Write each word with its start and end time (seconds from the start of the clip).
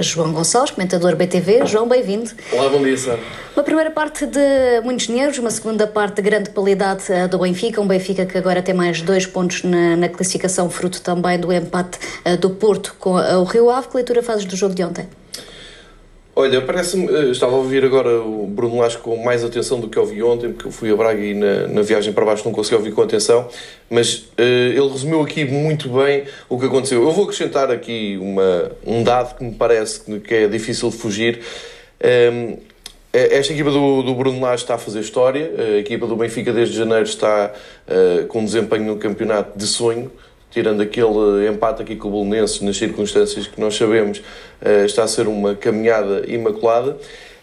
João 0.00 0.32
Gonçalves, 0.32 0.72
comentador 0.72 1.16
BTV. 1.16 1.66
João, 1.66 1.88
bem-vindo. 1.88 2.30
Olá, 2.52 2.68
bom 2.68 2.82
dia, 2.82 2.96
Sara. 2.96 3.18
Uma 3.54 3.62
primeira 3.62 3.90
parte 3.90 4.26
de 4.26 4.80
muitos 4.84 5.06
dinheiros, 5.06 5.38
uma 5.38 5.50
segunda 5.50 5.86
parte 5.86 6.16
de 6.16 6.22
grande 6.22 6.50
qualidade 6.50 7.04
eh, 7.10 7.26
do 7.26 7.38
Benfica, 7.38 7.80
um 7.80 7.86
Benfica 7.86 8.26
que 8.26 8.36
agora 8.36 8.60
tem 8.62 8.74
mais 8.74 9.00
dois 9.00 9.26
pontos 9.26 9.62
na, 9.62 9.96
na 9.96 10.08
classificação, 10.08 10.68
fruto 10.68 11.00
também 11.00 11.38
do 11.38 11.52
empate 11.52 11.98
uh, 12.24 12.36
do 12.36 12.50
Porto 12.50 12.94
com 12.98 13.16
uh, 13.16 13.40
o 13.40 13.44
Rio 13.44 13.70
Ave. 13.70 13.88
Que 13.88 13.96
leitura 13.96 14.22
fazes 14.22 14.44
do 14.44 14.56
jogo 14.56 14.74
de 14.74 14.84
ontem? 14.84 15.08
Olha, 16.38 16.60
parece-me. 16.60 17.30
Estava 17.30 17.54
a 17.54 17.56
ouvir 17.56 17.82
agora 17.82 18.20
o 18.20 18.46
Bruno 18.46 18.76
Lage 18.76 18.98
com 18.98 19.16
mais 19.16 19.42
atenção 19.42 19.80
do 19.80 19.88
que 19.88 19.98
ouvi 19.98 20.22
ontem, 20.22 20.52
porque 20.52 20.68
eu 20.68 20.70
fui 20.70 20.92
a 20.92 20.94
Braga 20.94 21.18
e 21.18 21.32
na, 21.32 21.66
na 21.66 21.80
viagem 21.80 22.12
para 22.12 22.26
baixo 22.26 22.44
não 22.44 22.52
consegui 22.52 22.74
ouvir 22.74 22.92
com 22.92 23.00
atenção, 23.00 23.48
mas 23.88 24.16
uh, 24.16 24.42
ele 24.42 24.86
resumiu 24.86 25.22
aqui 25.22 25.46
muito 25.46 25.88
bem 25.88 26.24
o 26.46 26.58
que 26.60 26.66
aconteceu. 26.66 27.02
Eu 27.02 27.10
vou 27.10 27.24
acrescentar 27.24 27.70
aqui 27.70 28.18
uma, 28.20 28.70
um 28.86 29.02
dado 29.02 29.34
que 29.34 29.44
me 29.44 29.54
parece 29.54 30.20
que 30.20 30.34
é 30.34 30.46
difícil 30.46 30.90
de 30.90 30.96
fugir. 30.98 31.40
Um, 32.04 32.06
ehm, 32.06 32.58
esta 33.14 33.54
equipa 33.54 33.70
do, 33.70 34.02
do 34.02 34.14
Bruno 34.14 34.38
Lage 34.38 34.64
está 34.64 34.74
a 34.74 34.78
fazer 34.78 35.00
história, 35.00 35.50
a 35.56 35.78
equipa 35.78 36.06
do 36.06 36.16
Benfica 36.16 36.52
desde 36.52 36.76
janeiro 36.76 37.04
está 37.04 37.50
uh, 37.88 38.26
com 38.26 38.40
um 38.40 38.44
desempenho 38.44 38.84
no 38.84 38.98
campeonato 38.98 39.58
de 39.58 39.66
sonho 39.66 40.12
tirando 40.56 40.80
aquele 40.80 41.46
empate 41.50 41.82
aqui 41.82 41.96
com 41.96 42.08
o 42.08 42.10
Bolonenses 42.10 42.62
nas 42.62 42.78
circunstâncias 42.78 43.46
que 43.46 43.60
nós 43.60 43.76
sabemos, 43.76 44.22
eh, 44.62 44.86
está 44.86 45.02
a 45.02 45.06
ser 45.06 45.28
uma 45.28 45.54
caminhada 45.54 46.24
imaculada. 46.26 46.96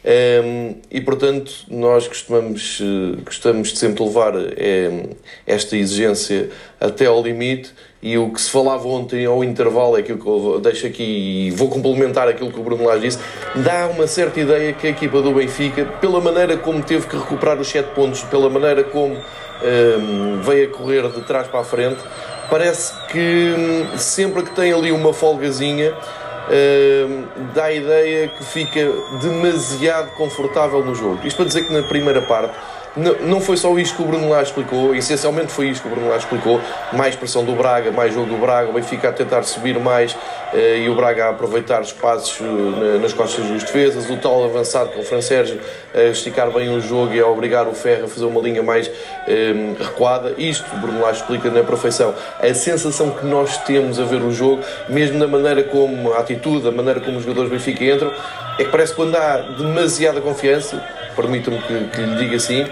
Um, 0.04 0.76
e 0.90 1.00
portanto, 1.00 1.54
nós 1.70 2.08
costumamos, 2.08 2.82
eh, 2.82 3.22
gostamos 3.24 3.72
de 3.72 3.78
sempre 3.78 4.04
levar 4.04 4.34
é, 4.58 5.10
esta 5.46 5.78
exigência 5.78 6.50
até 6.80 7.06
ao 7.06 7.22
limite. 7.22 7.72
E 8.02 8.18
o 8.18 8.32
que 8.32 8.42
se 8.42 8.50
falava 8.50 8.88
ontem 8.88 9.28
ao 9.28 9.44
intervalo, 9.44 9.96
é 9.96 10.00
aquilo 10.00 10.18
que 10.18 10.26
eu 10.26 10.60
deixo 10.60 10.88
aqui 10.88 11.04
e 11.04 11.52
vou 11.52 11.70
complementar 11.70 12.28
aquilo 12.28 12.52
que 12.52 12.60
o 12.60 12.64
Bruno 12.64 12.86
Lage 12.86 13.02
disse, 13.02 13.20
dá 13.56 13.88
uma 13.88 14.08
certa 14.08 14.40
ideia 14.40 14.74
que 14.74 14.88
a 14.88 14.90
equipa 14.90 15.22
do 15.22 15.32
Benfica, 15.32 15.86
pela 16.02 16.20
maneira 16.20 16.58
como 16.58 16.82
teve 16.82 17.06
que 17.08 17.16
recuperar 17.16 17.62
os 17.62 17.68
7 17.68 17.94
pontos, 17.94 18.24
pela 18.24 18.50
maneira 18.50 18.84
como 18.84 19.16
um, 19.64 20.42
veio 20.42 20.68
a 20.68 20.72
correr 20.72 21.08
de 21.10 21.22
trás 21.22 21.48
para 21.48 21.62
a 21.62 21.64
frente, 21.64 22.00
parece 22.50 22.94
que 23.08 23.56
hum, 23.58 23.98
sempre 23.98 24.44
que 24.44 24.52
tem 24.52 24.74
ali 24.74 24.92
uma 24.92 25.14
folgazinha, 25.14 25.92
uh, 25.94 27.24
dá 27.54 27.66
a 27.66 27.74
ideia 27.74 28.28
que 28.28 28.44
fica 28.44 28.92
demasiado 29.22 30.12
confortável 30.12 30.84
no 30.84 30.96
jogo. 30.96 31.20
Isto 31.26 31.38
para 31.38 31.46
dizer 31.46 31.66
que 31.66 31.74
na 31.74 31.84
primeira 31.84 32.22
parte 32.22 32.56
não 32.96 33.42
foi 33.42 33.58
só 33.58 33.76
isto 33.80 33.96
que 33.96 34.04
o 34.04 34.06
Bruno 34.06 34.30
Lage 34.30 34.50
explicou, 34.50 34.94
essencialmente 34.94 35.52
foi 35.52 35.70
isto 35.70 35.82
que 35.82 35.88
o 35.88 35.92
Bruno 35.92 36.10
Lage 36.10 36.26
explicou, 36.26 36.62
mais 36.92 37.16
pressão 37.16 37.44
do 37.44 37.54
Braga, 37.54 37.92
mais 37.92 38.14
jogo 38.14 38.28
do 38.28 38.38
Braga, 38.38 38.70
o 38.70 38.74
Benfica 38.74 39.10
a 39.10 39.12
tentar 39.12 39.44
subir 39.44 39.80
mais 39.80 40.16
eh, 40.54 40.84
e 40.86 40.90
o 40.90 40.96
Braga 40.96 41.26
a 41.26 41.30
aproveitar 41.30 41.82
espaços 41.82 42.40
eh, 42.40 43.00
nas 43.00 43.12
costas 43.12 43.46
dos 43.46 43.64
defesas, 43.64 44.10
o 44.10 44.18
tal 44.18 44.44
avançado 44.44 44.92
com 44.92 45.00
o 45.00 45.04
Fran 45.04 45.22
Sérgio 45.22 45.60
a 45.94 46.04
esticar 46.04 46.52
bem 46.52 46.70
o 46.70 46.80
jogo 46.80 47.14
e 47.14 47.20
a 47.20 47.28
obrigar 47.28 47.68
o 47.68 47.74
Ferro 47.74 48.06
a 48.06 48.08
fazer 48.08 48.26
uma 48.26 48.42
linha 48.42 48.62
mais 48.62 48.90
eh, 49.28 49.54
recuada. 49.80 50.36
Isto 50.38 50.66
o 50.76 50.78
Bruno 50.78 51.02
Lage 51.02 51.22
explica 51.22 51.50
na 51.50 51.64
perfeição. 51.64 52.14
A 52.40 52.54
sensação 52.54 53.10
que 53.10 53.26
nós 53.26 53.58
temos 53.58 54.00
a 54.00 54.04
ver 54.04 54.22
o 54.22 54.32
jogo, 54.32 54.62
mesmo 54.88 55.18
na 55.18 55.28
maneira 55.28 55.64
como 55.64 56.14
a 56.14 56.20
atitude, 56.20 56.68
a 56.68 56.72
maneira 56.72 57.00
como 57.00 57.18
os 57.18 57.24
jogadores 57.24 57.50
do 57.50 57.54
Benfica 57.54 57.84
entram, 57.84 58.12
é 58.60 58.64
que 58.64 58.70
parece 58.70 58.92
que 58.92 58.98
quando 58.98 59.16
há 59.16 59.38
demasiada 59.38 60.22
confiança, 60.22 60.84
permitam-me 61.14 61.62
que, 61.62 61.88
que 61.90 62.02
lhe 62.02 62.16
diga 62.18 62.36
assim, 62.36 62.66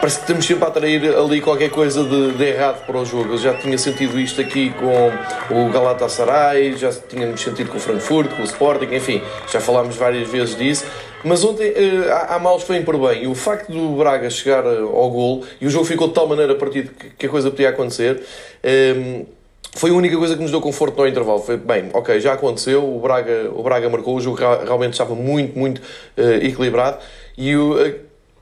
parece 0.00 0.18
que 0.18 0.22
estamos 0.22 0.46
sempre 0.46 0.64
a 0.64 0.68
atrair 0.68 1.16
ali 1.16 1.40
qualquer 1.40 1.70
coisa 1.70 2.04
de, 2.04 2.32
de, 2.32 2.44
errado 2.44 2.84
para 2.86 2.98
o 2.98 3.04
jogo. 3.04 3.34
Eu 3.34 3.38
já 3.38 3.54
tinha 3.54 3.76
sentido 3.76 4.18
isto 4.18 4.40
aqui 4.40 4.70
com 4.70 5.10
o 5.54 5.70
Galatasaray, 5.70 6.76
já 6.76 6.90
tínhamos 6.92 7.40
sentido 7.40 7.70
com 7.70 7.78
o 7.78 7.80
Frankfurt, 7.80 8.30
com 8.34 8.42
o 8.42 8.44
Sporting, 8.44 8.94
enfim, 8.94 9.20
já 9.50 9.60
falámos 9.60 9.96
várias 9.96 10.28
vezes 10.28 10.56
disso. 10.56 10.86
Mas 11.24 11.42
ontem 11.42 11.70
uh, 11.70 12.12
há, 12.28 12.38
males 12.38 12.62
vêm 12.62 12.82
por 12.82 12.96
bem. 12.96 13.24
E 13.24 13.26
o 13.26 13.34
facto 13.34 13.72
do 13.72 13.96
Braga 13.96 14.30
chegar 14.30 14.64
uh, 14.64 14.96
ao 14.96 15.10
gol 15.10 15.44
e 15.60 15.66
o 15.66 15.70
jogo 15.70 15.84
ficou 15.84 16.08
de 16.08 16.14
tal 16.14 16.28
maneira 16.28 16.54
partido 16.54 16.90
que, 17.18 17.26
a 17.26 17.28
coisa 17.28 17.50
podia 17.50 17.70
acontecer. 17.70 18.22
Uh, 18.62 19.26
foi 19.74 19.90
a 19.90 19.94
única 19.94 20.16
coisa 20.16 20.34
que 20.34 20.42
nos 20.42 20.50
deu 20.50 20.60
conforto 20.60 20.96
no 20.96 21.06
intervalo. 21.06 21.40
Foi, 21.40 21.56
bem, 21.56 21.90
ok, 21.92 22.20
já 22.20 22.32
aconteceu, 22.32 22.82
o 22.82 23.00
Braga, 23.00 23.50
o 23.52 23.62
Braga 23.62 23.88
marcou, 23.88 24.16
o 24.16 24.20
jogo 24.20 24.36
realmente 24.36 24.92
estava 24.92 25.14
muito, 25.14 25.58
muito 25.58 25.78
uh, 25.78 26.22
equilibrado 26.40 26.98
e 27.38 27.54
o, 27.54 27.76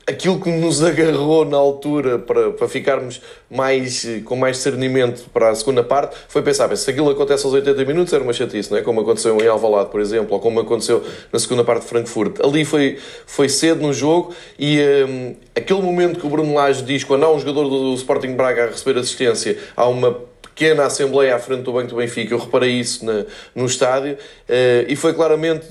aquilo 0.06 0.40
que 0.40 0.50
nos 0.50 0.82
agarrou 0.82 1.44
na 1.44 1.56
altura 1.56 2.18
para, 2.18 2.52
para 2.52 2.66
ficarmos 2.66 3.20
mais, 3.50 4.06
com 4.24 4.36
mais 4.36 4.56
discernimento 4.56 5.28
para 5.30 5.50
a 5.50 5.54
segunda 5.54 5.82
parte 5.82 6.16
foi 6.28 6.40
pensar, 6.40 6.74
se 6.76 6.90
aquilo 6.90 7.10
acontece 7.10 7.44
aos 7.44 7.52
80 7.52 7.84
minutos 7.84 8.12
era 8.14 8.22
uma 8.24 8.32
chatice, 8.32 8.70
não 8.70 8.78
é? 8.78 8.82
como 8.82 9.00
aconteceu 9.00 9.36
em 9.38 9.46
Alvalade, 9.46 9.90
por 9.90 10.00
exemplo, 10.00 10.32
ou 10.32 10.40
como 10.40 10.60
aconteceu 10.60 11.04
na 11.30 11.38
segunda 11.38 11.62
parte 11.62 11.82
de 11.82 11.88
Frankfurt. 11.88 12.40
Ali 12.40 12.64
foi, 12.64 12.98
foi 13.26 13.50
cedo 13.50 13.82
no 13.82 13.92
jogo 13.92 14.32
e 14.58 14.80
um, 15.06 15.36
aquele 15.54 15.82
momento 15.82 16.18
que 16.18 16.26
o 16.26 16.30
Bruno 16.30 16.54
Lage 16.54 16.82
diz 16.82 17.04
quando 17.04 17.24
há 17.24 17.30
um 17.30 17.38
jogador 17.38 17.68
do 17.68 17.92
Sporting 17.94 18.34
Braga 18.34 18.64
a 18.64 18.66
receber 18.68 18.98
assistência, 18.98 19.58
há 19.76 19.86
uma 19.86 20.16
pequena 20.56 20.86
assembleia 20.86 21.36
à 21.36 21.38
frente 21.38 21.64
do 21.64 21.72
Banco 21.72 21.88
do 21.88 21.96
Benfica, 21.96 22.32
eu 22.32 22.38
reparei 22.38 22.70
isso 22.70 23.04
na, 23.04 23.26
no 23.54 23.66
estádio, 23.66 24.14
uh, 24.14 24.88
e 24.88 24.96
foi 24.96 25.12
claramente 25.12 25.66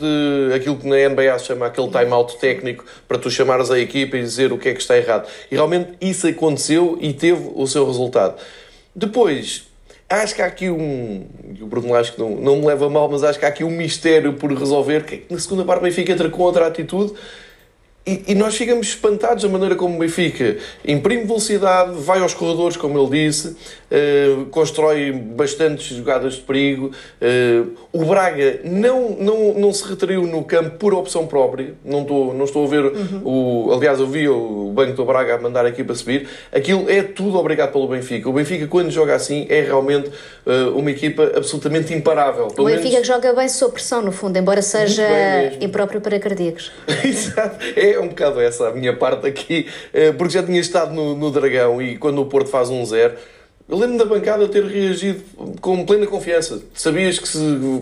aquilo 0.55 0.77
que 0.77 0.87
na 0.87 1.09
NBA 1.09 1.39
se 1.39 1.45
chama 1.45 1.65
aquele 1.65 1.87
time-out 1.87 2.37
técnico 2.37 2.85
para 3.07 3.17
tu 3.17 3.31
chamares 3.31 3.71
a 3.71 3.79
equipa 3.79 4.15
e 4.15 4.21
dizer 4.21 4.53
o 4.53 4.59
que 4.59 4.69
é 4.69 4.73
que 4.75 4.79
está 4.79 4.95
errado. 4.95 5.27
E 5.49 5.55
realmente 5.55 5.93
isso 5.99 6.27
aconteceu 6.27 6.99
e 7.01 7.11
teve 7.13 7.51
o 7.55 7.65
seu 7.65 7.83
resultado. 7.87 8.35
Depois, 8.95 9.63
acho 10.07 10.35
que 10.35 10.41
há 10.43 10.45
aqui 10.45 10.69
um. 10.69 11.25
O 11.59 11.65
Bruno 11.65 11.95
acho 11.95 12.13
que 12.13 12.19
não, 12.19 12.35
não 12.35 12.57
me 12.57 12.67
leva 12.67 12.87
mal, 12.87 13.09
mas 13.09 13.23
acho 13.23 13.39
que 13.39 13.45
há 13.45 13.47
aqui 13.47 13.63
um 13.63 13.71
mistério 13.71 14.33
por 14.33 14.53
resolver. 14.53 15.03
Que 15.03 15.15
é 15.15 15.21
na 15.31 15.39
segunda 15.39 15.65
parte 15.65 15.79
o 15.79 15.83
Benfica 15.83 16.11
entra 16.11 16.29
com 16.29 16.43
outra 16.43 16.67
atitude 16.67 17.13
e, 18.07 18.23
e, 18.27 18.35
nós 18.35 18.55
ficamos 18.55 18.87
espantados 18.87 19.41
da 19.41 19.49
maneira 19.49 19.75
como 19.75 19.95
o 19.95 19.99
Benfica 19.99 20.57
imprime 20.87 21.23
velocidade, 21.23 21.93
vai 22.01 22.19
aos 22.19 22.35
corredores, 22.35 22.77
como 22.77 22.99
ele 22.99 23.25
disse, 23.25 23.47
uh, 23.49 24.45
constrói 24.51 25.11
bastantes 25.11 25.87
jogadas 25.87 26.35
de 26.35 26.41
perigo. 26.41 26.91
Uh, 27.19 27.71
o 27.91 28.05
Braga 28.05 28.59
não, 28.63 29.09
não, 29.11 29.53
não 29.55 29.73
se 29.73 29.83
retraiu 29.87 30.21
no 30.27 30.43
campo 30.43 30.77
por 30.77 30.93
opção 30.93 31.25
própria. 31.25 31.73
Não 31.83 32.03
estou, 32.03 32.31
não 32.33 32.45
estou 32.45 32.65
a 32.65 32.69
ver. 32.69 32.85
Uhum. 32.85 33.21
O, 33.23 33.73
aliás, 33.73 33.99
eu 33.99 34.05
vi 34.05 34.29
o 34.29 34.71
Banco 34.71 34.93
do 34.93 35.05
Braga 35.05 35.35
a 35.35 35.37
mandar 35.39 35.65
aqui 35.65 35.83
para 35.83 35.95
subir. 35.95 36.27
Aquilo 36.51 36.87
é 36.87 37.01
tudo 37.01 37.39
obrigado 37.39 37.71
pelo 37.71 37.87
Benfica. 37.87 38.29
O 38.29 38.33
Benfica, 38.33 38.67
quando 38.67 38.91
joga 38.91 39.15
assim, 39.15 39.47
é 39.49 39.61
realmente 39.61 40.09
uh, 40.45 40.77
uma 40.77 40.91
equipa 40.91 41.31
absolutamente 41.35 41.91
imparável. 41.91 42.49
O 42.55 42.65
Benfica 42.65 42.89
menos... 42.89 43.07
joga 43.07 43.33
bem 43.33 43.49
sob 43.49 43.73
pressão, 43.73 44.03
no 44.03 44.11
fundo, 44.11 44.37
embora 44.37 44.61
seja 44.61 45.03
impróprio 45.59 45.99
para 46.01 46.19
cardíacos. 46.19 46.71
Exato. 47.03 47.65
É 47.75 47.94
é 47.95 47.99
um 47.99 48.07
bocado 48.07 48.39
essa 48.39 48.67
a 48.67 48.71
minha 48.71 48.95
parte 48.95 49.27
aqui, 49.27 49.67
eh, 49.93 50.11
porque 50.11 50.33
já 50.33 50.43
tinha 50.43 50.59
estado 50.59 50.93
no, 50.93 51.15
no 51.15 51.31
Dragão 51.31 51.81
e 51.81 51.97
quando 51.97 52.21
o 52.21 52.25
Porto 52.25 52.49
faz 52.49 52.69
um 52.69 52.85
zero, 52.85 53.15
eu 53.67 53.79
lembro 53.79 53.97
da 53.97 54.05
bancada 54.05 54.47
ter 54.47 54.63
reagido 54.63 55.23
com 55.59 55.83
plena 55.87 56.05
confiança. 56.05 56.61
Sabias 56.75 57.17
que 57.17 57.27
se 57.27 57.39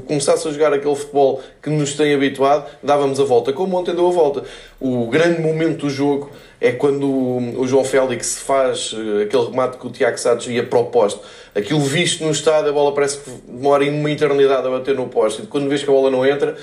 começasse 0.07 0.47
a 0.47 0.51
jogar 0.51 0.72
aquele 0.72 0.96
futebol 0.96 1.44
que 1.62 1.69
nos 1.69 1.94
tem 1.96 2.13
habituado, 2.13 2.69
dávamos 2.81 3.19
a 3.19 3.25
volta, 3.25 3.51
como 3.51 3.78
ontem 3.78 3.94
deu 3.94 4.07
a 4.07 4.12
volta. 4.12 4.46
O 4.79 5.07
grande 5.07 5.41
momento 5.41 5.81
do 5.81 5.90
jogo 5.90 6.31
é 6.62 6.72
quando 6.72 7.06
o 7.06 7.68
João 7.68 7.84
Félix 7.84 8.40
faz 8.40 8.95
eh, 8.95 9.24
aquele 9.24 9.44
remate 9.44 9.78
que 9.78 9.85
o 9.85 9.90
Tiago 9.90 10.18
Santos 10.18 10.47
ia 10.47 10.66
para 10.66 10.80
o 10.80 10.85
poste. 10.85 11.19
Aquilo 11.53 11.81
visto 11.81 12.24
no 12.24 12.31
estádio, 12.31 12.69
a 12.69 12.74
bola 12.74 12.94
parece 12.94 13.18
que 13.18 13.30
demora 13.45 13.84
uma 13.84 14.09
eternidade 14.09 14.66
a 14.66 14.69
bater 14.69 14.95
no 14.95 15.09
poste. 15.09 15.41
E 15.41 15.47
quando 15.47 15.68
vês 15.68 15.84
que 15.84 15.90
a 15.90 15.94
bola 15.94 16.09
não 16.09 16.25
entra, 16.25 16.56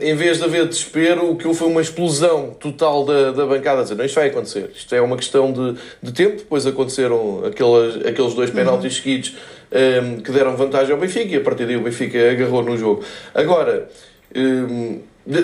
em 0.00 0.14
vez 0.14 0.38
de 0.38 0.44
haver 0.44 0.66
desespero, 0.66 1.30
o 1.30 1.36
que 1.36 1.46
houve 1.46 1.58
foi 1.58 1.68
uma 1.68 1.82
explosão 1.82 2.50
total 2.58 3.04
da, 3.04 3.32
da 3.32 3.44
bancada 3.46 3.80
a 3.80 3.82
dizer: 3.82 3.94
não, 3.94 4.04
isto 4.04 4.14
vai 4.14 4.28
acontecer, 4.28 4.70
isto 4.74 4.94
é 4.94 5.00
uma 5.00 5.16
questão 5.16 5.52
de, 5.52 5.76
de 6.02 6.12
tempo. 6.12 6.36
Depois 6.36 6.66
aconteceram 6.66 7.44
aquelas, 7.44 7.96
aqueles 8.06 8.32
dois 8.34 8.50
penaltis 8.50 8.96
uhum. 8.96 9.02
seguidos 9.02 9.36
um, 9.72 10.20
que 10.20 10.32
deram 10.32 10.56
vantagem 10.56 10.92
ao 10.92 10.98
Benfica 10.98 11.34
e 11.34 11.36
a 11.36 11.40
partir 11.40 11.66
daí 11.66 11.76
o 11.76 11.82
Benfica 11.82 12.30
agarrou 12.30 12.62
no 12.62 12.76
jogo. 12.78 13.04
Agora, 13.34 13.88
um, 14.34 15.00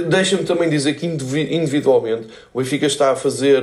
deixa-me 0.09 0.45
também 0.45 0.71
dizer 0.71 0.95
que 0.95 1.07
individualmente 1.07 2.29
o 2.53 2.61
Benfica 2.61 2.87
está 2.87 3.13
a 3.13 3.17
fazer, 3.17 3.63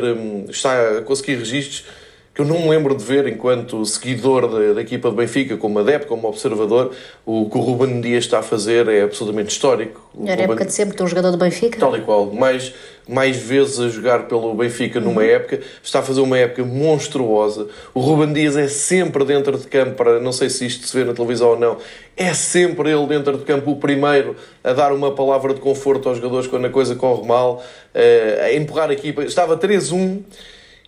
está 0.49 0.97
a 0.97 1.01
conseguir 1.01 1.35
registros 1.35 1.85
que 2.35 2.41
eu 2.41 2.45
não 2.45 2.59
me 2.59 2.69
lembro 2.69 2.93
de 2.93 3.01
ver 3.01 3.25
enquanto 3.27 3.85
seguidor 3.85 4.49
da, 4.49 4.73
da, 4.73 4.81
equipa 4.81 5.09
do 5.09 5.15
Benfica, 5.15 5.55
como 5.55 5.79
adepto, 5.79 6.07
como 6.07 6.27
observador, 6.27 6.91
o 7.25 7.49
que 7.49 7.57
o 7.57 7.61
Ruben 7.61 8.01
Dias 8.01 8.25
está 8.25 8.39
a 8.39 8.43
fazer 8.43 8.89
é 8.89 9.03
absolutamente 9.03 9.51
histórico. 9.51 10.05
O 10.13 10.23
Melhor 10.23 10.33
Ruben, 10.33 10.43
época 10.43 10.65
de 10.65 10.73
sempre, 10.73 11.01
um 11.01 11.07
jogador 11.07 11.31
do 11.31 11.37
Benfica. 11.37 11.79
Tal 11.79 11.95
e 11.95 12.01
qual. 12.01 12.25
Mais, 12.25 12.73
mais 13.07 13.37
vezes 13.37 13.79
a 13.79 13.87
jogar 13.87 14.27
pelo 14.27 14.53
Benfica 14.53 14.99
numa 14.99 15.21
uhum. 15.21 15.29
época, 15.29 15.61
está 15.81 15.99
a 15.99 16.01
fazer 16.01 16.19
uma 16.19 16.37
época 16.37 16.65
monstruosa. 16.65 17.69
O 17.93 18.01
Ruben 18.01 18.33
Dias 18.33 18.57
é 18.57 18.67
sempre 18.67 19.23
dentro 19.23 19.57
de 19.57 19.67
campo, 19.67 19.93
para, 19.93 20.19
não 20.19 20.33
sei 20.33 20.49
se 20.49 20.65
isto 20.65 20.85
se 20.85 20.97
vê 20.97 21.05
na 21.05 21.13
televisão 21.13 21.51
ou 21.51 21.57
não, 21.57 21.77
é 22.17 22.33
sempre 22.33 22.91
ele 22.91 23.07
dentro 23.07 23.37
de 23.37 23.45
campo 23.45 23.71
o 23.71 23.77
primeiro 23.77 24.35
a 24.61 24.73
dar 24.73 24.91
uma 24.91 25.15
palavra 25.15 25.53
de 25.53 25.61
conforto 25.61 26.09
aos 26.09 26.17
jogadores 26.17 26.47
quando 26.47 26.65
a 26.65 26.69
coisa 26.69 26.95
corre 26.95 27.25
mal, 27.25 27.63
eh, 27.93 28.41
a 28.43 28.53
empurrar 28.53 28.89
a 28.89 28.93
equipa. 28.93 29.23
Estava 29.23 29.55
3-1 29.55 30.21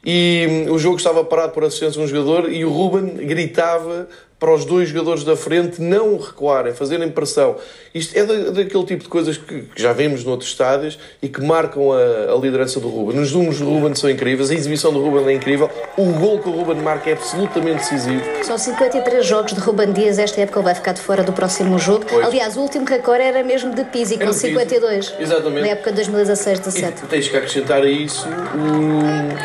e 0.06 0.66
hum, 0.68 0.74
o 0.74 0.80
jogo 0.80 0.98
estava 0.98 1.24
parado 1.24 1.54
por 1.54 1.64
assistência 1.64 2.00
de 2.00 2.06
um 2.06 2.08
jogador 2.08 2.52
e 2.52 2.64
o 2.64 2.70
Ruben 2.70 3.16
gritava 3.28 4.08
para 4.40 4.54
os 4.54 4.66
dois 4.66 4.90
jogadores 4.90 5.24
da 5.24 5.36
frente 5.36 5.82
não 5.82 6.18
recuarem, 6.18 6.74
fazerem 6.74 7.10
pressão. 7.10 7.56
Isto 7.94 8.18
é 8.18 8.24
da, 8.24 8.52
daquele 8.52 8.84
tipo 8.86 9.04
de 9.04 9.10
coisas 9.10 9.36
que, 9.36 9.64
que, 9.64 9.82
já 9.82 9.94
vemos 9.94 10.24
noutros 10.24 10.52
estádios 10.52 11.00
e 11.22 11.28
que 11.28 11.42
marcam 11.42 11.92
a, 11.92 12.34
a 12.34 12.36
liderança 12.36 12.80
do 12.80 12.88
Ruben. 12.88 13.20
Os 13.20 13.32
números 13.32 13.60
do 13.60 13.66
Ruben 13.66 13.96
são 13.96 14.10
incríveis, 14.10 14.52
a 14.52 14.54
exibição 14.54 14.94
do 14.94 15.02
Ruben 15.02 15.28
é 15.28 15.34
incrível, 15.34 15.70
o 15.98 16.06
gol 16.14 16.40
que 16.40 16.50
o 16.50 16.52
Ruben 16.52 16.78
marca 16.84 17.10
é 17.10 17.14
absolutamente 17.14 17.78
decisivo. 17.78 18.24
São 18.44 18.58
53 18.58 19.26
jogos 19.26 19.54
de 19.54 19.60
Ruben 19.60 19.92
Dias, 19.92 20.20
esta 20.20 20.40
época 20.42 20.60
ele 20.60 20.66
vai 20.66 20.76
ficar 20.76 20.92
de 20.92 21.02
fora 21.02 21.24
do 21.24 21.34
próximo 21.34 21.80
jogo. 21.80 22.06
Pois. 22.08 22.26
Aliás, 22.26 22.56
o 22.56 22.62
último 22.62 22.86
recorde 22.86 23.24
era 23.24 23.44
mesmo 23.44 23.74
de 23.74 23.84
Pizzi, 23.86 24.20
com 24.20 24.32
52. 24.32 25.16
Exatamente. 25.20 25.62
Na 25.62 25.68
época 25.70 25.92
de 25.92 26.04
2016-17. 26.04 27.08
Tens 27.10 27.28
que 27.28 27.38
acrescentar 27.38 27.82
a 27.82 27.90
isso 27.90 28.28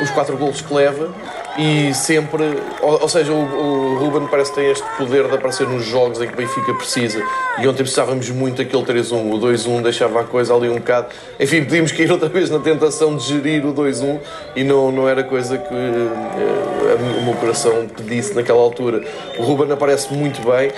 os 0.02 0.10
quatro 0.10 0.36
golos 0.36 0.60
que 0.60 0.74
leva 0.74 1.14
e 1.58 1.92
sempre, 1.92 2.42
ou, 2.80 3.02
ou 3.02 3.08
seja, 3.08 3.30
o, 3.32 3.36
o, 3.36 3.98
Ruben 3.98 4.26
parece 4.28 4.50
que 4.50 4.60
tem 4.60 4.70
este 4.70 4.84
poder 4.96 5.28
de 5.28 5.34
aparecer 5.34 5.68
nos 5.68 5.84
jogos 5.84 6.20
em 6.20 6.26
que 6.26 6.32
o 6.32 6.36
Benfica 6.36 6.72
precisa. 6.74 7.22
E 7.58 7.68
ontem 7.68 7.82
precisávamos 7.82 8.30
muito 8.30 8.56
daquele 8.56 8.82
3-1. 8.82 9.32
O 9.32 9.38
2-1 9.38 9.82
deixava 9.82 10.20
a 10.20 10.24
coisa 10.24 10.54
ali 10.54 10.70
um 10.70 10.76
bocado. 10.76 11.08
Enfim, 11.38 11.64
podíamos 11.64 11.92
cair 11.92 12.10
outra 12.10 12.28
vez 12.28 12.48
na 12.48 12.58
tentação 12.58 13.16
de 13.16 13.24
gerir 13.24 13.66
o 13.66 13.74
2-1 13.74 14.18
e 14.56 14.64
não, 14.64 14.90
não 14.90 15.06
era 15.06 15.22
coisa 15.22 15.58
que 15.58 15.74
uh, 15.74 17.18
o 17.18 17.22
meu 17.22 17.34
coração 17.34 17.86
pedisse 17.86 18.34
naquela 18.34 18.60
altura. 18.60 19.04
O 19.38 19.42
Ruben 19.42 19.70
aparece 19.70 20.12
muito 20.14 20.40
bem. 20.50 20.72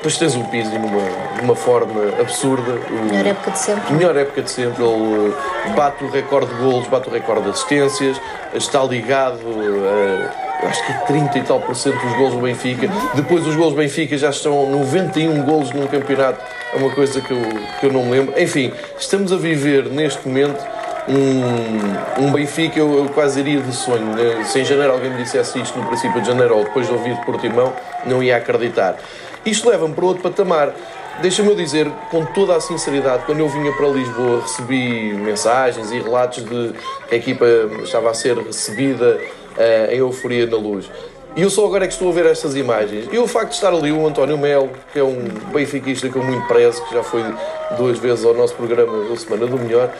Depois 0.00 0.16
tens 0.16 0.34
o 0.34 0.42
Pizzi 0.44 0.78
numa, 0.78 1.02
numa 1.42 1.54
forma 1.54 2.18
absurda. 2.18 2.72
O, 2.90 3.04
melhor 3.04 3.26
época 3.26 3.50
de 3.50 3.58
sempre. 3.58 3.92
Melhor 3.92 4.16
época 4.16 4.42
de 4.42 4.50
sempre. 4.50 4.82
Ele 4.82 5.34
eh, 5.66 5.70
bate 5.76 6.02
o 6.02 6.10
recorde 6.10 6.54
de 6.54 6.58
golos, 6.58 6.86
bate 6.86 7.10
o 7.10 7.12
recorde 7.12 7.44
de 7.44 7.50
assistências, 7.50 8.18
está 8.54 8.82
ligado 8.82 9.40
a, 9.44 10.66
acho 10.68 10.86
que 10.86 11.06
30 11.06 11.38
e 11.38 11.42
tal 11.42 11.60
por 11.60 11.76
cento 11.76 12.00
dos 12.00 12.16
golos 12.16 12.32
do 12.32 12.40
Benfica. 12.40 12.86
Uhum. 12.86 13.10
Depois 13.14 13.46
os 13.46 13.54
golos 13.54 13.74
do 13.74 13.76
Benfica 13.76 14.16
já 14.16 14.30
estão 14.30 14.70
91 14.70 15.42
golos 15.42 15.70
num 15.72 15.86
campeonato. 15.86 16.42
É 16.72 16.78
uma 16.78 16.90
coisa 16.94 17.20
que 17.20 17.30
eu, 17.30 17.42
que 17.78 17.84
eu 17.84 17.92
não 17.92 18.04
me 18.04 18.12
lembro. 18.12 18.40
Enfim, 18.40 18.72
estamos 18.98 19.30
a 19.34 19.36
viver 19.36 19.84
neste 19.90 20.26
momento 20.26 20.64
um, 21.10 22.24
um 22.24 22.32
Benfica, 22.32 22.78
eu, 22.78 23.04
eu, 23.04 23.08
quase 23.10 23.40
iria 23.40 23.60
de 23.60 23.74
sonho. 23.74 24.14
Né? 24.14 24.44
Se 24.44 24.60
em 24.60 24.64
janeiro 24.64 24.94
alguém 24.94 25.10
me 25.10 25.22
dissesse 25.22 25.60
isto 25.60 25.78
no 25.78 25.86
princípio 25.86 26.22
de 26.22 26.26
janeiro 26.26 26.56
ou 26.56 26.64
depois 26.64 26.86
de 26.86 26.92
ouvir 26.94 27.14
de 27.16 27.24
Portimão, 27.26 27.74
não 28.06 28.22
ia 28.22 28.38
acreditar. 28.38 28.96
Isto 29.44 29.68
leva-me 29.68 29.94
para 29.94 30.04
outro 30.04 30.22
patamar. 30.22 30.74
Deixa-me 31.20 31.54
dizer, 31.54 31.90
com 32.10 32.24
toda 32.24 32.56
a 32.56 32.60
sinceridade, 32.60 33.24
quando 33.26 33.40
eu 33.40 33.48
vinha 33.48 33.72
para 33.72 33.88
Lisboa 33.88 34.40
recebi 34.40 35.12
mensagens 35.14 35.90
e 35.92 35.98
relatos 35.98 36.44
de 36.44 36.72
que 37.08 37.14
a 37.14 37.18
equipa 37.18 37.46
estava 37.82 38.10
a 38.10 38.14
ser 38.14 38.38
recebida 38.38 39.20
uh, 39.56 39.92
em 39.92 39.98
euforia 39.98 40.46
na 40.46 40.56
luz. 40.56 40.90
E 41.36 41.42
eu 41.42 41.50
só 41.50 41.64
agora 41.66 41.84
é 41.84 41.86
que 41.86 41.92
estou 41.92 42.08
a 42.08 42.12
ver 42.12 42.26
estas 42.26 42.56
imagens. 42.56 43.06
E 43.12 43.18
o 43.18 43.26
facto 43.26 43.50
de 43.50 43.54
estar 43.54 43.68
ali 43.68 43.92
o 43.92 44.06
António 44.06 44.36
Melo, 44.36 44.70
que 44.92 44.98
é 44.98 45.04
um 45.04 45.24
benfiquista 45.52 46.08
que 46.08 46.16
eu 46.16 46.24
muito 46.24 46.46
prezo, 46.48 46.82
que 46.86 46.94
já 46.94 47.02
foi 47.02 47.22
duas 47.76 47.98
vezes 47.98 48.24
ao 48.24 48.34
nosso 48.34 48.54
programa 48.54 49.08
da 49.08 49.16
Semana 49.16 49.46
do 49.46 49.58
Melhor, 49.58 49.92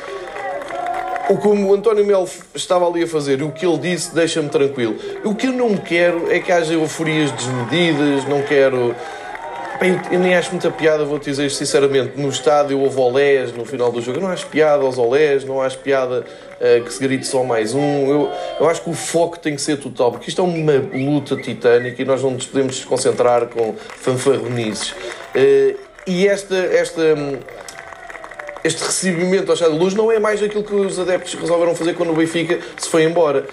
o 1.28 1.36
que 1.36 1.46
o 1.46 1.74
António 1.74 2.04
Melo 2.04 2.28
estava 2.52 2.88
ali 2.88 3.04
a 3.04 3.06
fazer, 3.06 3.40
o 3.42 3.52
que 3.52 3.64
ele 3.64 3.78
disse, 3.78 4.12
deixa-me 4.12 4.48
tranquilo. 4.48 4.96
O 5.24 5.32
que 5.32 5.46
eu 5.46 5.52
não 5.52 5.76
quero 5.76 6.32
é 6.32 6.40
que 6.40 6.50
haja 6.50 6.74
euforias 6.74 7.30
desmedidas, 7.30 8.24
não 8.24 8.42
quero 8.42 8.96
Bem, 9.80 9.98
eu 10.10 10.20
nem 10.20 10.34
acho 10.34 10.50
muita 10.50 10.70
piada, 10.70 11.06
vou-te 11.06 11.30
dizer 11.30 11.50
sinceramente. 11.50 12.12
No 12.20 12.28
estádio 12.28 12.78
houve 12.78 13.00
olés 13.00 13.50
no 13.50 13.64
final 13.64 13.90
do 13.90 14.02
jogo. 14.02 14.18
Eu 14.18 14.22
não 14.24 14.28
acho 14.28 14.46
piada 14.48 14.84
aos 14.84 14.98
olés, 14.98 15.42
não 15.42 15.62
acho 15.62 15.78
piada 15.78 16.20
uh, 16.20 16.84
que 16.84 16.92
se 16.92 17.00
grite 17.00 17.26
só 17.26 17.42
mais 17.44 17.72
um. 17.72 18.10
Eu, 18.10 18.30
eu 18.60 18.68
acho 18.68 18.82
que 18.82 18.90
o 18.90 18.92
foco 18.92 19.38
tem 19.38 19.54
que 19.54 19.62
ser 19.62 19.78
total, 19.78 20.12
porque 20.12 20.28
isto 20.28 20.42
é 20.42 20.44
uma 20.44 20.74
luta 20.92 21.34
titânica 21.34 22.02
e 22.02 22.04
nós 22.04 22.22
não 22.22 22.32
nos 22.32 22.44
podemos 22.44 22.76
desconcentrar 22.76 23.46
com 23.46 23.74
fanfarronices. 23.74 24.90
Uh, 24.90 25.78
e 26.06 26.28
esta, 26.28 26.56
esta, 26.56 27.16
este 28.62 28.84
recebimento 28.84 29.50
ao 29.50 29.54
Estado 29.54 29.72
de 29.72 29.78
Luz 29.78 29.94
não 29.94 30.12
é 30.12 30.18
mais 30.18 30.42
aquilo 30.42 30.62
que 30.62 30.74
os 30.74 30.98
adeptos 30.98 31.32
resolveram 31.32 31.74
fazer 31.74 31.94
quando 31.94 32.10
o 32.10 32.14
Benfica 32.14 32.58
se 32.76 32.86
foi 32.86 33.04
embora. 33.04 33.46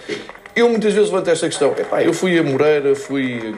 Eu 0.54 0.68
muitas 0.68 0.92
vezes 0.92 1.10
levanto 1.10 1.30
esta 1.30 1.48
questão. 1.48 1.72
Epá, 1.72 2.04
eu 2.04 2.14
fui 2.14 2.38
a 2.38 2.44
Moreira, 2.44 2.94
fui 2.96 3.56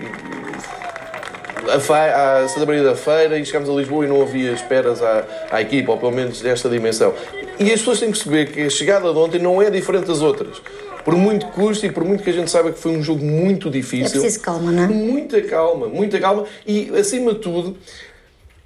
a, 1.75 1.80
feira, 1.80 2.44
a 2.44 2.48
Santa 2.48 2.66
Maria 2.66 2.83
da 2.83 2.95
Feira 2.95 3.38
e 3.38 3.45
chegámos 3.45 3.69
a 3.69 3.74
Lisboa 3.74 4.06
e 4.06 4.07
não 4.07 4.21
havia 4.21 4.51
esperas 4.51 5.01
à, 5.01 5.25
à 5.51 5.62
equipa, 5.62 5.92
ou 5.92 5.98
pelo 5.98 6.12
menos 6.12 6.42
desta 6.42 6.69
dimensão. 6.69 7.13
E 7.60 7.71
as 7.71 7.80
pessoas 7.80 8.00
têm 8.00 8.12
que 8.12 8.18
perceber 8.18 8.51
que 8.51 8.62
a 8.62 8.69
chegada 8.69 9.12
de 9.12 9.18
ontem 9.18 9.39
não 9.39 9.62
é 9.62 9.69
diferente 9.69 10.07
das 10.07 10.21
outras. 10.21 10.62
Por 11.04 11.16
muito 11.16 11.48
custo 11.48 11.86
e 11.86 11.92
por 11.92 12.04
muito 12.04 12.24
que 12.24 12.30
a 12.30 12.33
gente 12.33 12.51
saiba 12.51 12.71
que 12.71 12.80
foi 12.80 12.92
um 12.92 13.01
jogo 13.01 13.24
muito 13.24 13.69
difícil. 13.69 14.19
É 14.19 14.21
preciso 14.21 14.42
calma, 14.42 14.71
não 14.71 14.83
é? 14.83 14.88
Muita 14.88 15.42
calma, 15.42 15.88
muita 15.88 16.19
calma. 16.19 16.45
E, 16.68 16.92
acima 16.98 17.33
de 17.33 17.39
tudo, 17.39 17.77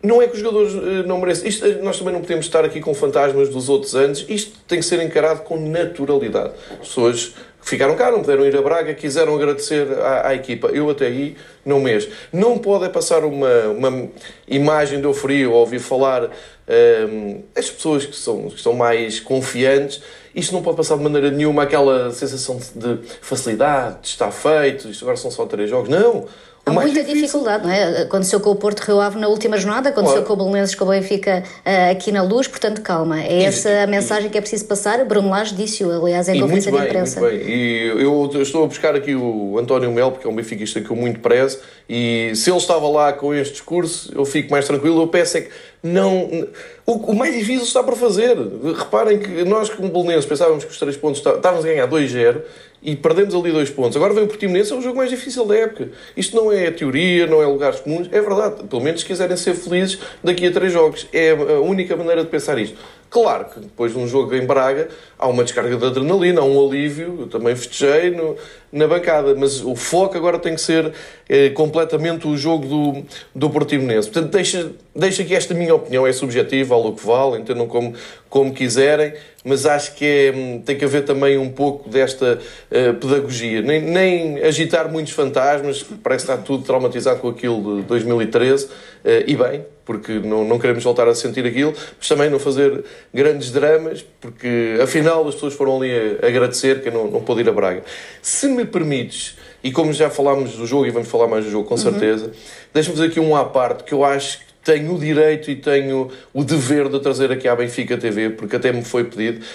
não 0.02 0.22
é 0.22 0.28
que 0.28 0.34
os 0.34 0.40
jogadores 0.40 0.74
uh, 0.74 1.08
não 1.08 1.20
merecem. 1.20 1.48
Isto, 1.48 1.66
eh, 1.66 1.80
nós 1.82 1.98
também 1.98 2.14
não 2.14 2.22
podemos 2.22 2.46
estar 2.46 2.66
aqui 2.66 2.82
com 2.82 2.94
fantasmas 2.94 3.50
dos 3.50 3.70
outros 3.70 3.96
anos. 3.96 4.26
Isto 4.28 4.60
tem 4.68 4.80
que 4.80 4.86
ser 4.86 5.02
encarado 5.02 5.42
com 5.44 5.58
naturalidade. 5.58 6.54
As 6.72 6.90
pessoas 6.90 7.34
ficaram 7.64 7.96
cá, 7.96 8.12
não 8.12 8.20
puderam 8.20 8.46
ir 8.46 8.56
a 8.56 8.62
Braga, 8.62 8.94
quiseram 8.94 9.36
agradecer 9.36 9.88
à, 10.00 10.30
à 10.30 10.36
equipa. 10.36 10.68
Eu 10.68 10.90
até 10.90 11.08
aí 11.08 11.36
não 11.66 11.80
mês. 11.80 12.08
Não 12.32 12.58
pode 12.58 12.86
é 12.86 12.90
passar 12.90 13.24
uma, 13.24 13.68
uma 13.68 14.10
imagem 14.48 15.00
de 15.00 15.06
euforia 15.06 15.50
ou 15.50 15.56
ouvir 15.56 15.80
falar 15.80 16.26
um, 16.26 16.30
ehm, 16.68 17.44
as 17.56 17.70
pessoas 17.70 18.06
que 18.06 18.16
são, 18.16 18.50
que 18.50 18.62
são 18.62 18.74
mais 18.74 19.20
confiantes. 19.20 20.02
Isto 20.36 20.54
não 20.54 20.62
pode 20.62 20.78
passar 20.78 20.98
de 20.98 21.04
maneira 21.04 21.30
nenhuma 21.30 21.64
aquela 21.64 22.12
sensação 22.12 22.60
de 22.76 23.00
facilidade, 23.22 24.02
de 24.02 24.08
estar 24.08 24.32
feito, 24.32 24.90
isto 24.90 25.04
agora 25.04 25.18
são 25.18 25.30
só 25.30 25.46
três 25.46 25.70
jogos. 25.70 25.90
Não! 25.90 26.28
Há 26.66 26.72
muita 26.72 27.02
difícil. 27.02 27.16
dificuldade, 27.16 27.66
não 27.66 27.72
é? 27.72 28.04
Aconteceu 28.04 28.40
com 28.40 28.52
o 28.52 28.56
Porto 28.56 28.80
Rio 28.80 29.02
Ave 29.02 29.20
na 29.20 29.28
última 29.28 29.58
jornada, 29.58 29.90
aconteceu 29.90 30.24
claro. 30.24 30.28
com 30.28 30.34
o 30.34 30.50
Belenenses 30.50 30.76
com 30.76 30.86
o 30.86 30.88
Benfica 30.88 31.44
uh, 31.46 31.92
aqui 31.92 32.10
na 32.10 32.24
luz, 32.24 32.48
portanto, 32.48 32.82
calma. 32.82 33.22
É 33.22 33.44
essa 33.44 33.70
e, 33.70 33.84
a 33.84 33.88
mensagem 33.88 34.30
que 34.30 34.38
é 34.38 34.42
preciso 34.42 34.66
passar. 34.66 35.04
Bruno 35.04 35.30
Lage 35.30 35.54
disse-o, 35.56 35.92
aliás, 35.92 36.30
em 36.30 36.40
conferência 36.40 36.72
de 36.72 36.78
imprensa. 36.78 37.20
Muito 37.20 37.38
bem. 37.38 37.50
E 37.50 37.88
eu, 37.88 38.30
eu, 38.34 38.42
estou 38.42 38.64
a 38.64 38.68
buscar 38.68 38.96
aqui 38.96 39.14
o 39.14 39.60
António 39.60 39.92
Mel, 39.92 40.12
porque 40.12 40.26
é 40.26 40.30
um 40.30 40.36
benfiquista 40.36 40.80
que 40.80 40.90
eu 40.90 40.96
muito 40.96 41.20
prezo, 41.20 41.60
e 41.90 42.32
se 42.34 42.50
ele 42.50 42.58
estava 42.58 42.88
lá 42.88 43.12
com 43.12 43.34
este 43.34 43.54
discurso, 43.54 44.14
eu 44.16 44.24
fico 44.24 44.50
mais 44.50 44.66
tranquilo. 44.66 45.02
Eu 45.02 45.08
peço 45.08 45.38
é 45.38 45.42
que 45.42 45.50
não. 45.84 46.48
O, 46.86 46.94
o 46.94 47.16
mais 47.16 47.36
difícil 47.36 47.66
está 47.66 47.84
para 47.84 47.96
fazer. 47.98 48.38
Reparem 48.78 49.20
que 49.20 49.44
nós, 49.44 49.70
como 49.70 49.90
Belenenses, 49.90 50.26
pensávamos 50.26 50.64
que 50.64 50.72
os 50.72 50.80
três 50.80 50.96
pontos 50.96 51.20
estávamos 51.20 51.66
a 51.66 51.68
ganhar 51.68 51.90
2-0 51.90 52.42
e 52.84 52.96
perdemos 52.96 53.34
ali 53.34 53.52
dois 53.52 53.70
pontos. 53.70 53.96
Agora 53.96 54.14
vem 54.14 54.24
o 54.24 54.28
Portimonense, 54.28 54.72
é 54.74 54.76
o 54.76 54.82
jogo 54.82 54.98
mais 54.98 55.10
difícil 55.10 55.46
da 55.46 55.56
época. 55.56 55.90
Isto 56.16 56.36
não 56.36 56.52
é 56.52 56.70
teoria, 56.70 57.26
não 57.26 57.42
é 57.42 57.46
lugares 57.46 57.80
comuns, 57.80 58.08
é 58.12 58.22
verdade. 58.22 58.64
Pelo 58.64 58.82
menos 58.82 59.02
se 59.02 59.08
quiserem 59.08 59.38
ser 59.38 59.54
felizes 59.56 60.00
daqui 60.24 60.46
a 60.46 60.52
três 60.52 60.72
jogos. 60.74 61.08
É 61.14 61.32
a 61.32 61.62
única 61.62 61.96
maneira 61.96 62.24
de 62.24 62.30
pensar 62.30 62.60
isto. 62.60 62.78
Claro 63.14 63.46
que 63.46 63.60
depois 63.60 63.92
de 63.92 64.00
um 64.00 64.08
jogo 64.08 64.34
em 64.34 64.44
Braga 64.44 64.90
há 65.20 65.28
uma 65.28 65.44
descarga 65.44 65.78
de 65.78 65.86
adrenalina, 65.86 66.42
há 66.42 66.44
um 66.44 66.68
alívio, 66.68 67.16
eu 67.20 67.28
também 67.28 67.56
festejei 67.56 68.10
no, 68.10 68.36
na 68.72 68.88
bancada, 68.88 69.36
mas 69.36 69.64
o 69.64 69.76
foco 69.76 70.18
agora 70.18 70.40
tem 70.40 70.56
que 70.56 70.62
ser 70.62 70.92
é, 71.30 71.52
completamente 71.52 72.28
o 72.28 72.36
jogo 72.36 72.66
do, 72.66 73.06
do 73.36 73.52
Portimonense. 73.52 74.10
Portanto, 74.10 74.32
deixa, 74.32 74.72
deixa 74.96 75.24
que 75.24 75.36
esta 75.36 75.54
minha 75.54 75.76
opinião 75.76 76.08
é 76.08 76.12
subjetiva, 76.12 76.76
vale 76.76 76.88
o 76.88 76.94
que 76.94 77.06
vale, 77.06 77.40
entendam 77.40 77.68
como, 77.68 77.94
como 78.32 78.52
quiserem, 78.52 79.14
mas 79.46 79.68
acho 79.68 79.94
que 79.94 80.04
é, 80.04 80.32
tem 80.66 80.76
que 80.76 80.84
haver 80.84 81.06
também 81.06 81.38
um 81.38 81.52
pouco 81.52 81.88
desta 81.88 82.40
uh, 82.40 82.94
pedagogia. 82.96 83.62
Nem, 83.62 83.80
nem 83.80 84.40
agitar 84.40 84.92
muitos 84.92 85.14
fantasmas, 85.14 85.86
parece 86.02 86.26
que 86.26 86.32
está 86.32 86.44
tudo 86.44 86.64
traumatizado 86.64 87.20
com 87.20 87.30
aquilo 87.30 87.82
de 87.82 87.84
2013, 87.84 88.66
uh, 88.66 88.70
eh, 89.06 89.24
e 89.28 89.36
bem, 89.36 89.64
porque 89.86 90.20
não, 90.20 90.44
não 90.46 90.58
queremos 90.58 90.84
voltar 90.84 91.08
a 91.08 91.16
sentir 91.16 91.46
aquilo, 91.46 91.74
mas 91.98 92.08
também 92.08 92.30
não 92.30 92.40
fazer 92.40 92.84
grandes 93.14 93.52
dramas, 93.52 94.04
porque 94.22 94.78
afinal 94.82 95.28
as 95.28 95.36
pessoas 95.36 95.54
foram 95.54 95.78
ali 95.78 95.92
a 96.22 96.28
agradecer 96.28 96.82
que 96.82 96.90
eu 96.90 96.94
não, 96.94 97.12
não 97.12 97.22
pude 97.22 97.42
ir 97.42 97.50
a 97.50 97.52
Braga. 97.52 97.84
Se 98.22 98.48
me 98.48 98.66
permites, 98.66 99.38
e 99.64 99.72
como 99.72 99.92
já 99.94 100.10
falámos 100.10 100.54
do 100.54 100.66
jogo 100.66 100.86
e 100.86 100.92
vamos 100.92 101.10
falar 101.10 101.28
mais 101.28 101.46
do 101.46 101.52
jogo 101.52 101.68
com 101.68 101.76
uhum. 101.76 101.82
certeza, 101.82 102.32
deixa-me 102.74 102.96
fazer 102.96 103.10
aqui 103.10 103.20
um 103.20 103.36
à 103.36 103.46
parte 103.46 103.84
que 103.84 103.94
eu 103.94 104.04
acho 104.04 104.40
que 104.40 104.46
tenho 104.64 104.96
o 104.96 105.00
direito 105.00 105.52
e 105.52 105.56
tenho 105.56 106.10
o 106.34 106.44
dever 106.44 106.90
de 106.90 107.00
trazer 107.00 107.32
aqui 107.32 107.48
à 107.48 107.56
Benfica 107.56 107.98
TV, 107.98 108.30
porque 108.30 108.56
até 108.56 108.72
me 108.72 108.84
foi 108.84 109.04
pedido. 109.04 109.46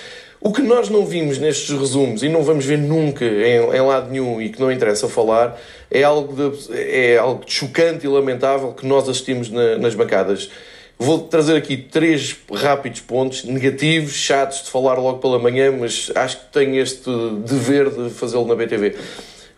O 0.40 0.52
que 0.52 0.62
nós 0.62 0.88
não 0.88 1.04
vimos 1.04 1.38
nestes 1.38 1.76
resumos 1.76 2.22
e 2.22 2.28
não 2.28 2.42
vamos 2.42 2.64
ver 2.64 2.78
nunca 2.78 3.24
em, 3.24 3.56
em 3.74 3.80
lado 3.80 4.10
nenhum 4.10 4.40
e 4.40 4.50
que 4.50 4.60
não 4.60 4.70
interessa 4.70 5.08
falar 5.08 5.58
é 5.90 6.02
algo, 6.02 6.34
de, 6.34 6.72
é 6.72 7.18
algo 7.18 7.42
chocante 7.46 8.06
e 8.06 8.08
lamentável 8.08 8.72
que 8.72 8.86
nós 8.86 9.08
assistimos 9.08 9.50
na, 9.50 9.78
nas 9.78 9.94
bancadas. 9.94 10.50
Vou 10.98 11.20
trazer 11.20 11.56
aqui 11.56 11.76
três 11.76 12.36
rápidos 12.52 13.00
pontos 13.00 13.44
negativos, 13.44 14.14
chatos 14.14 14.64
de 14.64 14.70
falar 14.70 14.94
logo 14.94 15.18
pela 15.18 15.38
manhã, 15.38 15.70
mas 15.70 16.10
acho 16.14 16.38
que 16.38 16.46
tenho 16.52 16.74
este 16.74 17.08
dever 17.46 17.88
de 17.88 18.10
fazê-lo 18.10 18.46
na 18.46 18.56
BTV. 18.56 18.96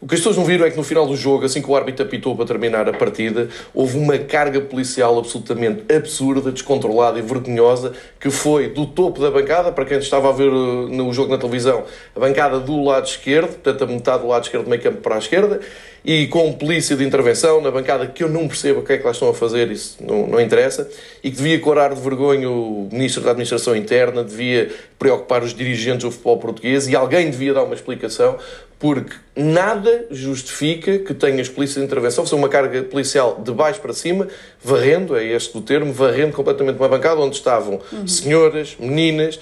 O 0.02 0.06
que 0.06 0.14
as 0.14 0.20
pessoas 0.20 0.38
não 0.38 0.46
viram 0.46 0.64
é 0.64 0.70
que 0.70 0.78
no 0.78 0.82
final 0.82 1.06
do 1.06 1.14
jogo, 1.14 1.44
assim 1.44 1.60
que 1.60 1.70
o 1.70 1.76
árbitro 1.76 2.06
apitou 2.06 2.34
para 2.34 2.46
terminar 2.46 2.88
a 2.88 2.92
partida, 2.92 3.50
houve 3.74 3.98
uma 3.98 4.16
carga 4.16 4.58
policial 4.58 5.18
absolutamente 5.18 5.94
absurda, 5.94 6.50
descontrolada 6.50 7.18
e 7.18 7.22
vergonhosa, 7.22 7.92
que 8.18 8.30
foi 8.30 8.68
do 8.68 8.86
topo 8.86 9.20
da 9.20 9.30
bancada, 9.30 9.70
para 9.70 9.84
quem 9.84 9.98
estava 9.98 10.30
a 10.30 10.32
ver 10.32 10.48
uh, 10.48 10.88
no 10.88 11.12
jogo 11.12 11.30
na 11.30 11.36
televisão, 11.36 11.84
a 12.16 12.18
bancada 12.18 12.58
do 12.58 12.82
lado 12.82 13.06
esquerdo, 13.06 13.48
portanto 13.48 13.84
a 13.84 13.86
metade 13.86 14.22
do 14.22 14.28
lado 14.28 14.42
esquerdo, 14.42 14.68
meio 14.70 14.80
campo 14.80 15.02
para 15.02 15.16
a 15.16 15.18
esquerda, 15.18 15.60
e 16.04 16.26
com 16.26 16.52
polícia 16.52 16.96
de 16.96 17.04
intervenção 17.04 17.60
na 17.60 17.70
bancada 17.70 18.06
que 18.06 18.24
eu 18.24 18.28
não 18.28 18.48
percebo 18.48 18.80
o 18.80 18.82
que 18.82 18.94
é 18.94 18.98
que 18.98 19.04
lá 19.04 19.10
estão 19.10 19.28
a 19.28 19.34
fazer, 19.34 19.70
isso 19.70 19.98
não, 20.00 20.26
não 20.26 20.40
interessa, 20.40 20.88
e 21.22 21.30
que 21.30 21.36
devia 21.36 21.58
corar 21.60 21.94
de 21.94 22.00
vergonha 22.00 22.50
o 22.50 22.88
Ministro 22.90 23.22
da 23.22 23.30
Administração 23.30 23.76
Interna, 23.76 24.24
devia 24.24 24.70
preocupar 24.98 25.42
os 25.42 25.54
dirigentes 25.54 26.04
do 26.04 26.10
futebol 26.10 26.38
português 26.38 26.88
e 26.88 26.96
alguém 26.96 27.30
devia 27.30 27.52
dar 27.52 27.64
uma 27.64 27.74
explicação, 27.74 28.38
porque 28.78 29.14
nada 29.36 30.06
justifica 30.10 30.98
que 30.98 31.12
tenhas 31.12 31.48
polícia 31.48 31.80
de 31.80 31.86
intervenção, 31.86 32.24
fazer 32.24 32.36
uma 32.36 32.48
carga 32.48 32.82
policial 32.82 33.38
de 33.42 33.52
baixo 33.52 33.80
para 33.80 33.92
cima, 33.92 34.26
varrendo, 34.62 35.14
é 35.16 35.24
este 35.24 35.56
o 35.56 35.60
termo, 35.60 35.92
varrendo 35.92 36.32
completamente 36.32 36.78
uma 36.78 36.88
bancada 36.88 37.20
onde 37.20 37.36
estavam 37.36 37.80
uhum. 37.92 38.08
senhoras, 38.08 38.76
meninas, 38.80 39.38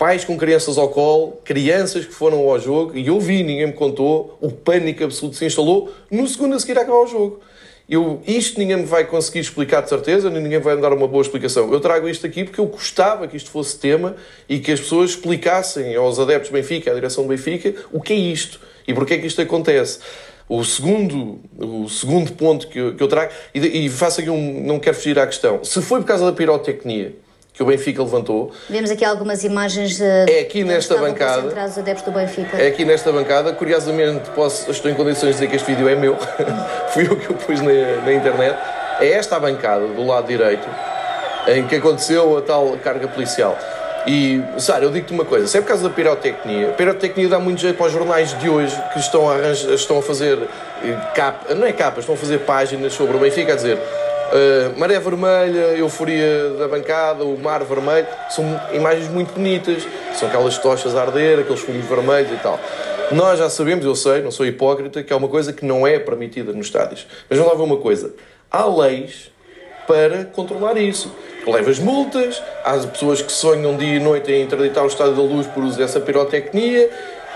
pais 0.00 0.24
com 0.24 0.34
crianças 0.38 0.78
ao 0.78 0.88
colo, 0.88 1.38
crianças 1.44 2.06
que 2.06 2.14
foram 2.14 2.38
ao 2.48 2.58
jogo, 2.58 2.96
e 2.96 3.08
eu 3.08 3.20
vi, 3.20 3.42
ninguém 3.42 3.66
me 3.66 3.74
contou, 3.74 4.38
o 4.40 4.50
pânico 4.50 5.04
absoluto 5.04 5.36
se 5.36 5.44
instalou 5.44 5.92
no 6.10 6.26
segundo 6.26 6.54
a 6.54 6.58
seguir 6.58 6.78
a 6.78 6.80
acabar 6.80 7.00
o 7.00 7.06
jogo. 7.06 7.40
Eu, 7.86 8.22
isto 8.26 8.58
ninguém 8.58 8.78
me 8.78 8.86
vai 8.86 9.04
conseguir 9.04 9.40
explicar 9.40 9.82
de 9.82 9.90
certeza, 9.90 10.30
nem 10.30 10.42
ninguém 10.42 10.58
vai 10.58 10.74
me 10.74 10.80
dar 10.80 10.94
uma 10.94 11.06
boa 11.06 11.20
explicação. 11.20 11.70
Eu 11.70 11.80
trago 11.80 12.08
isto 12.08 12.26
aqui 12.26 12.44
porque 12.44 12.58
eu 12.58 12.64
gostava 12.64 13.28
que 13.28 13.36
isto 13.36 13.50
fosse 13.50 13.78
tema 13.78 14.16
e 14.48 14.58
que 14.58 14.72
as 14.72 14.80
pessoas 14.80 15.10
explicassem 15.10 15.94
aos 15.94 16.18
adeptos 16.18 16.48
do 16.48 16.54
Benfica, 16.54 16.90
à 16.90 16.94
direção 16.94 17.24
do 17.24 17.28
Benfica, 17.28 17.74
o 17.92 18.00
que 18.00 18.14
é 18.14 18.16
isto 18.16 18.58
e 18.88 18.94
porque 18.94 19.12
é 19.12 19.18
que 19.18 19.26
isto 19.26 19.42
acontece. 19.42 19.98
O 20.48 20.64
segundo, 20.64 21.40
o 21.58 21.90
segundo 21.90 22.32
ponto 22.32 22.68
que 22.68 22.78
eu, 22.78 22.94
que 22.94 23.02
eu 23.02 23.06
trago, 23.06 23.32
e, 23.54 23.84
e 23.84 23.88
faço 23.90 24.22
aqui 24.22 24.30
um. 24.30 24.64
Não 24.64 24.80
quero 24.80 24.96
fugir 24.96 25.18
à 25.18 25.26
questão. 25.26 25.62
Se 25.62 25.82
foi 25.82 26.00
por 26.00 26.06
causa 26.06 26.24
da 26.24 26.32
pirotecnia, 26.32 27.14
que 27.52 27.62
o 27.62 27.66
Benfica 27.66 28.02
levantou. 28.02 28.52
Vemos 28.68 28.90
aqui 28.90 29.04
algumas 29.04 29.44
imagens 29.44 29.98
de, 29.98 30.04
é 30.04 30.40
aqui 30.40 30.64
nesta 30.64 30.96
bancada. 30.96 31.48
Os 31.48 31.78
adeptos 31.78 32.04
do 32.04 32.12
Benfica. 32.12 32.56
É 32.56 32.68
aqui 32.68 32.84
nesta 32.84 33.12
bancada. 33.12 33.52
Curiosamente, 33.52 34.30
posso, 34.30 34.70
estou 34.70 34.90
em 34.90 34.94
condições 34.94 35.30
de 35.30 35.32
dizer 35.34 35.48
que 35.48 35.56
este 35.56 35.66
vídeo 35.66 35.88
é 35.88 35.94
meu. 35.94 36.16
Fui 36.92 37.06
eu 37.06 37.16
que 37.16 37.30
o 37.30 37.34
pus 37.34 37.60
na, 37.60 38.02
na, 38.04 38.12
internet. 38.12 38.56
É 39.00 39.12
esta 39.12 39.36
a 39.36 39.40
bancada, 39.40 39.86
do 39.86 40.06
lado 40.06 40.26
direito, 40.26 40.66
em 41.48 41.66
que 41.66 41.76
aconteceu 41.76 42.36
a 42.36 42.42
tal 42.42 42.76
carga 42.82 43.08
policial. 43.08 43.58
E, 44.06 44.42
Sara, 44.58 44.84
eu 44.84 44.90
digo-te 44.90 45.12
uma 45.12 45.24
coisa: 45.24 45.46
se 45.46 45.58
é 45.58 45.60
por 45.60 45.68
causa 45.68 45.82
da 45.82 45.94
pirotecnia, 45.94 46.70
a 46.70 46.72
pirotecnia 46.72 47.28
dá 47.28 47.38
muito 47.38 47.60
jeito 47.60 47.76
para 47.76 47.86
os 47.86 47.92
jornais 47.92 48.38
de 48.38 48.48
hoje 48.48 48.74
que 48.92 48.98
estão 48.98 49.28
a, 49.28 49.34
arranjar, 49.34 49.74
estão 49.74 49.98
a 49.98 50.02
fazer 50.02 50.38
eh, 50.82 50.96
capa, 51.14 51.54
não 51.54 51.66
é 51.66 51.72
capas, 51.72 52.00
estão 52.00 52.14
a 52.14 52.18
fazer 52.18 52.38
páginas 52.40 52.94
sobre 52.94 53.16
o 53.16 53.20
Benfica 53.20 53.52
a 53.52 53.56
dizer 53.56 53.78
Uh, 54.30 54.78
maré 54.78 54.98
vermelha, 55.00 55.76
euforia 55.76 56.50
da 56.58 56.68
bancada, 56.68 57.24
o 57.24 57.36
mar 57.36 57.64
vermelho, 57.64 58.06
são 58.28 58.44
imagens 58.72 59.08
muito 59.08 59.32
bonitas, 59.32 59.86
são 60.14 60.28
aquelas 60.28 60.56
tochas 60.58 60.94
a 60.94 61.02
arder, 61.02 61.40
aqueles 61.40 61.60
fumos 61.60 61.84
vermelhos 61.84 62.30
e 62.32 62.36
tal. 62.36 62.58
Nós 63.10 63.40
já 63.40 63.50
sabemos, 63.50 63.84
eu 63.84 63.96
sei, 63.96 64.22
não 64.22 64.30
sou 64.30 64.46
hipócrita, 64.46 65.02
que 65.02 65.12
é 65.12 65.16
uma 65.16 65.26
coisa 65.26 65.52
que 65.52 65.64
não 65.64 65.84
é 65.84 65.98
permitida 65.98 66.52
nos 66.52 66.66
estádios. 66.66 67.08
Mas 67.28 67.38
vamos 67.38 67.52
lá 67.52 67.58
ver 67.58 67.64
uma 67.64 67.78
coisa: 67.78 68.14
há 68.48 68.64
leis 68.64 69.32
para 69.86 70.24
controlar 70.26 70.76
isso. 70.76 71.12
Levas 71.44 71.80
multas, 71.80 72.40
há 72.64 72.78
pessoas 72.86 73.20
que 73.20 73.32
sonham 73.32 73.76
dia 73.76 73.96
e 73.96 73.98
noite 73.98 74.30
em 74.30 74.42
interditar 74.42 74.84
o 74.84 74.86
estádio 74.86 75.14
da 75.14 75.22
luz 75.22 75.48
por 75.48 75.64
uso 75.64 75.76
dessa 75.76 75.98
pirotecnia 75.98 76.88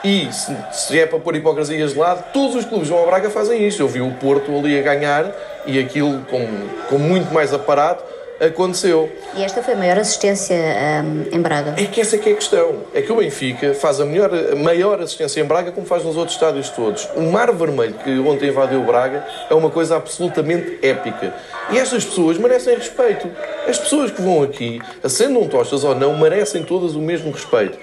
e 0.04 0.30
se, 0.30 0.54
se, 0.70 0.98
é 0.98 1.06
para 1.06 1.18
pôr 1.18 1.34
hipocrisias 1.34 1.94
de 1.94 1.98
lado, 1.98 2.30
todos 2.30 2.54
os 2.54 2.64
clubes 2.66 2.86
de 2.86 2.94
João 2.94 3.06
Braga 3.06 3.30
fazem 3.30 3.66
isto. 3.66 3.82
Eu 3.82 3.88
vi 3.88 4.02
o 4.02 4.12
Porto 4.12 4.54
ali 4.56 4.78
a 4.78 4.82
ganhar 4.82 5.34
e 5.66 5.78
aquilo 5.78 6.21
com, 6.30 6.47
com 6.88 6.99
muito 6.99 7.33
mais 7.33 7.52
aparato 7.52 8.14
aconteceu. 8.40 9.11
E 9.37 9.42
esta 9.42 9.62
foi 9.62 9.75
a 9.75 9.76
maior 9.76 9.99
assistência 9.99 10.56
um, 11.04 11.37
em 11.37 11.40
Braga? 11.40 11.75
É 11.76 11.87
que 11.87 12.00
essa 12.00 12.16
é 12.16 12.18
que 12.18 12.28
é 12.28 12.33
a 12.33 12.37
questão. 12.37 12.83
É 12.92 13.02
que 13.02 13.12
o 13.12 13.16
Benfica 13.16 13.75
faz 13.75 14.00
a, 14.00 14.04
melhor, 14.04 14.30
a 14.35 14.56
maior 14.56 15.00
assistência 15.00 15.40
em 15.40 15.44
Braga 15.44 15.73
como 15.73 15.87
faz 15.87 16.04
nos 16.04 16.16
outros 16.16 16.37
estádios 16.37 16.68
todos. 16.71 17.09
O 17.16 17.23
Mar 17.23 17.52
Vermelho 17.52 17.94
que 17.94 18.18
ontem 18.21 18.49
invadiu 18.49 18.83
Braga 18.83 19.25
é 19.49 19.54
uma 19.54 19.71
coisa 19.71 19.97
absolutamente 19.97 20.78
épica. 20.83 21.35
E 21.71 21.78
estas 21.78 22.04
pessoas 22.04 22.38
merecem 22.38 22.75
respeito. 22.75 23.30
As 23.68 23.78
pessoas 23.78 24.11
que 24.11 24.21
vão 24.21 24.42
aqui, 24.42 24.80
acendam 25.02 25.49
tochas 25.49 25.85
ou 25.85 25.94
não, 25.94 26.16
merecem 26.18 26.62
todas 26.62 26.94
o 26.94 27.00
mesmo 27.00 27.30
respeito. 27.30 27.78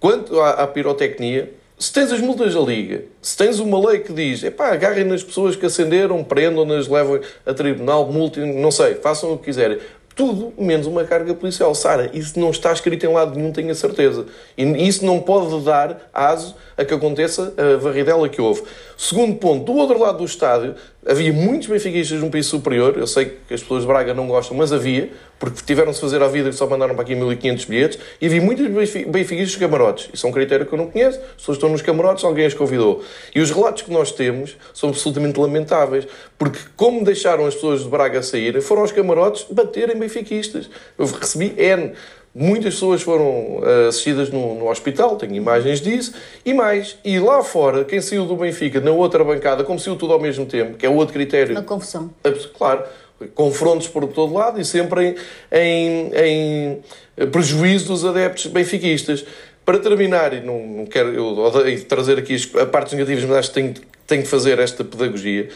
Quanto 0.00 0.40
à, 0.40 0.50
à 0.50 0.66
pirotecnia, 0.66 1.50
se 1.78 1.92
tens 1.92 2.12
as 2.12 2.20
multas 2.20 2.54
da 2.54 2.60
Liga, 2.60 3.04
se 3.20 3.36
tens 3.36 3.58
uma 3.58 3.78
lei 3.88 3.98
que 3.98 4.12
diz, 4.12 4.44
epá, 4.44 4.72
agarrem 4.72 5.04
nas 5.04 5.22
pessoas 5.22 5.56
que 5.56 5.66
acenderam, 5.66 6.22
prendam-nas, 6.22 6.86
levem 6.86 7.20
a 7.44 7.52
tribunal, 7.52 8.10
multem, 8.10 8.54
não 8.54 8.70
sei, 8.70 8.94
façam 8.94 9.32
o 9.32 9.38
que 9.38 9.46
quiserem. 9.46 9.78
Tudo 10.14 10.52
menos 10.56 10.86
uma 10.86 11.02
carga 11.02 11.34
policial. 11.34 11.74
Sara, 11.74 12.08
isso 12.14 12.38
não 12.38 12.50
está 12.50 12.72
escrito 12.72 13.04
em 13.04 13.12
lado 13.12 13.36
nenhum, 13.36 13.50
tenho 13.50 13.72
a 13.72 13.74
certeza. 13.74 14.26
E 14.56 14.62
isso 14.86 15.04
não 15.04 15.18
pode 15.18 15.60
dar 15.64 16.08
aso 16.14 16.54
a 16.76 16.84
que 16.84 16.94
aconteça 16.94 17.52
a 17.56 17.76
varridela 17.78 18.28
que 18.28 18.40
houve. 18.40 18.62
Segundo 18.96 19.36
ponto, 19.36 19.64
do 19.64 19.78
outro 19.78 19.98
lado 19.98 20.18
do 20.18 20.24
estádio, 20.24 20.74
havia 21.06 21.32
muitos 21.32 21.66
benfiquistas 21.68 22.20
num 22.20 22.30
piso 22.30 22.50
superior. 22.50 22.96
Eu 22.96 23.06
sei 23.06 23.36
que 23.46 23.54
as 23.54 23.60
pessoas 23.60 23.82
de 23.82 23.88
Braga 23.88 24.14
não 24.14 24.26
gostam, 24.28 24.56
mas 24.56 24.72
havia, 24.72 25.10
porque 25.38 25.62
tiveram-se 25.64 26.00
fazer 26.00 26.22
a 26.22 26.28
vida 26.28 26.48
e 26.48 26.52
só 26.52 26.66
mandaram 26.66 26.94
para 26.94 27.02
aqui 27.02 27.14
1500 27.14 27.64
bilhetes. 27.64 27.98
E 28.20 28.26
havia 28.26 28.40
muitos 28.40 28.66
benfiquistas 29.06 29.56
camarotes. 29.56 30.08
Isso 30.12 30.26
é 30.26 30.30
um 30.30 30.32
critério 30.32 30.64
que 30.64 30.72
eu 30.72 30.78
não 30.78 30.86
conheço. 30.86 31.18
As 31.18 31.36
pessoas 31.36 31.56
estão 31.56 31.68
nos 31.68 31.82
camarotes, 31.82 32.24
alguém 32.24 32.46
as 32.46 32.54
convidou. 32.54 33.02
E 33.34 33.40
os 33.40 33.50
relatos 33.50 33.82
que 33.82 33.90
nós 33.90 34.12
temos 34.12 34.56
são 34.72 34.90
absolutamente 34.90 35.38
lamentáveis, 35.38 36.06
porque 36.38 36.58
como 36.76 37.04
deixaram 37.04 37.46
as 37.46 37.54
pessoas 37.54 37.82
de 37.82 37.88
Braga 37.88 38.22
sair, 38.22 38.60
foram 38.62 38.82
aos 38.82 38.92
camarotes 38.92 39.46
baterem 39.50 39.96
benfiquistas. 39.96 40.70
Eu 40.96 41.06
recebi 41.06 41.54
N. 41.58 41.92
Muitas 42.34 42.74
pessoas 42.74 43.00
foram 43.00 43.58
uh, 43.58 43.88
assistidas 43.88 44.28
no, 44.28 44.56
no, 44.56 44.68
hospital, 44.68 45.14
tenho 45.14 45.36
imagens 45.36 45.80
disso, 45.80 46.12
e 46.44 46.52
mais. 46.52 46.98
E 47.04 47.20
lá 47.20 47.44
fora, 47.44 47.84
quem 47.84 48.00
saiu 48.00 48.26
do 48.26 48.34
Benfica 48.34 48.80
na 48.80 48.90
outra 48.90 49.22
bancada, 49.22 49.62
como 49.62 49.78
saiu 49.78 49.94
tudo 49.94 50.14
ao 50.14 50.18
mesmo 50.18 50.44
tempo, 50.44 50.76
que 50.76 50.84
é 50.84 50.88
outro 50.88 51.14
critério. 51.14 51.54
Uma 51.54 51.62
confusão. 51.62 52.10
Claro. 52.58 52.82
Confrontos 53.36 53.86
por 53.86 54.04
todo 54.08 54.34
lado 54.34 54.60
e 54.60 54.64
sempre 54.64 55.14
em, 55.52 56.10
em, 56.12 56.82
em 57.20 57.26
prejuízo 57.30 57.86
dos 57.86 58.04
adeptos 58.04 58.46
benfiquistas. 58.46 59.24
Para 59.64 59.78
terminar, 59.78 60.34
e 60.34 60.40
não, 60.40 60.58
não 60.66 60.86
quero 60.86 61.14
eu 61.14 61.84
trazer 61.88 62.18
aqui 62.18 62.34
as 62.34 62.44
partes 62.44 62.92
negativas, 62.92 63.24
mas 63.24 63.36
acho 63.38 63.48
que 63.48 63.54
tenho, 63.54 63.74
tenho 64.06 64.22
que 64.22 64.28
fazer 64.28 64.58
esta 64.58 64.82
pedagogia. 64.82 65.48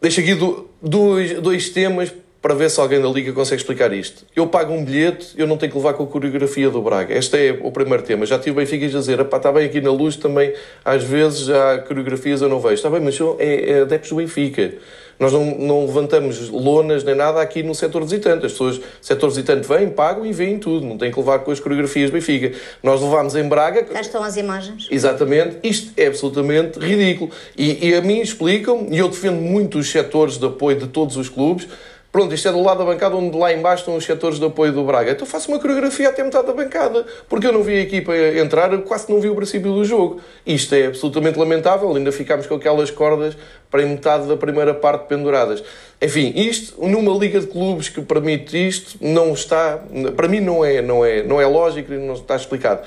Deixo 0.00 0.20
aqui 0.20 0.34
do, 0.34 0.68
dois, 0.82 1.38
dois 1.40 1.68
temas 1.68 2.10
para 2.42 2.54
ver 2.54 2.70
se 2.70 2.80
alguém 2.80 3.00
da 3.00 3.08
Liga 3.08 3.32
consegue 3.32 3.60
explicar 3.60 3.92
isto. 3.92 4.24
Eu 4.34 4.46
pago 4.46 4.72
um 4.72 4.84
bilhete, 4.84 5.34
eu 5.36 5.46
não 5.46 5.56
tenho 5.56 5.70
que 5.70 5.78
levar 5.78 5.92
com 5.92 6.04
a 6.04 6.06
coreografia 6.06 6.70
do 6.70 6.80
Braga. 6.80 7.14
Este 7.14 7.36
é 7.36 7.58
o 7.62 7.70
primeiro 7.70 8.02
tema. 8.02 8.24
Já 8.24 8.38
tive 8.38 8.52
o 8.52 8.54
Benfica 8.54 8.86
a 8.86 8.88
dizer, 8.88 9.20
está 9.20 9.52
bem 9.52 9.66
aqui 9.66 9.80
na 9.80 9.92
luz 9.92 10.16
também, 10.16 10.52
às 10.84 11.04
vezes 11.04 11.40
já 11.40 11.78
coreografias 11.78 12.40
eu 12.40 12.48
não 12.48 12.58
vejo. 12.58 12.74
Está 12.74 12.88
bem, 12.88 13.00
mas 13.00 13.18
é, 13.38 13.70
é 13.70 13.80
adeptos 13.82 14.10
do 14.10 14.16
Benfica. 14.16 14.72
Nós 15.18 15.34
não, 15.34 15.44
não, 15.58 15.84
levantamos 15.84 16.48
lonas 16.48 17.04
nem 17.04 17.14
nada 17.14 17.42
aqui 17.42 17.62
no 17.62 17.74
setor 17.74 18.02
visitante. 18.04 18.46
As 18.46 18.52
pessoas, 18.52 18.80
setor 19.02 19.28
visitante 19.28 19.68
vêm, 19.68 19.90
pagam 19.90 20.24
e 20.24 20.32
veem 20.32 20.58
tudo. 20.58 20.86
Não 20.86 20.96
tem 20.96 21.12
que 21.12 21.18
levar 21.18 21.40
com 21.40 21.50
as 21.50 21.60
coreografias 21.60 22.08
do 22.08 22.14
Benfica. 22.14 22.56
Nós 22.82 23.02
levámos 23.02 23.36
em 23.36 23.46
Braga... 23.46 23.84
Cá 23.84 24.00
estão 24.00 24.24
as 24.24 24.38
imagens. 24.38 24.88
Exatamente. 24.90 25.58
Isto 25.62 25.92
é 25.94 26.06
absolutamente 26.06 26.78
ridículo. 26.78 27.30
E, 27.54 27.90
e 27.90 27.94
a 27.94 28.00
mim 28.00 28.22
explicam, 28.22 28.86
e 28.90 28.96
eu 28.96 29.10
defendo 29.10 29.42
muito 29.42 29.78
os 29.78 29.90
setores 29.90 30.38
de 30.38 30.46
apoio 30.46 30.78
de 30.78 30.86
todos 30.86 31.18
os 31.18 31.28
clubes, 31.28 31.68
Pronto, 32.12 32.34
isto 32.34 32.48
é 32.48 32.52
do 32.52 32.60
lado 32.60 32.78
da 32.78 32.84
bancada 32.84 33.14
onde 33.14 33.38
lá 33.38 33.52
embaixo 33.52 33.82
estão 33.82 33.94
os 33.94 34.04
setores 34.04 34.40
de 34.40 34.44
apoio 34.44 34.72
do 34.72 34.82
Braga. 34.82 35.12
Então 35.12 35.24
faço 35.24 35.48
uma 35.48 35.60
coreografia 35.60 36.08
até 36.08 36.24
metade 36.24 36.44
da 36.44 36.52
bancada, 36.52 37.06
porque 37.28 37.46
eu 37.46 37.52
não 37.52 37.62
vi 37.62 37.74
a 37.74 37.80
equipa 37.80 38.12
entrar, 38.16 38.76
quase 38.78 39.08
não 39.08 39.20
vi 39.20 39.28
o 39.28 39.36
princípio 39.36 39.72
do 39.72 39.84
jogo. 39.84 40.20
Isto 40.44 40.74
é 40.74 40.86
absolutamente 40.86 41.38
lamentável, 41.38 41.94
ainda 41.94 42.10
ficámos 42.10 42.48
com 42.48 42.56
aquelas 42.56 42.90
cordas 42.90 43.36
para 43.70 43.86
metade 43.86 44.26
da 44.26 44.36
primeira 44.36 44.74
parte 44.74 45.06
penduradas. 45.06 45.62
Enfim, 46.02 46.32
isto, 46.34 46.84
numa 46.84 47.16
liga 47.16 47.38
de 47.38 47.46
clubes 47.46 47.88
que 47.88 48.00
permite 48.00 48.56
isto, 48.56 48.98
não 49.00 49.32
está, 49.32 49.78
para 50.16 50.26
mim 50.26 50.40
não 50.40 50.64
é, 50.64 50.82
não 50.82 51.04
é, 51.04 51.22
não 51.22 51.40
é 51.40 51.46
lógico 51.46 51.92
e 51.92 51.96
não 51.96 52.14
está 52.14 52.34
explicado. 52.34 52.80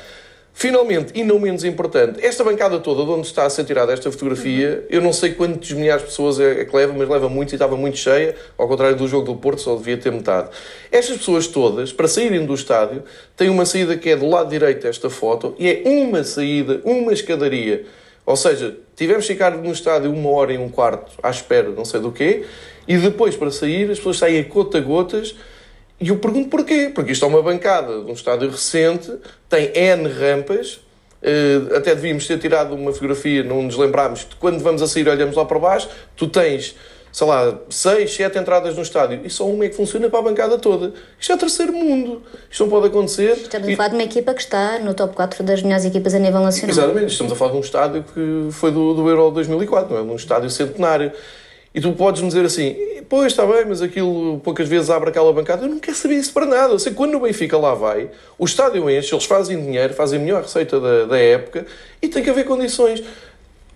Finalmente, 0.55 1.11
e 1.15 1.23
não 1.23 1.39
menos 1.39 1.63
importante, 1.63 2.23
esta 2.23 2.43
bancada 2.43 2.79
toda 2.79 3.03
de 3.03 3.09
onde 3.09 3.25
está 3.25 3.43
a 3.43 3.49
ser 3.49 3.65
tirada 3.65 3.91
esta 3.91 4.11
fotografia, 4.11 4.85
eu 4.87 5.01
não 5.01 5.11
sei 5.11 5.33
quantos 5.33 5.71
milhares 5.71 6.03
de 6.03 6.09
pessoas 6.09 6.39
é, 6.39 6.61
é 6.61 6.65
que 6.65 6.75
leva, 6.75 6.93
mas 6.93 7.09
leva 7.09 7.27
muito 7.27 7.51
e 7.51 7.55
estava 7.55 7.75
muito 7.75 7.97
cheia, 7.97 8.35
ao 8.55 8.67
contrário 8.67 8.95
do 8.95 9.07
jogo 9.07 9.25
do 9.25 9.35
Porto, 9.35 9.61
só 9.61 9.75
devia 9.75 9.97
ter 9.97 10.11
metade. 10.11 10.49
Estas 10.91 11.17
pessoas 11.17 11.47
todas, 11.47 11.91
para 11.91 12.07
saírem 12.07 12.45
do 12.45 12.53
estádio, 12.53 13.03
têm 13.35 13.49
uma 13.49 13.65
saída 13.65 13.97
que 13.97 14.11
é 14.11 14.15
do 14.15 14.29
lado 14.29 14.47
direito 14.47 14.83
desta 14.83 15.09
foto 15.09 15.55
e 15.57 15.67
é 15.67 15.81
uma 15.85 16.23
saída, 16.23 16.79
uma 16.85 17.11
escadaria. 17.11 17.85
Ou 18.23 18.35
seja, 18.35 18.77
tivemos 18.95 19.25
que 19.25 19.33
ficar 19.33 19.57
no 19.57 19.71
estádio 19.71 20.11
uma 20.11 20.29
hora 20.29 20.53
e 20.53 20.57
um 20.57 20.69
quarto 20.69 21.13
à 21.21 21.31
espera, 21.31 21.69
não 21.71 21.83
sei 21.83 21.99
do 21.99 22.11
quê, 22.11 22.45
e 22.87 22.95
depois 22.97 23.35
para 23.35 23.49
sair 23.49 23.89
as 23.89 23.97
pessoas 23.97 24.17
saem 24.17 24.39
a 24.39 24.43
gota 24.43 24.79
gotas 24.79 25.35
e 26.03 26.09
eu 26.09 26.17
pergunto 26.17 26.49
porquê. 26.49 26.91
Porque 26.93 27.13
isto 27.13 27.23
é 27.23 27.27
uma 27.27 27.41
bancada 27.41 28.01
de 28.01 28.11
um 28.11 28.13
estádio 28.13 28.49
recente, 28.49 29.09
tem 29.47 29.71
N 29.73 30.09
rampas, 30.09 30.81
uh, 31.21 31.77
até 31.77 31.95
devíamos 31.95 32.27
ter 32.27 32.37
tirado 32.39 32.75
uma 32.75 32.91
fotografia, 32.91 33.41
não 33.41 33.63
nos 33.63 33.77
lembrámos, 33.77 34.27
quando 34.37 34.59
vamos 34.59 34.81
a 34.81 34.87
sair 34.87 35.07
olhamos 35.07 35.35
lá 35.37 35.45
para 35.45 35.57
baixo, 35.57 35.89
tu 36.17 36.27
tens 36.27 36.75
sei 37.13 37.27
lá, 37.27 37.59
6, 37.69 38.11
7 38.11 38.39
entradas 38.39 38.75
no 38.75 38.81
estádio 38.81 39.21
e 39.23 39.29
só 39.29 39.47
uma 39.47 39.65
é 39.65 39.69
que 39.69 39.75
funciona 39.75 40.09
para 40.09 40.17
a 40.17 40.21
bancada 40.23 40.57
toda. 40.57 40.93
Isto 41.19 41.33
é 41.33 41.37
terceiro 41.37 41.71
mundo. 41.71 42.23
Isto 42.49 42.63
não 42.63 42.71
pode 42.71 42.87
acontecer. 42.87 43.33
Estamos 43.33 43.69
a 43.69 43.75
falar 43.75 43.89
de 43.89 43.95
uma 43.95 44.03
equipa 44.03 44.33
que 44.33 44.41
está 44.41 44.79
no 44.79 44.95
top 44.95 45.15
4 45.15 45.43
das 45.43 45.61
melhores 45.61 45.85
equipas 45.85 46.15
a 46.15 46.19
nível 46.19 46.39
nacional. 46.41 46.75
Exatamente. 46.75 47.11
Estamos 47.11 47.31
a 47.31 47.35
falar 47.35 47.51
de 47.51 47.57
um 47.57 47.61
estádio 47.61 48.03
que 48.03 48.47
foi 48.51 48.71
do, 48.71 48.95
do 48.95 49.07
Euro 49.07 49.29
2004, 49.29 49.93
não 49.93 49.99
é? 49.99 50.13
Um 50.13 50.15
estádio 50.15 50.49
centenário. 50.49 51.11
E 51.73 51.81
tu 51.81 51.91
podes-me 51.93 52.27
dizer 52.27 52.45
assim, 52.45 52.75
pois 53.09 53.27
está 53.27 53.45
bem, 53.45 53.65
mas 53.67 53.81
aquilo 53.81 54.39
poucas 54.43 54.67
vezes 54.67 54.89
abre 54.89 55.09
aquela 55.09 55.33
bancada. 55.33 55.65
Eu 55.65 55.69
não 55.69 55.79
quero 55.79 55.97
saber 55.97 56.15
isso 56.15 56.31
para 56.31 56.45
nada. 56.45 56.73
Eu 56.73 56.79
sei 56.79 56.91
que 56.91 56.97
quando 56.97 57.15
o 57.15 57.19
Benfica 57.19 57.57
lá 57.57 57.73
vai, 57.73 58.09
o 58.37 58.45
estádio 58.45 58.89
enche, 58.89 59.13
eles 59.13 59.25
fazem 59.25 59.59
dinheiro, 59.59 59.93
fazem 59.93 60.19
a 60.19 60.21
melhor 60.21 60.43
receita 60.43 60.79
da, 60.79 61.05
da 61.05 61.17
época 61.17 61.65
e 62.01 62.07
tem 62.07 62.21
que 62.21 62.29
haver 62.29 62.45
condições. 62.45 63.03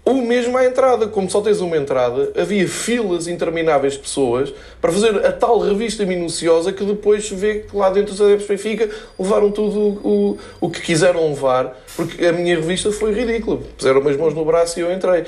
Ou 0.07 0.13
mesmo 0.13 0.57
à 0.57 0.63
entrada, 0.63 1.05
como 1.07 1.29
só 1.29 1.41
tens 1.41 1.59
uma 1.59 1.75
entrada, 1.75 2.31
havia 2.39 2.65
filas 2.65 3.27
intermináveis 3.27 3.93
de 3.93 3.99
pessoas 3.99 4.53
para 4.79 4.89
fazer 4.89 5.25
a 5.25 5.33
tal 5.33 5.59
revista 5.59 6.05
minuciosa 6.05 6.71
que 6.71 6.85
depois 6.85 7.29
vê 7.29 7.65
que 7.69 7.75
lá 7.75 7.89
dentro 7.89 8.13
dos 8.13 8.21
adeptos 8.21 8.47
Benfica 8.47 8.89
levaram 9.19 9.51
tudo 9.51 9.99
o, 10.07 10.37
o 10.61 10.69
que 10.69 10.79
quiseram 10.79 11.27
levar, 11.27 11.77
porque 11.95 12.25
a 12.25 12.31
minha 12.31 12.55
revista 12.55 12.89
foi 12.89 13.11
ridícula. 13.11 13.59
Puseram 13.77 14.07
as 14.07 14.15
mãos 14.15 14.33
no 14.33 14.45
braço 14.45 14.79
e 14.79 14.81
eu 14.81 14.93
entrei. 14.93 15.25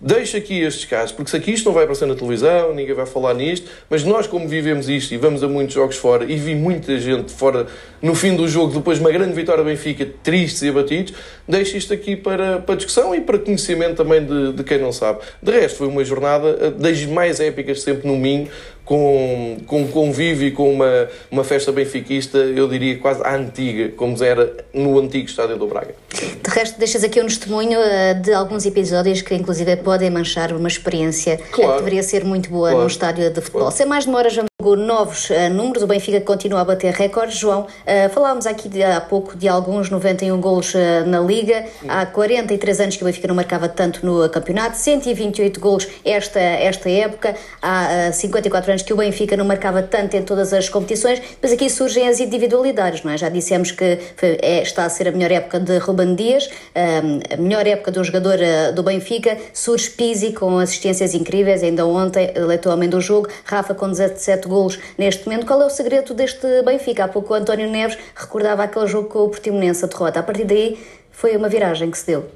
Deixo 0.00 0.36
aqui 0.36 0.60
estes 0.60 0.84
casos, 0.84 1.10
porque 1.10 1.28
se 1.28 1.36
aqui 1.36 1.50
isto 1.50 1.66
não 1.66 1.72
vai 1.72 1.82
aparecer 1.82 2.06
na 2.06 2.14
televisão, 2.14 2.72
ninguém 2.72 2.94
vai 2.94 3.04
falar 3.04 3.34
nisto, 3.34 3.68
mas 3.90 4.04
nós, 4.04 4.28
como 4.28 4.46
vivemos 4.46 4.88
isto 4.88 5.12
e 5.12 5.16
vamos 5.16 5.42
a 5.42 5.48
muitos 5.48 5.74
jogos 5.74 5.96
fora 5.96 6.24
e 6.24 6.36
vi 6.36 6.54
muita 6.54 6.96
gente 7.00 7.32
fora 7.32 7.66
no 8.00 8.14
fim 8.14 8.36
do 8.36 8.46
jogo, 8.46 8.74
depois 8.74 8.98
de 8.98 9.04
uma 9.04 9.10
grande 9.10 9.32
vitória 9.32 9.64
Benfica, 9.64 10.06
tristes 10.22 10.62
e 10.62 10.68
abatidos, 10.68 11.14
deixo 11.48 11.76
isto 11.76 11.92
aqui 11.92 12.14
para, 12.14 12.60
para 12.60 12.76
discussão 12.76 13.12
e 13.12 13.20
para 13.20 13.40
conhecimento 13.40 13.96
também 13.96 14.24
de, 14.24 14.52
de 14.52 14.62
quem 14.62 14.78
não 14.78 14.92
sabe. 14.92 15.18
De 15.42 15.50
resto, 15.50 15.78
foi 15.78 15.88
uma 15.88 16.04
jornada 16.04 16.56
eh, 16.60 16.70
das 16.70 17.04
mais 17.04 17.40
épicas 17.40 17.82
sempre 17.82 18.06
no 18.06 18.16
Minho, 18.16 18.48
com, 18.84 19.58
com 19.66 19.86
convívio 19.88 20.48
e 20.48 20.50
com 20.50 20.72
uma, 20.72 21.08
uma 21.30 21.42
festa 21.42 21.72
benfiquista, 21.72 22.38
eu 22.38 22.68
diria 22.68 22.96
quase 22.98 23.20
antiga, 23.22 23.90
como 23.96 24.22
era 24.22 24.64
no 24.72 24.98
antigo 24.98 25.26
estádio 25.26 25.58
do 25.58 25.66
Braga. 25.66 25.94
De 26.08 26.50
resto, 26.50 26.78
deixas 26.78 27.04
aqui 27.04 27.20
um 27.20 27.26
testemunho 27.26 27.78
uh, 27.78 28.20
de 28.22 28.32
alguns 28.32 28.64
episódios 28.64 29.20
que, 29.20 29.34
inclusive, 29.34 29.76
podem 29.76 30.10
manchar 30.10 30.52
uma 30.52 30.68
experiência 30.68 31.36
claro. 31.52 31.72
que 31.72 31.78
deveria 31.78 32.02
ser 32.02 32.24
muito 32.24 32.48
boa 32.48 32.70
claro. 32.70 32.82
num 32.82 32.86
estádio 32.86 33.30
de 33.30 33.40
futebol. 33.40 33.62
Claro. 33.62 33.76
Sem 33.76 33.86
mais 33.86 34.06
demora, 34.06 34.30
já 34.30 34.48
novos 34.60 35.30
uh, 35.30 35.48
números, 35.52 35.84
o 35.84 35.86
Benfica 35.86 36.20
continua 36.20 36.62
a 36.62 36.64
bater 36.64 36.92
recordes. 36.92 37.38
João, 37.38 37.62
uh, 37.62 38.10
falámos 38.12 38.44
aqui 38.44 38.68
de, 38.68 38.82
há 38.82 39.00
pouco 39.00 39.36
de 39.36 39.46
alguns 39.46 39.88
91 39.88 40.40
golos 40.40 40.74
uh, 40.74 41.06
na 41.06 41.20
Liga. 41.20 41.64
Há 41.86 42.04
43 42.06 42.80
anos 42.80 42.96
que 42.96 43.02
o 43.02 43.06
Benfica 43.06 43.28
não 43.28 43.36
marcava 43.36 43.68
tanto 43.68 44.04
no 44.04 44.28
campeonato, 44.28 44.76
128 44.76 45.60
golos 45.60 45.86
esta, 46.04 46.40
esta 46.40 46.90
época. 46.90 47.36
Há 47.62 48.10
54 48.12 48.72
anos 48.72 48.82
que 48.82 48.92
o 48.92 48.96
Benfica 48.96 49.36
não 49.36 49.44
marcava 49.44 49.82
tanto 49.82 50.16
em 50.16 50.22
todas 50.22 50.52
as 50.52 50.68
competições. 50.68 51.22
Mas 51.40 51.52
aqui 51.52 51.70
surgem 51.70 52.08
as 52.08 52.18
individualidades, 52.18 53.04
não 53.04 53.12
é? 53.12 53.16
Já 53.16 53.28
dissemos 53.28 53.70
que 53.70 53.98
foi, 54.16 54.38
é, 54.42 54.62
está 54.62 54.84
a 54.84 54.88
ser 54.88 55.06
a 55.06 55.12
melhor 55.12 55.30
época 55.30 55.60
de 55.60 55.78
Ruben 55.78 55.97
Dias, 56.14 56.48
a 56.74 57.36
melhor 57.36 57.66
época 57.66 57.90
de 57.90 57.98
um 57.98 58.04
jogador 58.04 58.38
do 58.74 58.82
Benfica. 58.82 59.36
Surge 59.52 59.90
Pizzi 59.90 60.32
com 60.32 60.58
assistências 60.58 61.14
incríveis, 61.14 61.62
ainda 61.62 61.86
ontem 61.86 62.32
eleitou 62.34 62.72
homem 62.72 62.88
do 62.88 63.00
jogo. 63.00 63.28
Rafa 63.44 63.74
com 63.74 63.88
17 63.88 64.48
golos 64.48 64.78
neste 64.96 65.26
momento. 65.26 65.46
Qual 65.46 65.60
é 65.62 65.66
o 65.66 65.70
segredo 65.70 66.14
deste 66.14 66.62
Benfica? 66.62 67.04
Há 67.04 67.08
pouco 67.08 67.32
o 67.32 67.36
António 67.36 67.68
Neves 67.68 67.98
recordava 68.14 68.64
aquele 68.64 68.86
jogo 68.86 69.08
com 69.08 69.20
o 69.20 69.28
Portimonense, 69.28 69.84
a 69.84 69.88
derrota. 69.88 70.20
A 70.20 70.22
partir 70.22 70.44
daí 70.44 70.78
foi 71.10 71.36
uma 71.36 71.48
viragem 71.48 71.90
que 71.90 71.98
se 71.98 72.06
deu. 72.06 72.26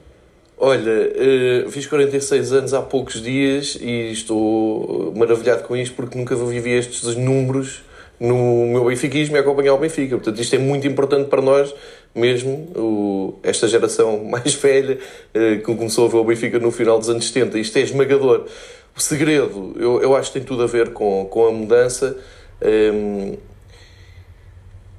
Olha, 0.65 1.67
uh, 1.67 1.71
fiz 1.71 1.87
46 1.87 2.53
anos 2.53 2.75
há 2.75 2.81
poucos 2.81 3.21
dias 3.21 3.77
e 3.81 4.13
estou 4.13 5.13
maravilhado 5.17 5.65
com 5.65 5.77
isto 5.77 5.95
porque 5.97 6.17
nunca 6.17 6.37
vivi 6.37 6.71
estes 6.71 7.17
números 7.17 7.83
no 8.21 8.67
meu 8.67 8.85
benfiquismo 8.85 9.37
e 9.37 9.41
acompanhar 9.41 9.75
o 9.75 9.79
Benfica. 9.79 10.17
Portanto, 10.17 10.41
isto 10.41 10.55
é 10.55 10.59
muito 10.59 10.87
importante 10.87 11.29
para 11.29 11.43
nós, 11.43 11.75
mesmo 12.15 12.69
o, 12.77 13.39
esta 13.43 13.67
geração 13.67 14.23
mais 14.25 14.55
velha 14.55 14.99
uh, 15.35 15.59
que 15.59 15.75
começou 15.75 16.07
a 16.07 16.09
ver 16.09 16.17
o 16.17 16.25
Benfica 16.25 16.59
no 16.59 16.71
final 16.71 16.99
dos 16.99 17.09
anos 17.09 17.27
70. 17.27 17.59
Isto 17.59 17.79
é 17.79 17.83
esmagador. 17.83 18.47
O 18.97 19.01
segredo, 19.01 19.75
eu, 19.79 20.03
eu 20.03 20.15
acho 20.15 20.31
que 20.31 20.39
tem 20.39 20.47
tudo 20.47 20.63
a 20.63 20.67
ver 20.67 20.93
com, 20.93 21.25
com 21.27 21.47
a 21.47 21.53
mudança. 21.53 22.17
Um, 22.63 23.37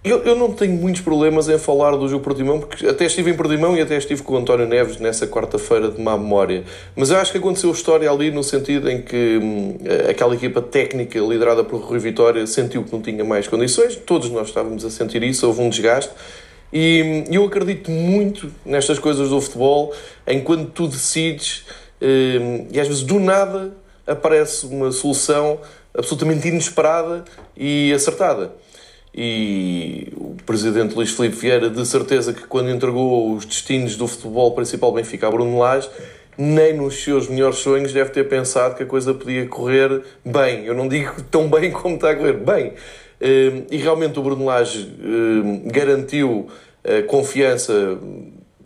eu, 0.03 0.21
eu 0.23 0.35
não 0.35 0.51
tenho 0.51 0.73
muitos 0.73 1.01
problemas 1.01 1.47
em 1.47 1.57
falar 1.57 1.95
do 1.95 2.09
jogo 2.09 2.21
Portimão, 2.21 2.59
porque 2.59 2.85
até 2.85 3.05
estive 3.05 3.31
em 3.31 3.35
Portimão 3.35 3.77
e 3.77 3.79
até 3.79 3.95
estive 3.95 4.21
com 4.21 4.33
o 4.33 4.37
António 4.37 4.67
Neves 4.67 4.99
nessa 4.99 5.25
quarta-feira 5.25 5.89
de 5.89 6.01
má 6.01 6.17
memória. 6.17 6.65
Mas 6.93 7.09
eu 7.09 7.17
acho 7.17 7.31
que 7.31 7.37
aconteceu 7.37 7.71
história 7.71 8.11
ali 8.11 8.29
no 8.29 8.43
sentido 8.43 8.91
em 8.91 9.01
que 9.01 9.39
hum, 9.41 9.77
aquela 10.09 10.35
equipa 10.35 10.61
técnica 10.61 11.17
liderada 11.19 11.63
por 11.63 11.79
Rui 11.79 11.99
Vitória 11.99 12.45
sentiu 12.45 12.83
que 12.83 12.91
não 12.91 13.01
tinha 13.01 13.23
mais 13.23 13.47
condições. 13.47 13.95
Todos 13.95 14.29
nós 14.29 14.49
estávamos 14.49 14.83
a 14.83 14.89
sentir 14.89 15.23
isso, 15.23 15.47
houve 15.47 15.61
um 15.61 15.69
desgaste. 15.69 16.11
E 16.73 17.25
eu 17.29 17.45
acredito 17.45 17.91
muito 17.91 18.51
nestas 18.65 18.97
coisas 18.97 19.29
do 19.29 19.39
futebol, 19.39 19.93
em 20.25 20.41
quando 20.41 20.71
tu 20.71 20.87
decides, 20.87 21.65
hum, 22.01 22.67
e 22.71 22.79
às 22.79 22.87
vezes 22.87 23.03
do 23.03 23.19
nada 23.19 23.77
aparece 24.07 24.65
uma 24.65 24.91
solução 24.91 25.59
absolutamente 25.95 26.47
inesperada 26.47 27.25
e 27.55 27.93
acertada. 27.93 28.51
E 29.13 30.11
o 30.17 30.35
presidente 30.43 30.95
Luís 30.95 31.11
Filipe 31.11 31.35
Vieira, 31.35 31.69
de 31.69 31.85
certeza 31.85 32.33
que 32.33 32.47
quando 32.47 32.71
entregou 32.71 33.35
os 33.35 33.45
destinos 33.45 33.95
do 33.95 34.07
futebol 34.07 34.55
principal 34.55 34.91
Benfica 34.91 35.27
a 35.27 35.31
Bruno 35.31 35.59
Lage, 35.59 35.87
nem 36.35 36.73
nos 36.73 37.03
seus 37.03 37.27
melhores 37.27 37.59
sonhos 37.59 37.93
deve 37.93 38.09
ter 38.09 38.27
pensado 38.27 38.73
que 38.73 38.81
a 38.81 38.85
coisa 38.87 39.13
podia 39.13 39.45
correr 39.45 40.01
bem. 40.25 40.65
Eu 40.65 40.73
não 40.73 40.87
digo 40.87 41.21
tão 41.29 41.47
bem 41.47 41.69
como 41.69 41.93
está 41.93 42.09
a 42.09 42.15
correr 42.15 42.33
bem. 42.33 42.73
Ehm, 43.23 43.63
e 43.71 43.77
realmente 43.77 44.19
o 44.19 44.21
Bruno 44.21 44.43
Lage 44.43 44.85
ehm, 45.01 45.61
garantiu 45.67 46.47
a 46.83 47.01
confiança 47.03 47.97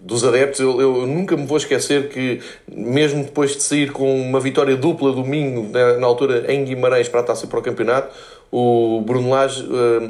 dos 0.01 0.23
adeptos, 0.23 0.59
eu, 0.59 0.81
eu, 0.81 1.05
nunca 1.05 1.37
me 1.37 1.45
vou 1.45 1.57
esquecer 1.57 2.09
que, 2.09 2.39
mesmo 2.67 3.23
depois 3.23 3.55
de 3.55 3.61
sair 3.61 3.91
com 3.91 4.19
uma 4.19 4.39
vitória 4.39 4.75
dupla 4.75 5.11
domingo, 5.11 5.69
na, 5.71 5.97
na 5.99 6.07
altura 6.07 6.51
em 6.51 6.63
Guimarães, 6.63 7.07
para 7.07 7.19
a 7.19 7.23
taça 7.23 7.45
para 7.45 7.59
o 7.59 7.61
campeonato, 7.61 8.15
o 8.51 9.01
Bruno 9.01 9.29
Lage, 9.29 9.67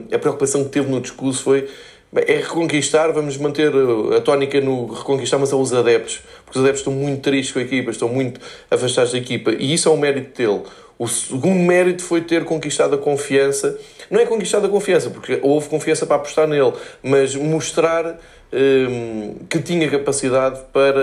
eh, 0.10 0.16
a 0.16 0.20
preocupação 0.20 0.64
que 0.64 0.70
teve 0.70 0.90
no 0.90 1.02
discurso 1.02 1.44
foi 1.44 1.68
é 2.16 2.38
reconquistar, 2.38 3.12
vamos 3.12 3.36
manter 3.38 3.72
a 4.16 4.22
tónica 4.22 4.62
no 4.62 4.86
reconquistar, 4.86 5.38
mas 5.40 5.52
aos 5.52 5.74
adeptos, 5.74 6.22
porque 6.46 6.58
os 6.58 6.64
adeptos 6.64 6.82
estão 6.82 6.94
muito 6.94 7.22
tristes 7.22 7.52
com 7.52 7.60
a 7.60 7.64
equipa, 7.64 7.92
estão 7.92 8.08
muito 8.08 8.40
afastados 8.72 9.12
da 9.12 9.18
equipa, 9.18 9.52
e 9.52 9.74
isso 9.74 9.90
é 9.90 9.92
um 9.92 9.98
mérito 9.98 10.38
dele. 10.38 10.62
O 11.00 11.08
segundo 11.08 11.60
mérito 11.60 12.04
foi 12.04 12.22
ter 12.22 12.44
conquistado 12.44 12.96
a 12.96 12.98
confiança. 12.98 13.78
Não 14.10 14.20
é 14.20 14.26
conquistado 14.26 14.66
a 14.66 14.70
confiança, 14.70 15.10
porque 15.10 15.40
houve 15.42 15.70
confiança 15.70 16.06
para 16.06 16.18
apostar 16.18 16.48
nele, 16.48 16.74
mas 17.04 17.36
mostrar 17.36 18.20
um, 18.54 19.36
que 19.50 19.60
tinha 19.60 19.90
capacidade 19.90 20.60
para 20.72 21.00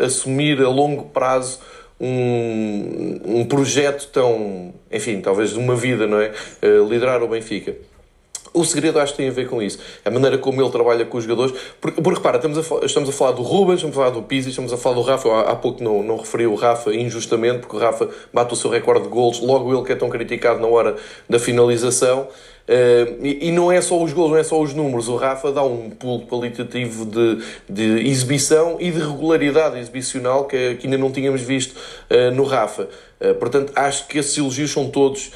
uh, 0.00 0.04
assumir 0.04 0.60
a 0.60 0.68
longo 0.68 1.04
prazo 1.04 1.60
um, 2.00 3.20
um 3.24 3.44
projeto 3.44 4.08
tão, 4.12 4.74
enfim, 4.90 5.20
talvez 5.20 5.50
de 5.50 5.58
uma 5.58 5.74
vida, 5.74 6.06
não 6.06 6.20
é? 6.20 6.32
Uh, 6.62 6.88
liderar 6.88 7.22
o 7.22 7.28
Benfica. 7.28 7.74
O 8.56 8.64
segredo 8.64 8.98
acho 8.98 9.12
que 9.12 9.18
tem 9.18 9.28
a 9.28 9.32
ver 9.32 9.48
com 9.48 9.62
isso. 9.62 9.78
A 10.02 10.10
maneira 10.10 10.38
como 10.38 10.62
ele 10.62 10.70
trabalha 10.70 11.04
com 11.04 11.18
os 11.18 11.24
jogadores. 11.24 11.54
Porque, 11.80 12.00
porque 12.00 12.18
repara, 12.18 12.36
estamos 12.36 12.58
a, 12.58 12.86
estamos 12.86 13.08
a 13.08 13.12
falar 13.12 13.32
do 13.32 13.42
Rubens, 13.42 13.76
estamos 13.76 13.96
a 13.96 14.00
falar 14.00 14.10
do 14.10 14.22
Pizzi, 14.22 14.48
estamos 14.48 14.72
a 14.72 14.78
falar 14.78 14.94
do 14.94 15.02
Rafa. 15.02 15.28
Há, 15.28 15.52
há 15.52 15.56
pouco 15.56 15.84
não, 15.84 16.02
não 16.02 16.16
referi 16.16 16.46
o 16.46 16.54
Rafa 16.54 16.94
injustamente, 16.94 17.60
porque 17.60 17.76
o 17.76 17.78
Rafa 17.78 18.08
bate 18.32 18.54
o 18.54 18.56
seu 18.56 18.70
recorde 18.70 19.04
de 19.04 19.10
golos, 19.10 19.40
logo 19.40 19.72
ele 19.74 19.84
que 19.84 19.92
é 19.92 19.96
tão 19.96 20.08
criticado 20.08 20.58
na 20.58 20.66
hora 20.66 20.96
da 21.28 21.38
finalização. 21.38 22.28
Uh, 22.66 23.24
e, 23.24 23.48
e, 23.48 23.52
não 23.52 23.70
é 23.70 23.80
só 23.80 24.02
os 24.02 24.12
gols, 24.12 24.30
não 24.30 24.38
é 24.38 24.42
só 24.42 24.60
os 24.60 24.74
números. 24.74 25.08
O 25.08 25.14
Rafa 25.14 25.52
dá 25.52 25.62
um 25.62 25.88
pulo 25.88 26.26
qualitativo 26.26 27.06
de, 27.06 27.38
de 27.68 28.08
exibição 28.08 28.78
e 28.80 28.90
de 28.90 28.98
regularidade 28.98 29.78
exibicional 29.78 30.46
que, 30.46 30.74
que 30.74 30.86
ainda 30.86 30.98
não 30.98 31.12
tínhamos 31.12 31.42
visto 31.42 31.76
uh, 32.10 32.34
no 32.34 32.42
Rafa. 32.42 32.88
Uh, 33.20 33.34
portanto, 33.34 33.72
acho 33.76 34.08
que 34.08 34.18
esses 34.18 34.36
elogios 34.36 34.72
são 34.72 34.90
todos 34.90 35.30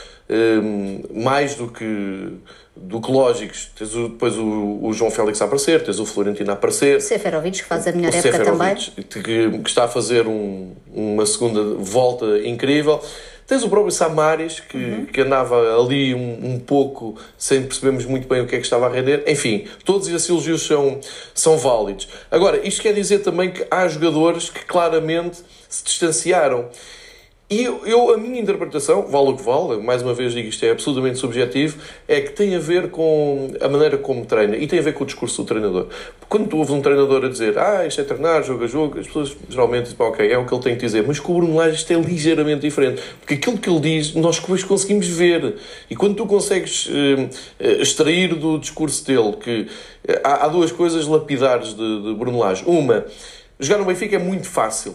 mais 1.13 1.55
do 1.55 1.69
que 1.69 2.33
do 2.77 3.01
que 3.01 3.11
lógicos. 3.11 3.71
Tens 3.77 3.95
o, 3.95 4.09
depois 4.09 4.37
o, 4.39 4.79
o, 4.83 4.93
João 4.93 5.11
Félix 5.11 5.43
a 5.43 5.45
aparecer, 5.45 5.83
tens 5.83 5.99
o 5.99 6.07
Florentino 6.07 6.51
a 6.51 6.55
aparecer. 6.55 6.97
O 6.97 7.01
Seferovic, 7.01 7.59
que 7.59 7.65
faz 7.65 7.87
a 7.87 7.93
melhor 7.93 8.15
época 8.15 8.45
também. 8.45 8.75
Que, 8.75 9.03
que, 9.03 9.69
está 9.69 9.85
a 9.85 9.89
fazer 9.89 10.27
um, 10.27 10.73
uma 10.93 11.27
segunda 11.27 11.63
volta 11.75 12.39
incrível. 12.45 13.03
Tens 13.47 13.65
o 13.65 13.69
próprio 13.69 13.91
Samaris, 13.91 14.61
que, 14.61 14.77
uhum. 14.77 15.07
que 15.07 15.21
andava 15.21 15.77
ali 15.77 16.15
um, 16.15 16.53
um, 16.53 16.59
pouco 16.61 17.17
sem 17.37 17.63
percebermos 17.65 18.05
muito 18.05 18.29
bem 18.29 18.41
o 18.41 18.47
que 18.47 18.55
é 18.55 18.59
que 18.59 18.65
estava 18.65 18.87
a 18.87 18.89
render. 18.89 19.25
Enfim, 19.27 19.67
todos 19.85 20.07
esses 20.07 20.29
elogios 20.29 20.65
são, 20.65 21.01
são 21.35 21.59
válidos. 21.59 22.09
Agora, 22.31 22.65
isto 22.65 22.81
quer 22.81 22.95
dizer 22.95 23.19
também 23.19 23.51
que 23.51 23.67
há 23.69 23.89
jogadores 23.89 24.51
que 24.51 24.65
claramente 24.65 25.39
se 25.69 25.83
distanciaram. 25.83 26.69
E 27.53 27.65
eu, 27.65 28.15
a 28.15 28.17
minha 28.17 28.41
interpretação, 28.41 29.09
vale 29.09 29.31
o 29.31 29.37
que 29.37 29.43
vale, 29.43 29.83
mais 29.83 30.03
uma 30.03 30.15
vez 30.15 30.33
digo 30.33 30.49
isto 30.49 30.65
é 30.65 30.71
absolutamente 30.71 31.19
subjetivo, 31.19 31.79
é 32.07 32.21
que 32.21 32.31
tem 32.31 32.55
a 32.55 32.61
ver 32.61 32.91
com 32.91 33.51
a 33.61 33.69
maneira 33.69 33.99
como 33.99 34.25
treina 34.25 34.57
e 34.57 34.69
tem 34.69 34.79
a 34.79 34.83
ver 34.83 34.95
com 34.95 35.03
o 35.03 35.07
discurso 35.07 35.43
do 35.43 35.49
treinador. 35.49 35.89
Quando 36.29 36.47
tu 36.47 36.59
ouves 36.59 36.73
um 36.73 36.81
treinador 36.81 37.25
a 37.25 37.29
dizer 37.29 37.59
ah, 37.59 37.85
isto 37.85 38.03
é 38.03 38.05
treinar, 38.05 38.45
jogo 38.45 38.63
a 38.63 38.67
jogo, 38.69 39.01
as 39.01 39.07
pessoas 39.09 39.37
geralmente 39.49 39.91
dizem, 39.91 39.97
ok, 39.99 40.31
é 40.31 40.39
o 40.39 40.47
que 40.47 40.55
ele 40.55 40.63
tem 40.63 40.77
que 40.77 40.83
dizer, 40.83 41.05
mas 41.05 41.19
com 41.19 41.33
o 41.33 41.37
Bruno 41.39 41.57
Lage 41.57 41.75
isto 41.75 41.93
é 41.93 41.97
ligeiramente 41.97 42.61
diferente, 42.61 43.03
porque 43.19 43.35
aquilo 43.35 43.59
que 43.59 43.69
ele 43.69 43.81
diz 43.81 44.15
nós 44.15 44.39
depois 44.39 44.63
conseguimos 44.63 45.09
ver. 45.09 45.57
E 45.91 45.97
quando 45.97 46.15
tu 46.15 46.27
consegues 46.27 46.87
uh, 46.87 47.29
extrair 47.81 48.33
do 48.33 48.59
discurso 48.61 49.05
dele 49.05 49.33
que 49.33 49.63
uh, 49.63 50.21
há, 50.23 50.45
há, 50.45 50.49
duas 50.49 50.71
coisas 50.71 51.05
lapidares 51.05 51.75
de, 51.75 52.03
de 52.03 52.15
Bruno 52.15 52.39
Lage. 52.39 52.63
Uma, 52.65 53.07
jogar 53.59 53.79
no 53.79 53.87
Benfica 53.87 54.15
é 54.15 54.21
muito 54.21 54.47
fácil 54.47 54.95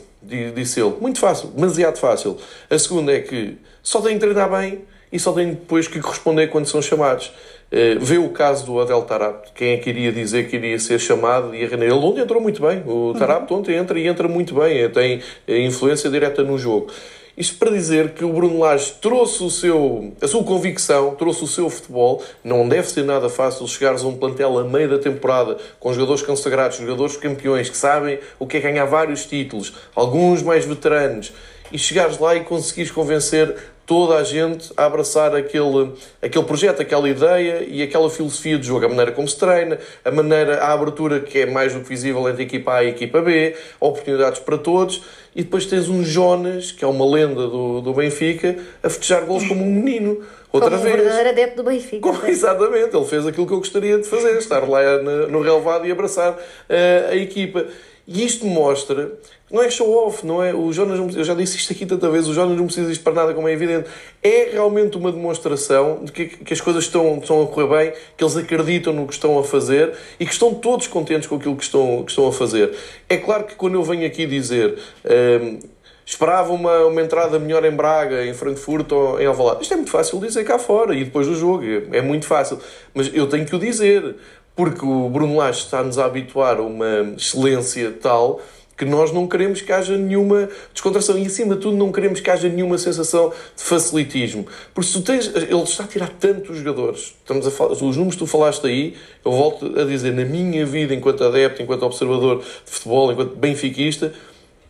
disse 0.53 0.79
ele. 0.79 0.95
Muito 0.99 1.19
fácil, 1.19 1.49
demasiado 1.49 1.97
fácil. 1.97 2.37
A 2.69 2.77
segunda 2.77 3.13
é 3.13 3.19
que 3.19 3.57
só 3.81 4.01
tem 4.01 4.13
que 4.13 4.19
treinar 4.19 4.49
bem 4.49 4.81
e 5.11 5.19
só 5.19 5.31
tem 5.31 5.49
depois 5.49 5.87
que 5.87 5.99
corresponder 5.99 6.47
quando 6.47 6.65
são 6.65 6.81
chamados. 6.81 7.31
Uh, 7.71 7.99
vê 7.99 8.17
o 8.17 8.29
caso 8.29 8.65
do 8.65 8.79
Adel 8.79 9.01
Tarap, 9.03 9.47
quem 9.53 9.73
é 9.73 9.77
que 9.77 9.89
iria 9.89 10.11
dizer 10.11 10.47
que 10.47 10.55
iria 10.55 10.77
ser 10.79 10.99
chamado 10.99 11.53
e 11.55 11.63
a 11.63 11.67
Ele 11.67 11.91
ontem 11.91 12.21
entrou 12.21 12.41
muito 12.41 12.61
bem. 12.61 12.83
O 12.85 13.13
Tarap 13.17 13.51
ontem 13.51 13.75
entra 13.75 13.99
e 13.99 14.07
entra 14.07 14.27
muito 14.27 14.55
bem, 14.55 14.89
tem 14.89 15.21
influência 15.47 16.09
direta 16.09 16.43
no 16.43 16.57
jogo. 16.57 16.91
Isto 17.37 17.57
para 17.57 17.71
dizer 17.71 18.13
que 18.13 18.23
o 18.23 18.31
Bruno 18.31 18.59
Lage 18.59 18.93
trouxe 19.01 19.43
o 19.43 19.49
seu, 19.49 20.13
a 20.21 20.27
sua 20.27 20.41
convicção, 20.41 21.15
trouxe 21.15 21.43
o 21.43 21.47
seu 21.47 21.69
futebol. 21.69 22.23
Não 22.41 22.67
deve 22.67 22.89
ser 22.89 23.03
nada 23.03 23.27
fácil 23.27 23.67
chegares 23.67 24.03
a 24.03 24.07
um 24.07 24.15
plantel 24.15 24.57
a 24.57 24.63
meio 24.63 24.89
da 24.89 24.97
temporada 24.97 25.57
com 25.77 25.93
jogadores 25.93 26.21
consagrados, 26.21 26.77
jogadores 26.77 27.17
campeões 27.17 27.69
que 27.69 27.75
sabem 27.75 28.19
o 28.39 28.47
que 28.47 28.55
é 28.55 28.61
ganhar 28.61 28.85
vários 28.85 29.25
títulos, 29.25 29.73
alguns 29.93 30.41
mais 30.41 30.63
veteranos, 30.63 31.33
e 31.73 31.77
chegares 31.77 32.19
lá 32.19 32.35
e 32.35 32.43
conseguires 32.45 32.91
convencer 32.91 33.53
toda 33.85 34.15
a 34.15 34.23
gente 34.23 34.71
a 34.75 34.85
abraçar 34.85 35.35
aquele, 35.35 35.93
aquele 36.21 36.45
projeto, 36.45 36.81
aquela 36.81 37.07
ideia 37.07 37.63
e 37.67 37.81
aquela 37.83 38.09
filosofia 38.09 38.57
de 38.57 38.67
jogo, 38.67 38.85
a 38.85 38.89
maneira 38.89 39.11
como 39.11 39.27
se 39.27 39.37
treina, 39.37 39.77
a 40.03 40.11
maneira, 40.11 40.59
a 40.59 40.73
abertura 40.73 41.19
que 41.19 41.39
é 41.39 41.45
mais 41.45 41.73
do 41.73 41.81
que 41.81 41.89
visível 41.89 42.27
entre 42.27 42.43
a 42.43 42.45
equipa 42.45 42.73
A 42.73 42.83
e 42.83 42.87
a 42.87 42.89
equipa 42.89 43.21
B, 43.21 43.55
oportunidades 43.79 44.39
para 44.39 44.57
todos 44.57 45.01
e 45.35 45.43
depois 45.43 45.65
tens 45.65 45.89
um 45.89 46.01
Jonas, 46.01 46.71
que 46.71 46.85
é 46.85 46.87
uma 46.87 47.05
lenda 47.05 47.47
do, 47.47 47.81
do 47.81 47.93
Benfica, 47.93 48.57
a 48.81 48.89
festejar 48.89 49.25
gols 49.25 49.45
como 49.45 49.63
um 49.63 49.69
menino. 49.69 50.23
Outra 50.51 50.69
como 50.69 50.83
vez. 50.83 50.95
um 50.95 50.97
verdadeiro 50.97 51.29
adepto 51.29 51.55
do 51.57 51.69
Benfica. 51.69 51.99
Como, 51.99 52.25
exatamente, 52.25 52.95
ele 52.95 53.05
fez 53.05 53.27
aquilo 53.27 53.45
que 53.45 53.51
eu 53.51 53.57
gostaria 53.57 53.97
de 53.97 54.07
fazer, 54.07 54.37
estar 54.37 54.67
lá 54.67 54.97
no, 54.99 55.27
no 55.27 55.41
relevado 55.41 55.85
e 55.85 55.91
abraçar 55.91 56.31
uh, 56.31 57.11
a 57.11 57.15
equipa. 57.15 57.65
E 58.07 58.23
isto 58.23 58.45
mostra 58.45 59.11
não 59.51 59.61
é 59.61 59.69
show-off, 59.69 60.25
não 60.25 60.43
é? 60.43 60.53
O 60.53 60.73
Jonas, 60.73 61.15
eu 61.15 61.23
já 61.23 61.35
disse 61.35 61.57
isto 61.57 61.71
aqui 61.71 61.85
tanta 61.85 62.09
vez, 62.09 62.27
o 62.27 62.33
Jonas 62.33 62.57
não 62.57 62.65
precisa 62.65 62.89
disto 62.89 63.03
para 63.03 63.13
nada, 63.13 63.33
como 63.33 63.47
é 63.47 63.53
evidente. 63.53 63.87
É 64.21 64.49
realmente 64.51 64.97
uma 64.97 65.11
demonstração 65.11 66.03
de 66.03 66.11
que, 66.11 66.25
que 66.25 66.53
as 66.53 66.59
coisas 66.59 66.85
estão, 66.85 67.19
estão 67.19 67.43
a 67.43 67.47
correr 67.47 67.67
bem, 67.67 67.93
que 68.17 68.23
eles 68.23 68.35
acreditam 68.35 68.91
no 68.91 69.05
que 69.05 69.13
estão 69.13 69.37
a 69.37 69.43
fazer 69.43 69.93
e 70.19 70.25
que 70.25 70.31
estão 70.31 70.53
todos 70.53 70.87
contentes 70.87 71.27
com 71.27 71.35
aquilo 71.35 71.55
que 71.55 71.63
estão, 71.63 72.03
que 72.03 72.11
estão 72.11 72.27
a 72.27 72.33
fazer. 72.33 72.75
É 73.07 73.17
claro 73.17 73.43
que 73.43 73.55
quando 73.55 73.75
eu 73.75 73.83
venho 73.83 74.05
aqui 74.05 74.25
dizer. 74.25 74.79
Hum, 75.05 75.59
esperava 76.05 76.53
uma, 76.53 76.85
uma 76.85 77.01
entrada 77.01 77.39
melhor 77.39 77.65
em 77.65 77.71
Braga, 77.71 78.23
em 78.25 78.33
Frankfurt 78.33 78.91
ou 78.91 79.19
em 79.19 79.25
Alvalade. 79.25 79.63
Isto 79.63 79.73
é 79.73 79.77
muito 79.77 79.89
fácil 79.89 80.19
dizer 80.19 80.43
cá 80.43 80.59
fora 80.59 80.93
e 80.93 81.03
depois 81.03 81.25
do 81.25 81.35
jogo. 81.35 81.63
É, 81.63 81.97
é 81.97 82.01
muito 82.01 82.27
fácil. 82.27 82.59
Mas 82.93 83.11
eu 83.11 83.27
tenho 83.27 83.43
que 83.43 83.55
o 83.55 83.59
dizer, 83.59 84.15
porque 84.55 84.85
o 84.85 85.09
Bruno 85.09 85.37
Lage 85.37 85.61
está-nos 85.61 85.97
a 85.97 86.05
habituar 86.05 86.57
a 86.57 86.61
uma 86.61 87.13
excelência 87.17 87.91
tal 87.99 88.39
que 88.77 88.85
nós 88.85 89.11
não 89.11 89.27
queremos 89.27 89.61
que 89.61 89.71
haja 89.71 89.97
nenhuma 89.97 90.49
descontração 90.73 91.17
e, 91.17 91.25
acima 91.25 91.55
de 91.55 91.61
tudo, 91.61 91.77
não 91.77 91.91
queremos 91.91 92.19
que 92.19 92.29
haja 92.29 92.49
nenhuma 92.49 92.77
sensação 92.77 93.31
de 93.55 93.63
facilitismo. 93.63 94.45
Porque 94.73 94.89
se 94.89 94.93
tu 94.93 95.01
tens. 95.01 95.27
Ele 95.33 95.61
está 95.61 95.83
a 95.83 95.87
tirar 95.87 96.09
tantos 96.09 96.57
jogadores. 96.57 97.15
Estamos 97.19 97.47
a 97.47 97.51
falar, 97.51 97.71
os 97.71 97.81
números 97.81 98.15
que 98.15 98.19
tu 98.19 98.27
falaste 98.27 98.65
aí, 98.67 98.95
eu 99.23 99.31
volto 99.31 99.79
a 99.79 99.85
dizer, 99.85 100.13
na 100.13 100.25
minha 100.25 100.65
vida, 100.65 100.93
enquanto 100.93 101.23
adepto, 101.23 101.61
enquanto 101.61 101.83
observador 101.83 102.39
de 102.39 102.71
futebol, 102.71 103.11
enquanto 103.11 103.35
benfiquista, 103.35 104.13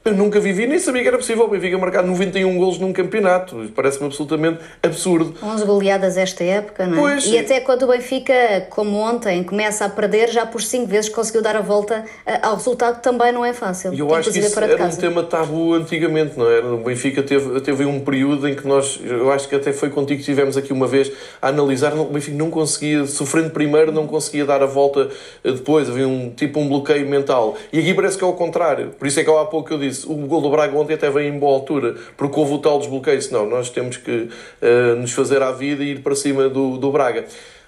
eu 0.05 0.13
nunca 0.13 0.39
vivi, 0.39 0.67
nem 0.67 0.77
sabia 0.77 1.01
que 1.01 1.07
era 1.07 1.17
possível 1.17 1.45
o 1.45 1.47
Benfica 1.47 1.79
marcar 1.79 2.03
91 2.03 2.55
golos 2.59 2.77
num 2.77 2.93
campeonato. 2.93 3.71
Parece-me 3.75 4.05
absolutamente 4.05 4.59
absurdo. 4.83 5.33
11 5.41 5.65
goleadas 5.65 6.15
esta 6.15 6.43
época, 6.43 6.85
não 6.85 6.95
é? 6.95 7.01
Pois, 7.13 7.25
e 7.25 7.39
até 7.39 7.59
quando 7.59 7.83
o 7.83 7.87
Benfica, 7.87 8.67
como 8.69 8.97
ontem, 8.99 9.43
começa 9.43 9.83
a 9.83 9.89
perder, 9.89 10.29
já 10.29 10.45
por 10.45 10.61
5 10.61 10.85
vezes 10.85 11.09
conseguiu 11.09 11.41
dar 11.41 11.55
a 11.55 11.61
volta 11.61 12.05
ao 12.43 12.53
resultado, 12.53 13.01
também 13.01 13.31
não 13.31 13.43
é 13.43 13.51
fácil. 13.51 13.95
E 13.95 13.99
eu 13.99 14.13
acho 14.13 14.31
que 14.31 14.37
isso 14.37 14.59
era 14.59 14.85
um 14.85 14.95
tema 14.95 15.23
tabu 15.23 15.73
antigamente, 15.73 16.37
não 16.37 16.47
era? 16.47 16.67
O 16.67 16.83
Benfica 16.83 17.23
teve, 17.23 17.59
teve 17.61 17.83
um 17.85 17.99
período 17.99 18.47
em 18.47 18.55
que 18.55 18.67
nós, 18.67 18.99
eu 19.03 19.31
acho 19.31 19.49
que 19.49 19.55
até 19.55 19.73
foi 19.73 19.89
contigo 19.89 20.17
que 20.17 20.21
estivemos 20.21 20.55
aqui 20.55 20.71
uma 20.71 20.85
vez 20.85 21.11
a 21.41 21.47
analisar, 21.47 21.95
o 21.95 22.05
Benfica 22.05 22.37
não 22.37 22.51
conseguia, 22.51 23.07
sofrendo 23.07 23.49
primeiro, 23.49 23.91
não 23.91 24.05
conseguia 24.05 24.45
dar 24.45 24.61
a 24.61 24.67
volta 24.67 25.09
depois. 25.43 25.89
Havia 25.89 26.07
um 26.07 26.29
tipo 26.29 26.59
um 26.59 26.69
bloqueio 26.69 27.09
mental. 27.09 27.57
E 27.73 27.79
aqui 27.79 27.91
parece 27.95 28.19
que 28.19 28.23
é 28.23 28.27
o 28.27 28.33
contrário. 28.33 28.91
Por 28.99 29.07
isso 29.07 29.19
é 29.19 29.23
que 29.23 29.31
há 29.31 29.45
pouco 29.45 29.73
eu 29.73 29.79
disse 29.79 29.94
o 30.03 30.15
gol 30.27 30.41
do 30.41 30.49
Braga 30.49 30.77
ontem 30.77 30.93
até 30.93 31.10
veio 31.10 31.34
em 31.34 31.39
boa 31.39 31.53
altura, 31.53 31.95
porque 32.17 32.39
houve 32.39 32.53
o 32.53 32.60
tal 32.60 32.79
desbloqueio. 32.79 33.19
Não, 33.31 33.47
nós 33.47 33.69
temos 33.69 33.97
que 33.97 34.12
uh, 34.12 34.95
nos 34.97 35.12
fazer 35.12 35.41
à 35.41 35.51
vida 35.51 35.84
e 35.84 35.91
ir 35.91 35.99
para 36.01 36.15
cima 36.15 36.49
do, 36.49 36.77
do 36.77 36.91
Braga. 36.91 37.25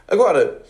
Agora, 0.07 0.61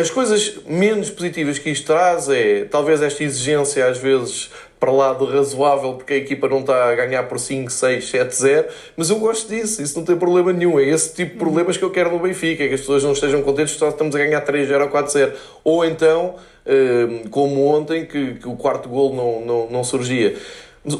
as 0.00 0.10
coisas 0.10 0.58
menos 0.66 1.10
positivas 1.10 1.58
que 1.58 1.68
isto 1.68 1.86
traz 1.86 2.28
é 2.30 2.64
talvez 2.64 3.02
esta 3.02 3.22
exigência 3.22 3.86
às 3.86 3.98
vezes 3.98 4.50
para 4.78 4.92
lá 4.92 5.12
do 5.12 5.24
razoável 5.24 5.94
porque 5.94 6.12
a 6.12 6.16
equipa 6.16 6.48
não 6.48 6.60
está 6.60 6.90
a 6.90 6.94
ganhar 6.94 7.22
por 7.24 7.38
5, 7.38 7.70
6, 7.70 8.08
7, 8.08 8.34
0 8.34 8.68
mas 8.96 9.10
eu 9.10 9.18
gosto 9.18 9.48
disso, 9.48 9.82
isso 9.82 9.98
não 9.98 10.04
tem 10.04 10.16
problema 10.16 10.52
nenhum. 10.52 10.78
É 10.78 10.84
esse 10.84 11.14
tipo 11.14 11.32
de 11.32 11.38
problemas 11.38 11.76
que 11.76 11.84
eu 11.84 11.90
quero 11.90 12.10
no 12.10 12.18
Benfica 12.18 12.64
é 12.64 12.68
que 12.68 12.74
as 12.74 12.80
pessoas 12.80 13.02
não 13.02 13.12
estejam 13.12 13.42
contentes 13.42 13.74
só 13.74 13.88
estamos 13.88 14.14
a 14.14 14.18
ganhar 14.18 14.40
3, 14.40 14.68
0 14.68 14.84
ou 14.84 14.90
4, 14.90 15.12
0 15.12 15.32
ou 15.64 15.84
então 15.84 16.34
Ehm, 16.66 17.28
como 17.30 17.64
ontem, 17.64 18.04
que, 18.04 18.34
que 18.34 18.48
o 18.48 18.56
quarto 18.56 18.88
gol 18.88 19.14
não, 19.14 19.40
não, 19.46 19.70
não 19.70 19.84
surgia. 19.84 20.36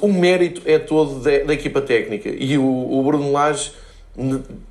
O 0.01 0.09
mérito 0.09 0.62
é 0.65 0.79
todo 0.79 1.21
da, 1.21 1.39
da 1.39 1.53
equipa 1.53 1.81
técnica. 1.83 2.29
E 2.29 2.57
o, 2.57 2.65
o 2.65 3.03
Bruno 3.03 3.33
Lage 3.33 3.73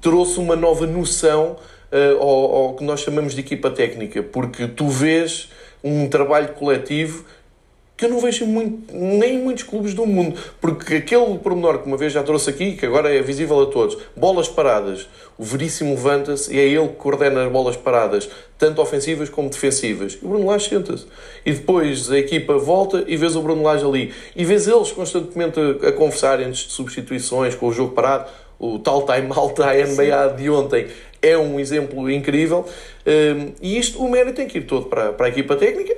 trouxe 0.01 0.39
uma 0.39 0.55
nova 0.55 0.87
noção 0.87 1.57
uh, 1.91 2.21
ao, 2.21 2.55
ao, 2.55 2.73
que 2.75 2.83
nós 2.83 3.01
chamamos 3.01 3.33
de 3.33 3.41
equipa 3.41 3.69
técnica, 3.69 4.23
porque 4.23 4.67
tu 4.67 4.87
vês 4.87 5.49
um 5.83 6.07
trabalho 6.09 6.49
coletivo 6.53 7.25
que 7.97 8.05
eu 8.05 8.09
não 8.09 8.19
vejo 8.19 8.45
muito, 8.45 8.93
nem 8.93 9.35
em 9.35 9.41
muitos 9.41 9.63
clubes 9.63 9.93
do 9.93 10.05
mundo. 10.05 10.37
Porque 10.59 10.95
aquele 10.95 11.37
pormenor 11.37 11.79
que 11.79 11.87
uma 11.87 11.95
vez 11.95 12.11
já 12.11 12.23
trouxe 12.23 12.49
aqui, 12.49 12.75
que 12.75 12.85
agora 12.85 13.13
é 13.13 13.21
visível 13.21 13.61
a 13.61 13.65
todos, 13.67 13.97
bolas 14.15 14.49
paradas. 14.49 15.07
O 15.37 15.43
Veríssimo 15.43 15.91
levanta-se 15.91 16.53
e 16.53 16.59
é 16.59 16.63
ele 16.63 16.89
que 16.89 16.95
coordena 16.95 17.45
as 17.45 17.51
bolas 17.51 17.77
paradas, 17.77 18.29
tanto 18.57 18.81
ofensivas 18.81 19.29
como 19.29 19.49
defensivas. 19.49 20.17
E 20.21 20.25
o 20.25 20.29
Bruno 20.29 20.47
Lage 20.47 20.69
senta-se. 20.69 21.05
E 21.45 21.53
depois 21.53 22.11
a 22.11 22.17
equipa 22.17 22.57
volta 22.57 23.03
e 23.07 23.15
vês 23.15 23.35
o 23.35 23.41
Bruno 23.41 23.63
Lage 23.63 23.85
ali. 23.85 24.13
E 24.35 24.43
vês 24.43 24.67
eles 24.67 24.91
constantemente 24.91 25.59
a, 25.59 25.89
a 25.89 25.91
conversar 25.93 26.39
antes 26.41 26.67
de 26.67 26.73
substituições, 26.73 27.55
com 27.55 27.67
o 27.67 27.71
jogo 27.71 27.93
parado. 27.93 28.29
O 28.57 28.79
tal 28.79 29.05
time 29.05 29.29
out 29.35 29.55
da 29.55 29.73
NBA 29.73 30.35
de 30.37 30.49
ontem 30.49 30.87
é 31.21 31.37
um 31.37 31.59
exemplo 31.59 32.09
incrível. 32.09 32.65
Um, 33.05 33.53
e 33.61 33.77
isto, 33.77 34.01
o 34.01 34.09
mérito 34.09 34.35
tem 34.35 34.47
que 34.47 34.59
ir 34.59 34.65
todo 34.65 34.85
para, 34.87 35.11
para 35.11 35.25
a 35.27 35.29
equipa 35.29 35.55
técnica, 35.55 35.95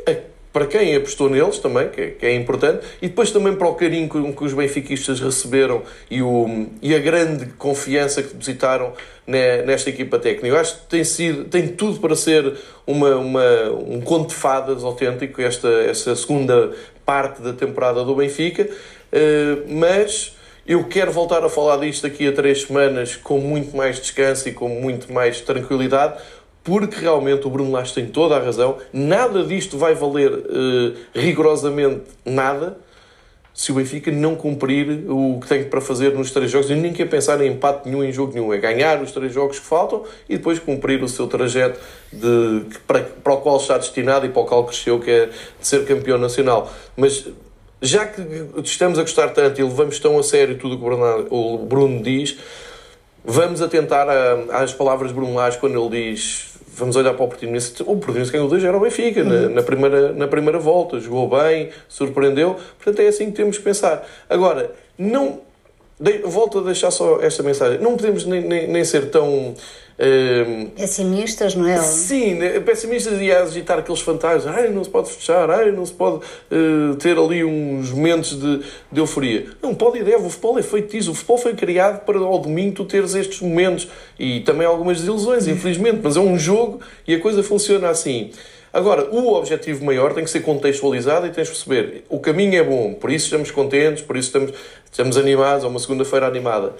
para 0.58 0.65
quem 0.65 0.96
apostou 0.96 1.30
neles 1.30 1.60
também, 1.60 1.88
que 1.88 2.02
é, 2.02 2.08
que 2.08 2.26
é, 2.26 2.34
importante, 2.34 2.84
e 3.00 3.08
depois 3.08 3.30
também 3.30 3.56
para 3.56 3.67
o 3.67 3.76
carinho 3.76 4.10
que, 4.10 4.34
que 4.34 4.43
os 4.43 4.54
benfiquistas 4.56 5.20
receberam 5.20 5.84
e, 6.10 6.20
o, 6.24 6.65
e 6.82 6.96
a 6.96 6.98
grande 6.98 7.46
confiança 7.60 8.24
que 8.24 8.30
depositaram 8.30 8.91
nesta 9.28 9.91
equipa 9.91 10.17
técnica. 10.17 10.48
Eu 10.48 10.58
acho 10.58 10.80
que 10.80 10.88
tem, 10.88 11.04
sido, 11.04 11.46
tem 11.46 11.67
tudo 11.67 12.00
para 12.00 12.15
ser 12.15 12.56
uma, 12.88 13.17
uma, 13.17 13.70
um 13.88 14.02
conto 14.02 14.30
de 14.30 14.34
fadas 14.34 14.84
autêntico, 14.84 15.39
esta, 15.43 15.67
esta 15.67 16.15
segunda 16.15 16.72
parte 17.06 17.39
da 17.39 17.54
temporada 17.54 18.04
do 18.04 18.15
Benfica, 18.15 18.67
eh, 19.12 19.58
mas 19.67 20.36
eu 20.67 20.84
quero 20.86 21.12
voltar 21.12 21.46
a 21.46 21.50
falar 21.50 21.78
disto 21.78 22.02
daqui 22.02 22.28
a 22.28 22.32
três 22.34 22.63
semanas 22.63 23.15
com 23.15 23.39
muito 23.39 23.78
mais 23.78 24.02
descanso 24.02 24.50
e 24.50 24.52
com 24.52 24.67
muito 24.67 25.13
mais 25.13 25.39
tranquilidade, 25.39 26.20
porque 26.67 26.99
realmente 26.99 27.47
o 27.47 27.49
Bruno 27.49 27.71
Lage 27.71 27.93
tem 27.93 28.08
toda 28.08 28.36
a 28.36 28.39
razão. 28.39 28.75
Nada 28.91 29.41
disto 29.45 29.77
vai 29.77 29.95
valer 29.95 30.34
uh, 30.34 30.93
rigorosamente 31.15 32.01
nada 32.25 32.77
se 33.53 33.71
o 33.71 33.75
Benfica 33.75 34.12
não 34.12 34.36
cumprir 34.36 35.10
o 35.10 35.39
que 35.39 35.47
tem 35.47 35.63
para 35.63 35.80
fazer 35.80 36.13
nos 36.13 36.30
três 36.32 36.51
jogos. 36.51 36.69
E 36.69 36.75
nem 36.75 36.91
quer 36.91 37.06
pensar 37.06 37.39
em 37.41 37.53
empate 37.53 37.88
nenhum 37.88 38.03
em 38.03 38.12
jogo 38.12 38.34
nenhum. 38.34 38.53
É 38.53 38.58
ganhar 38.58 39.01
os 39.01 39.13
três 39.13 39.34
jogos 39.34 39.60
que 39.60 39.65
faltam 39.65 40.03
e 40.27 40.36
depois 40.36 40.60
cumprir 40.60 41.01
o 41.01 41.08
seu 41.08 41.25
trajeto 41.25 41.80
de, 42.12 42.65
para, 42.86 42.99
para 42.99 43.34
o 43.34 43.38
qual 43.38 43.56
está 43.56 43.77
destinado 43.77 44.25
e 44.25 44.30
para 44.30 44.41
o 44.41 44.45
qual 44.45 44.65
cresceu, 44.65 44.99
que 44.99 45.10
é 45.10 45.25
de 45.27 45.32
ser 45.62 45.86
campeão 45.86 46.17
nacional. 46.17 46.69
Mas 46.97 47.30
já 47.82 48.06
que 48.06 48.21
estamos 48.62 48.99
a 48.99 49.03
gostar 49.03 49.30
tanto 49.30 49.62
e 49.62 49.63
levamos 49.63 49.99
tão 49.99 50.19
a 50.19 50.23
sério 50.23 50.58
tudo 50.58 50.75
o 50.75 50.77
que 50.77 50.84
o 50.84 50.89
Bruno, 50.89 51.27
o 51.30 51.58
Bruno 51.60 52.03
diz, 52.03 52.38
vamos 53.23 53.62
atentar 53.62 54.06
às 54.51 54.73
palavras 54.73 55.12
de 55.12 55.15
Bruno 55.15 55.34
Lage 55.34 55.58
quando 55.60 55.82
ele 55.82 56.12
diz 56.12 56.46
vamos 56.77 56.95
olhar 56.95 57.13
para 57.13 57.25
o 57.25 57.27
Portimonense. 57.27 57.81
O 57.81 57.97
Portimonense 57.97 58.31
ganhou 58.31 58.47
2 58.47 58.63
era 58.63 58.77
o 58.77 58.79
Benfica 58.79 59.21
uhum. 59.21 59.27
na, 59.27 59.49
na, 59.49 59.63
primeira, 59.63 60.13
na 60.13 60.27
primeira 60.27 60.59
volta, 60.59 60.99
jogou 60.99 61.27
bem, 61.29 61.69
surpreendeu. 61.89 62.55
Portanto, 62.77 63.01
é 63.01 63.07
assim 63.07 63.25
que 63.25 63.37
temos 63.37 63.57
que 63.57 63.63
pensar. 63.63 64.07
Agora, 64.29 64.71
não 64.97 65.41
De, 65.99 66.19
volto 66.19 66.59
a 66.59 66.61
deixar 66.61 66.91
só 66.91 67.19
esta 67.21 67.41
mensagem. 67.41 67.79
Não 67.79 67.97
podemos 67.97 68.25
nem, 68.25 68.41
nem, 68.41 68.67
nem 68.67 68.83
ser 68.85 69.09
tão. 69.09 69.55
Uh, 69.99 70.69
pessimistas, 70.75 71.55
não 71.55 71.67
é? 71.67 71.77
Sim, 71.77 72.36
né, 72.36 72.60
pessimistas 72.60 73.19
e 73.19 73.31
a 73.31 73.41
agitar 73.41 73.79
aqueles 73.79 73.99
fantasmas. 73.99 74.55
Ai, 74.55 74.69
não 74.69 74.83
se 74.83 74.89
pode 74.89 75.10
fechar, 75.12 75.49
ai, 75.49 75.71
não 75.71 75.83
se 75.86 75.93
pode 75.93 76.17
uh, 76.17 76.95
ter 76.97 77.17
ali 77.17 77.43
uns 77.43 77.89
momentos 77.89 78.39
de, 78.39 78.62
de 78.91 78.99
euforia. 78.99 79.47
Não, 79.62 79.73
pode 79.73 79.97
e 79.97 80.03
deve. 80.03 80.23
O 80.25 80.29
futebol 80.29 80.60
é 80.60 80.62
feito 80.62 80.91
disso. 80.91 81.12
O 81.12 81.15
futebol 81.15 81.39
foi 81.39 81.55
criado 81.55 82.05
para 82.05 82.19
ao 82.19 82.38
domingo 82.39 82.75
tu 82.75 82.86
teres 82.86 83.15
estes 83.15 83.41
momentos 83.41 83.88
e 84.19 84.41
também 84.41 84.67
algumas 84.67 84.99
desilusões, 84.99 85.47
infelizmente. 85.47 85.99
Mas 86.03 86.15
é 86.15 86.19
um 86.19 86.38
jogo 86.38 86.79
e 87.07 87.15
a 87.15 87.19
coisa 87.19 87.41
funciona 87.41 87.89
assim. 87.89 88.31
Agora, 88.71 89.10
o 89.10 89.33
objetivo 89.33 89.83
maior 89.83 90.13
tem 90.13 90.23
que 90.23 90.29
ser 90.29 90.41
contextualizado 90.41 91.25
e 91.25 91.31
tens 91.31 91.47
de 91.47 91.53
perceber 91.53 92.03
o 92.10 92.19
caminho 92.19 92.60
é 92.60 92.63
bom, 92.63 92.93
por 92.93 93.10
isso 93.10 93.25
estamos 93.25 93.49
contentes, 93.49 94.03
por 94.03 94.15
isso 94.15 94.27
estamos, 94.27 94.53
estamos 94.91 95.17
animados, 95.17 95.63
é 95.63 95.67
uma 95.67 95.79
segunda-feira 95.79 96.27
animada. 96.27 96.73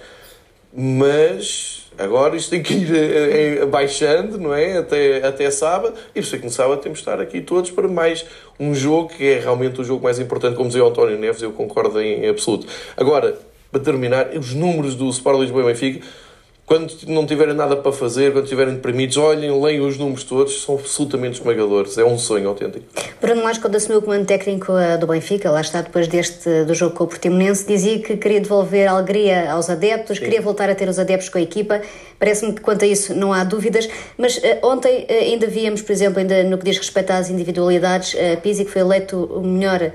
Mas 0.72 1.90
agora 1.96 2.36
isto 2.36 2.50
tem 2.50 2.62
que 2.62 2.74
ir 2.74 2.94
eh, 2.94 3.58
eh, 3.62 3.66
baixando, 3.66 4.38
não 4.38 4.54
é? 4.54 4.78
Até, 4.78 5.26
até 5.26 5.50
sábado, 5.50 5.94
e 6.10 6.14
por 6.14 6.20
isso 6.20 6.36
é 6.36 6.38
que 6.38 6.44
no 6.44 6.50
sábado 6.50 6.80
temos 6.80 6.98
de 6.98 7.02
estar 7.02 7.20
aqui 7.20 7.40
todos 7.40 7.70
para 7.70 7.88
mais 7.88 8.24
um 8.60 8.74
jogo 8.74 9.08
que 9.08 9.24
é 9.24 9.40
realmente 9.40 9.80
o 9.80 9.84
jogo 9.84 10.04
mais 10.04 10.18
importante, 10.18 10.56
como 10.56 10.68
dizia 10.68 10.84
o 10.84 10.88
António 10.88 11.18
Neves, 11.18 11.42
eu 11.42 11.52
concordo 11.52 12.00
em, 12.00 12.28
absoluto. 12.28 12.66
Agora, 12.96 13.38
para 13.70 13.80
terminar, 13.80 14.30
os 14.36 14.54
números 14.54 14.94
do 14.94 15.08
Sport 15.10 15.40
Lisboa 15.40 15.62
e 15.62 15.66
Benfica 15.66 16.06
quando 16.68 16.94
não 17.06 17.24
tiverem 17.26 17.54
nada 17.54 17.74
para 17.76 17.90
fazer, 17.90 18.30
quando 18.30 18.44
estiverem 18.44 18.74
deprimidos, 18.74 19.16
olhem, 19.16 19.50
leiam 19.58 19.88
os 19.88 19.96
números 19.96 20.22
todos, 20.22 20.62
são 20.62 20.74
absolutamente 20.74 21.40
esmagadores. 21.40 21.96
É 21.96 22.04
um 22.04 22.18
sonho 22.18 22.46
autêntico. 22.46 22.84
Bruno 23.18 23.42
Lage, 23.42 23.58
quando 23.58 23.74
assumiu 23.76 24.00
o 24.00 24.02
comando 24.02 24.26
técnico 24.26 24.76
eh, 24.76 24.98
do 24.98 25.06
Benfica, 25.06 25.50
lá 25.50 25.62
está 25.62 25.80
depois 25.80 26.06
deste 26.08 26.64
do 26.64 26.74
jogo 26.74 26.94
com 26.94 27.04
o 27.04 27.06
Portimonense, 27.06 27.66
dizia 27.66 27.98
que 28.00 28.18
queria 28.18 28.42
devolver 28.42 28.86
alegria 28.86 29.50
aos 29.50 29.70
adeptos, 29.70 30.18
Sim. 30.18 30.24
queria 30.24 30.42
voltar 30.42 30.68
a 30.68 30.74
ter 30.74 30.86
os 30.90 30.98
adeptos 30.98 31.30
com 31.30 31.38
a 31.38 31.40
equipa. 31.40 31.80
Parece-me 32.18 32.52
que 32.52 32.60
quanto 32.60 32.84
a 32.84 32.86
isso 32.86 33.14
não 33.14 33.32
há 33.32 33.44
dúvidas, 33.44 33.88
mas 34.18 34.36
uh, 34.36 34.40
ontem 34.62 35.06
uh, 35.08 35.12
ainda 35.12 35.46
víamos, 35.46 35.80
por 35.80 35.92
exemplo, 35.92 36.18
ainda 36.18 36.44
no 36.44 36.58
que 36.58 36.66
diz 36.66 36.76
respeito 36.76 37.10
às 37.12 37.30
individualidades, 37.30 38.12
uh, 38.12 38.38
Pizzi 38.42 38.66
que 38.66 38.70
foi 38.70 38.82
eleito 38.82 39.16
o 39.16 39.40
melhor 39.40 39.80
uh, 39.80 39.92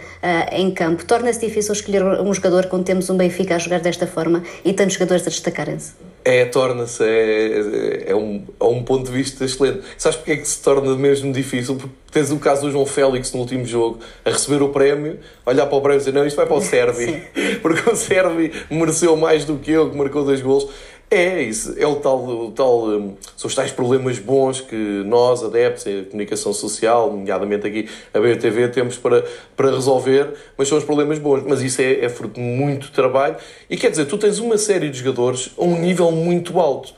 em 0.51 0.71
campo. 0.71 1.05
Torna-se 1.05 1.39
difícil 1.39 1.73
escolher 1.73 2.03
um 2.03 2.33
jogador 2.33 2.65
quando 2.65 2.83
temos 2.83 3.11
um 3.11 3.15
Benfica 3.15 3.57
a 3.57 3.59
jogar 3.59 3.79
desta 3.79 4.07
forma 4.07 4.41
e 4.65 4.73
tantos 4.73 4.95
jogadores 4.95 5.27
a 5.27 5.29
destacarem-se? 5.29 6.12
É, 6.25 6.45
torna-se, 6.45 7.03
é, 7.03 8.11
é, 8.11 8.15
um, 8.15 8.45
é 8.59 8.63
um 8.63 8.81
ponto 8.81 9.05
de 9.05 9.11
vista 9.11 9.43
excelente. 9.43 9.81
Sabes 9.97 10.17
porque 10.17 10.31
é 10.31 10.37
que 10.37 10.47
se 10.47 10.61
torna 10.61 10.95
mesmo 10.95 11.33
difícil? 11.33 11.75
Porque 11.75 11.93
tens 12.13 12.31
o 12.31 12.39
caso 12.39 12.61
do 12.61 12.71
João 12.71 12.85
Félix 12.85 13.33
no 13.33 13.41
último 13.41 13.65
jogo, 13.65 13.99
a 14.23 14.29
receber 14.29 14.61
o 14.61 14.69
prémio, 14.69 15.19
olhar 15.45 15.65
para 15.65 15.77
o 15.77 15.81
prémio 15.81 15.97
e 15.97 15.99
dizer: 15.99 16.13
Não, 16.13 16.25
isto 16.25 16.37
vai 16.37 16.45
para 16.45 16.55
o 16.55 16.61
Servi, 16.61 17.23
porque 17.61 17.89
o 17.89 17.95
Servi 17.95 18.53
mereceu 18.69 19.17
mais 19.17 19.43
do 19.43 19.57
que 19.57 19.71
eu, 19.71 19.89
que 19.89 19.97
marcou 19.97 20.23
dois 20.23 20.41
gols. 20.41 20.67
É 21.15 21.43
isso, 21.43 21.75
é 21.77 21.85
o 21.85 21.97
tal, 21.97 22.25
o 22.25 22.51
tal 22.51 22.87
um, 22.87 23.15
são 23.37 23.47
os 23.47 23.53
tais 23.53 23.71
problemas 23.71 24.17
bons 24.17 24.61
que 24.61 25.03
nós, 25.05 25.43
adeptos, 25.43 25.85
a 25.85 26.05
comunicação 26.09 26.51
social, 26.51 27.11
nomeadamente 27.11 27.67
aqui 27.67 27.87
a 28.11 28.19
BTV, 28.19 28.69
temos 28.69 28.97
para, 28.97 29.23
para 29.55 29.69
resolver, 29.69 30.33
mas 30.57 30.67
são 30.67 30.75
os 30.75 30.83
problemas 30.83 31.19
bons. 31.19 31.43
Mas 31.47 31.61
isso 31.61 31.83
é, 31.83 32.03
é 32.03 32.09
fruto 32.09 32.41
de 32.41 32.41
muito 32.41 32.91
trabalho 32.91 33.35
e 33.69 33.77
quer 33.77 33.91
dizer, 33.91 34.05
tu 34.05 34.17
tens 34.17 34.39
uma 34.39 34.57
série 34.57 34.89
de 34.89 34.97
jogadores 34.97 35.51
a 35.55 35.63
um 35.63 35.79
nível 35.79 36.11
muito 36.11 36.59
alto. 36.59 36.95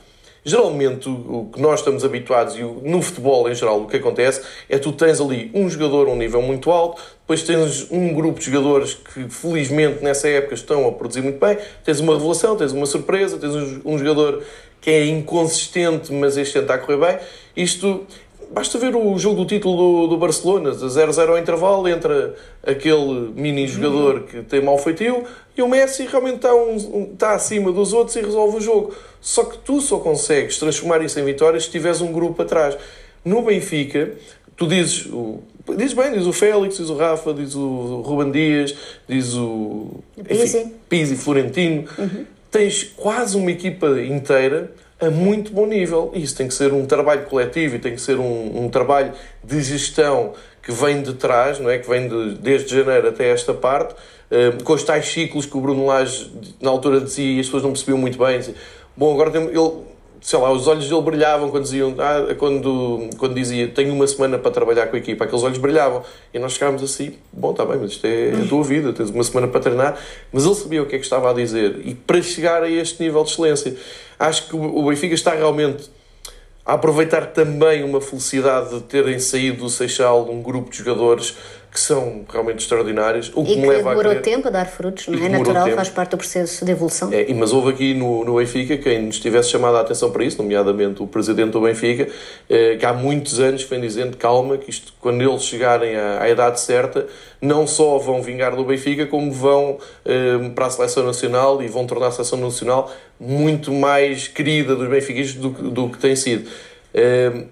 Geralmente, 0.48 1.08
o 1.08 1.50
que 1.52 1.60
nós 1.60 1.80
estamos 1.80 2.04
habituados, 2.04 2.54
e 2.54 2.62
no 2.62 3.02
futebol 3.02 3.50
em 3.50 3.54
geral, 3.54 3.80
o 3.80 3.88
que 3.88 3.96
acontece 3.96 4.42
é 4.68 4.78
tu 4.78 4.92
tens 4.92 5.20
ali 5.20 5.50
um 5.52 5.68
jogador 5.68 6.06
a 6.06 6.12
um 6.12 6.16
nível 6.16 6.40
muito 6.40 6.70
alto, 6.70 7.02
depois 7.18 7.42
tens 7.42 7.90
um 7.90 8.14
grupo 8.14 8.38
de 8.38 8.46
jogadores 8.46 8.94
que, 8.94 9.28
felizmente, 9.28 10.04
nessa 10.04 10.28
época 10.28 10.54
estão 10.54 10.86
a 10.86 10.92
produzir 10.92 11.20
muito 11.20 11.44
bem, 11.44 11.58
tens 11.84 11.98
uma 11.98 12.12
revelação, 12.12 12.56
tens 12.56 12.70
uma 12.70 12.86
surpresa, 12.86 13.38
tens 13.38 13.80
um 13.84 13.98
jogador 13.98 14.40
que 14.80 14.88
é 14.88 15.04
inconsistente, 15.06 16.12
mas 16.12 16.36
este 16.36 16.60
tenta 16.60 16.74
a 16.74 16.78
correr 16.78 16.98
bem. 16.98 17.18
Isto 17.56 18.06
Basta 18.50 18.78
ver 18.78 18.94
o 18.94 19.18
jogo 19.18 19.36
do 19.36 19.44
título 19.44 19.76
do, 19.76 20.06
do 20.08 20.16
Barcelona, 20.16 20.70
0-0 20.70 21.28
ao 21.28 21.38
intervalo, 21.38 21.88
entre 21.88 22.32
aquele 22.62 23.32
mini 23.34 23.66
jogador 23.66 24.22
que 24.22 24.42
tem 24.42 24.62
mau 24.62 24.78
feitio 24.78 25.24
e 25.56 25.62
o 25.62 25.68
Messi 25.68 26.06
realmente 26.06 26.36
está, 26.36 26.54
um, 26.54 27.10
está 27.12 27.34
acima 27.34 27.72
dos 27.72 27.92
outros 27.92 28.14
e 28.16 28.20
resolve 28.20 28.58
o 28.58 28.60
jogo. 28.60 28.94
Só 29.20 29.44
que 29.44 29.58
tu 29.58 29.80
só 29.80 29.98
consegues 29.98 30.58
transformar 30.58 31.02
isso 31.02 31.18
em 31.18 31.24
vitórias 31.24 31.64
se 31.64 31.70
tiveres 31.70 32.00
um 32.00 32.12
grupo 32.12 32.42
atrás. 32.42 32.76
No 33.24 33.42
Benfica, 33.42 34.12
tu 34.56 34.66
dizes, 34.66 35.06
o, 35.06 35.40
diz 35.76 35.92
bem, 35.92 36.12
diz 36.12 36.26
o 36.26 36.32
Félix, 36.32 36.76
diz 36.76 36.88
o 36.88 36.96
Rafa, 36.96 37.34
diz 37.34 37.54
o 37.56 38.02
Ruben 38.02 38.30
Dias, 38.30 38.76
diz 39.08 39.34
o 39.34 40.02
Pizzi, 40.28 40.72
Pizzi 40.88 41.16
Florentino. 41.16 41.84
Uhum. 41.98 42.24
Tens 42.50 42.84
quase 42.84 43.36
uma 43.36 43.50
equipa 43.50 43.88
inteira 44.00 44.70
a 45.00 45.10
muito 45.10 45.52
bom 45.52 45.66
nível. 45.66 46.10
E 46.14 46.22
isso 46.22 46.36
tem 46.36 46.48
que 46.48 46.54
ser 46.54 46.72
um 46.72 46.86
trabalho 46.86 47.24
coletivo 47.26 47.76
e 47.76 47.78
tem 47.78 47.94
que 47.94 48.00
ser 48.00 48.18
um, 48.18 48.64
um 48.64 48.68
trabalho 48.68 49.12
de 49.44 49.60
gestão 49.62 50.32
que 50.62 50.72
vem 50.72 51.02
de 51.02 51.14
trás, 51.14 51.60
não 51.60 51.70
é? 51.70 51.78
que 51.78 51.88
vem 51.88 52.08
de, 52.08 52.34
desde 52.38 52.74
janeiro 52.74 53.08
até 53.08 53.30
esta 53.30 53.54
parte, 53.54 53.94
uh, 53.94 54.62
com 54.64 54.72
os 54.72 54.82
tais 54.82 55.06
ciclos 55.06 55.46
que 55.46 55.56
o 55.56 55.60
Bruno 55.60 55.86
Lage 55.86 56.32
na 56.60 56.70
altura 56.70 57.00
dizia 57.00 57.36
e 57.36 57.40
as 57.40 57.46
pessoas 57.46 57.62
não 57.62 57.70
percebiam 57.70 57.98
muito 57.98 58.18
bem. 58.18 58.38
Dizia, 58.38 58.54
Bom, 58.96 59.12
agora 59.12 59.30
tem, 59.30 59.42
ele, 59.42 59.72
sei 60.26 60.40
lá, 60.40 60.50
os 60.50 60.66
olhos 60.66 60.88
dele 60.88 61.02
brilhavam 61.02 61.50
quando, 61.50 61.62
diziam, 61.62 61.94
ah, 62.00 62.34
quando, 62.34 63.08
quando 63.16 63.32
dizia 63.32 63.68
tenho 63.68 63.94
uma 63.94 64.08
semana 64.08 64.36
para 64.36 64.50
trabalhar 64.50 64.88
com 64.88 64.96
a 64.96 64.98
equipa, 64.98 65.24
aqueles 65.24 65.44
olhos 65.44 65.56
brilhavam. 65.56 66.02
E 66.34 66.38
nós 66.40 66.54
ficámos 66.54 66.82
assim, 66.82 67.14
bom, 67.32 67.52
está 67.52 67.64
bem, 67.64 67.78
mas 67.80 67.92
isto 67.92 68.04
é 68.04 68.32
a 68.32 68.48
tua 68.48 68.64
vida, 68.64 68.92
tens 68.92 69.10
uma 69.10 69.22
semana 69.22 69.46
para 69.46 69.60
treinar. 69.60 69.96
Mas 70.32 70.44
ele 70.44 70.56
sabia 70.56 70.82
o 70.82 70.86
que 70.86 70.96
é 70.96 70.98
que 70.98 71.04
estava 71.04 71.30
a 71.30 71.32
dizer. 71.32 71.80
E 71.84 71.94
para 71.94 72.20
chegar 72.20 72.64
a 72.64 72.68
este 72.68 73.00
nível 73.04 73.22
de 73.22 73.30
excelência, 73.30 73.76
acho 74.18 74.48
que 74.48 74.56
o 74.56 74.88
Benfica 74.88 75.14
está 75.14 75.32
realmente 75.32 75.88
a 76.64 76.72
aproveitar 76.72 77.26
também 77.26 77.84
uma 77.84 78.00
felicidade 78.00 78.74
de 78.74 78.80
terem 78.80 79.20
saído 79.20 79.58
do 79.58 79.70
Seixal 79.70 80.28
um 80.28 80.42
grupo 80.42 80.68
de 80.68 80.78
jogadores 80.78 81.36
que 81.76 81.80
são 81.80 82.24
realmente 82.26 82.60
extraordinários. 82.60 83.30
O 83.34 83.44
que, 83.44 83.52
e 83.52 83.60
que 83.60 83.66
leva 83.66 83.90
demorou 83.90 84.12
a 84.12 84.14
tempo 84.14 84.48
a 84.48 84.50
dar 84.50 84.64
frutos, 84.64 85.08
não 85.08 85.22
é? 85.22 85.28
Natural, 85.28 85.70
faz 85.72 85.90
parte 85.90 86.12
do 86.12 86.16
processo 86.16 86.64
de 86.64 86.72
evolução. 86.72 87.10
É, 87.12 87.26
mas 87.34 87.52
houve 87.52 87.70
aqui 87.70 87.92
no, 87.92 88.24
no 88.24 88.36
Benfica 88.36 88.78
quem 88.78 89.02
nos 89.02 89.20
tivesse 89.20 89.50
chamado 89.50 89.76
a 89.76 89.82
atenção 89.82 90.10
para 90.10 90.24
isso, 90.24 90.38
nomeadamente 90.38 91.02
o 91.02 91.06
presidente 91.06 91.50
do 91.50 91.60
Benfica, 91.60 92.08
eh, 92.48 92.76
que 92.76 92.86
há 92.86 92.94
muitos 92.94 93.38
anos 93.38 93.62
vem 93.64 93.78
dizendo 93.78 94.16
calma, 94.16 94.56
que 94.56 94.70
isto, 94.70 94.94
quando 94.98 95.20
eles 95.20 95.42
chegarem 95.42 95.94
à, 95.96 96.22
à 96.22 96.30
idade 96.30 96.60
certa, 96.60 97.06
não 97.42 97.66
só 97.66 97.98
vão 97.98 98.22
vingar 98.22 98.56
do 98.56 98.64
Benfica, 98.64 99.04
como 99.04 99.30
vão 99.30 99.76
eh, 100.06 100.48
para 100.54 100.66
a 100.66 100.70
seleção 100.70 101.04
nacional 101.04 101.62
e 101.62 101.68
vão 101.68 101.86
tornar 101.86 102.06
a 102.06 102.10
seleção 102.10 102.38
nacional 102.38 102.90
muito 103.20 103.70
mais 103.70 104.28
querida 104.28 104.74
dos 104.74 104.88
benfiquistas 104.88 105.38
do, 105.38 105.50
do 105.50 105.90
que 105.90 105.98
tem 105.98 106.16
sido. 106.16 106.48
Eh, 106.94 107.44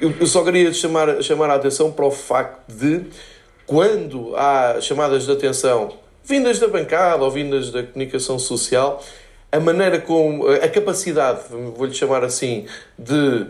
eu 0.00 0.26
só 0.26 0.42
queria 0.42 0.72
chamar, 0.72 1.22
chamar 1.22 1.50
a 1.50 1.54
atenção 1.54 1.90
para 1.90 2.04
o 2.04 2.10
facto 2.10 2.72
de 2.72 3.02
quando 3.66 4.34
há 4.36 4.80
chamadas 4.80 5.24
de 5.24 5.32
atenção 5.32 5.92
vindas 6.24 6.58
da 6.58 6.68
bancada 6.68 7.22
ou 7.22 7.30
vindas 7.30 7.70
da 7.70 7.82
comunicação 7.82 8.38
social, 8.38 9.02
a 9.52 9.60
maneira 9.60 10.00
como, 10.00 10.48
a 10.48 10.68
capacidade, 10.68 11.40
vou-lhe 11.50 11.94
chamar 11.94 12.24
assim, 12.24 12.66
de 12.98 13.46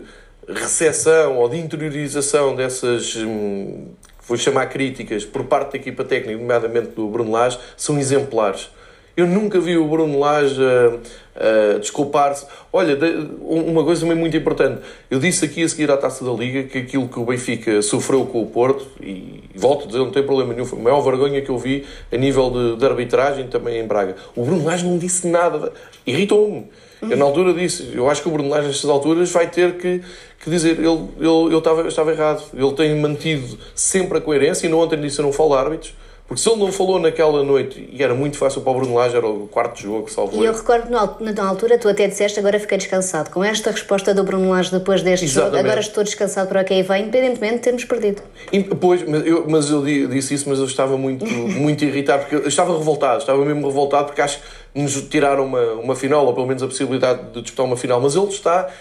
recepção 0.47 1.37
ou 1.37 1.49
de 1.49 1.57
interiorização 1.57 2.55
dessas, 2.55 3.15
hum, 3.15 3.91
vou 4.27 4.37
chamar 4.37 4.67
críticas, 4.67 5.25
por 5.25 5.45
parte 5.45 5.71
da 5.71 5.77
equipa 5.77 6.03
técnica, 6.03 6.37
nomeadamente 6.37 6.89
do 6.89 7.07
Bruno 7.07 7.31
Lage, 7.31 7.57
são 7.77 7.97
exemplares. 7.97 8.69
Eu 9.17 9.27
nunca 9.27 9.61
vi 9.61 9.77
o 9.77 9.87
Bruno 9.87 10.19
Lage 10.19 10.61
a, 10.61 11.75
a 11.75 11.77
desculpar-se. 11.77 12.45
Olha, 12.73 12.97
uma 13.39 13.81
coisa 13.81 14.01
também 14.01 14.17
muito 14.17 14.35
importante. 14.35 14.81
Eu 15.09 15.19
disse 15.19 15.45
aqui 15.45 15.63
a 15.63 15.69
seguir 15.69 15.89
à 15.89 15.95
Taça 15.95 16.25
da 16.25 16.31
Liga 16.31 16.63
que 16.63 16.79
aquilo 16.79 17.07
que 17.07 17.17
o 17.17 17.23
Benfica 17.23 17.81
sofreu 17.81 18.25
com 18.25 18.41
o 18.41 18.47
Porto, 18.47 18.85
e 19.01 19.41
volto 19.55 19.83
a 19.83 19.87
dizer, 19.87 19.99
não 19.99 20.11
tem 20.11 20.21
problema 20.21 20.53
nenhum, 20.53 20.65
foi 20.65 20.79
a 20.79 20.81
maior 20.81 20.99
vergonha 20.99 21.41
que 21.41 21.49
eu 21.49 21.57
vi 21.57 21.85
a 22.11 22.17
nível 22.17 22.49
de, 22.49 22.75
de 22.75 22.85
arbitragem 22.85 23.47
também 23.47 23.79
em 23.79 23.87
Braga. 23.87 24.17
O 24.35 24.43
Bruno 24.43 24.65
Lage 24.65 24.85
não 24.85 24.97
disse 24.97 25.27
nada. 25.27 25.71
Irritou-me. 26.05 26.67
Eu, 27.01 27.15
na 27.15 27.23
altura, 27.23 27.53
disse: 27.53 27.91
eu 27.93 28.09
acho 28.09 28.21
que 28.21 28.27
o 28.27 28.31
Bruno 28.31 28.49
Lage, 28.49 28.67
nestas 28.67 28.89
alturas, 28.89 29.31
vai 29.31 29.49
ter 29.49 29.77
que, 29.77 30.01
que 30.43 30.49
dizer: 30.49 30.71
ele, 30.71 31.07
ele, 31.19 31.45
ele 31.47 31.57
estava, 31.57 31.87
estava 31.87 32.11
errado. 32.11 32.43
Ele 32.53 32.73
tem 32.73 32.99
mantido 32.99 33.57
sempre 33.73 34.17
a 34.17 34.21
coerência, 34.21 34.67
e 34.67 34.69
não 34.69 34.79
ontem 34.79 34.99
disse: 34.99 35.19
eu 35.19 35.23
não 35.23 35.31
falo 35.31 35.53
árbitros 35.53 35.93
porque 36.27 36.41
se 36.41 36.49
ele 36.49 36.59
não 36.59 36.71
falou 36.71 36.99
naquela 36.99 37.43
noite, 37.43 37.87
e 37.91 38.01
era 38.01 38.15
muito 38.15 38.35
fácil 38.37 38.61
para 38.61 38.71
o 38.71 38.75
Bruno 38.75 38.95
Lage, 38.95 39.15
era 39.15 39.27
o 39.27 39.47
quarto 39.47 39.79
jogo, 39.79 40.09
salvo 40.09 40.41
E 40.41 40.45
eu 40.45 40.53
recordo 40.53 40.89
na 40.89 41.47
altura, 41.47 41.77
tu 41.77 41.87
até 41.87 42.07
disseste, 42.07 42.39
agora 42.39 42.59
fiquei 42.59 42.79
descansado. 42.79 43.29
Com 43.29 43.43
esta 43.43 43.69
resposta 43.69 44.11
do 44.11 44.23
Bruno 44.23 44.49
Lage 44.49 44.71
depois 44.71 45.03
deste 45.03 45.25
Exatamente. 45.25 45.57
jogo, 45.57 45.67
agora 45.67 45.79
estou 45.81 46.03
descansado 46.03 46.49
para 46.49 46.61
o 46.63 46.65
que 46.65 46.73
aí 46.73 46.81
vem, 46.81 47.03
independentemente 47.03 47.55
de 47.57 47.59
termos 47.59 47.85
perdido. 47.85 48.23
E, 48.51 48.63
pois, 48.63 49.07
mas 49.07 49.25
eu, 49.25 49.45
mas 49.47 49.69
eu 49.69 49.83
disse 49.83 50.33
isso, 50.33 50.49
mas 50.49 50.57
eu 50.57 50.65
estava 50.65 50.97
muito, 50.97 51.23
muito 51.29 51.85
irritado, 51.85 52.23
porque 52.23 52.35
eu 52.37 52.47
estava 52.47 52.75
revoltado, 52.75 53.19
estava 53.19 53.45
mesmo 53.45 53.67
revoltado, 53.67 54.05
porque 54.07 54.21
acho 54.21 54.39
que 54.39 54.81
nos 54.81 54.99
tiraram 55.03 55.45
uma, 55.45 55.73
uma 55.73 55.95
final, 55.95 56.25
ou 56.25 56.33
pelo 56.33 56.47
menos 56.47 56.63
a 56.63 56.67
possibilidade 56.67 57.33
de 57.33 57.41
disputar 57.43 57.67
uma 57.67 57.77
final, 57.77 58.01
mas 58.01 58.15
ele 58.15 58.29
está 58.29 58.71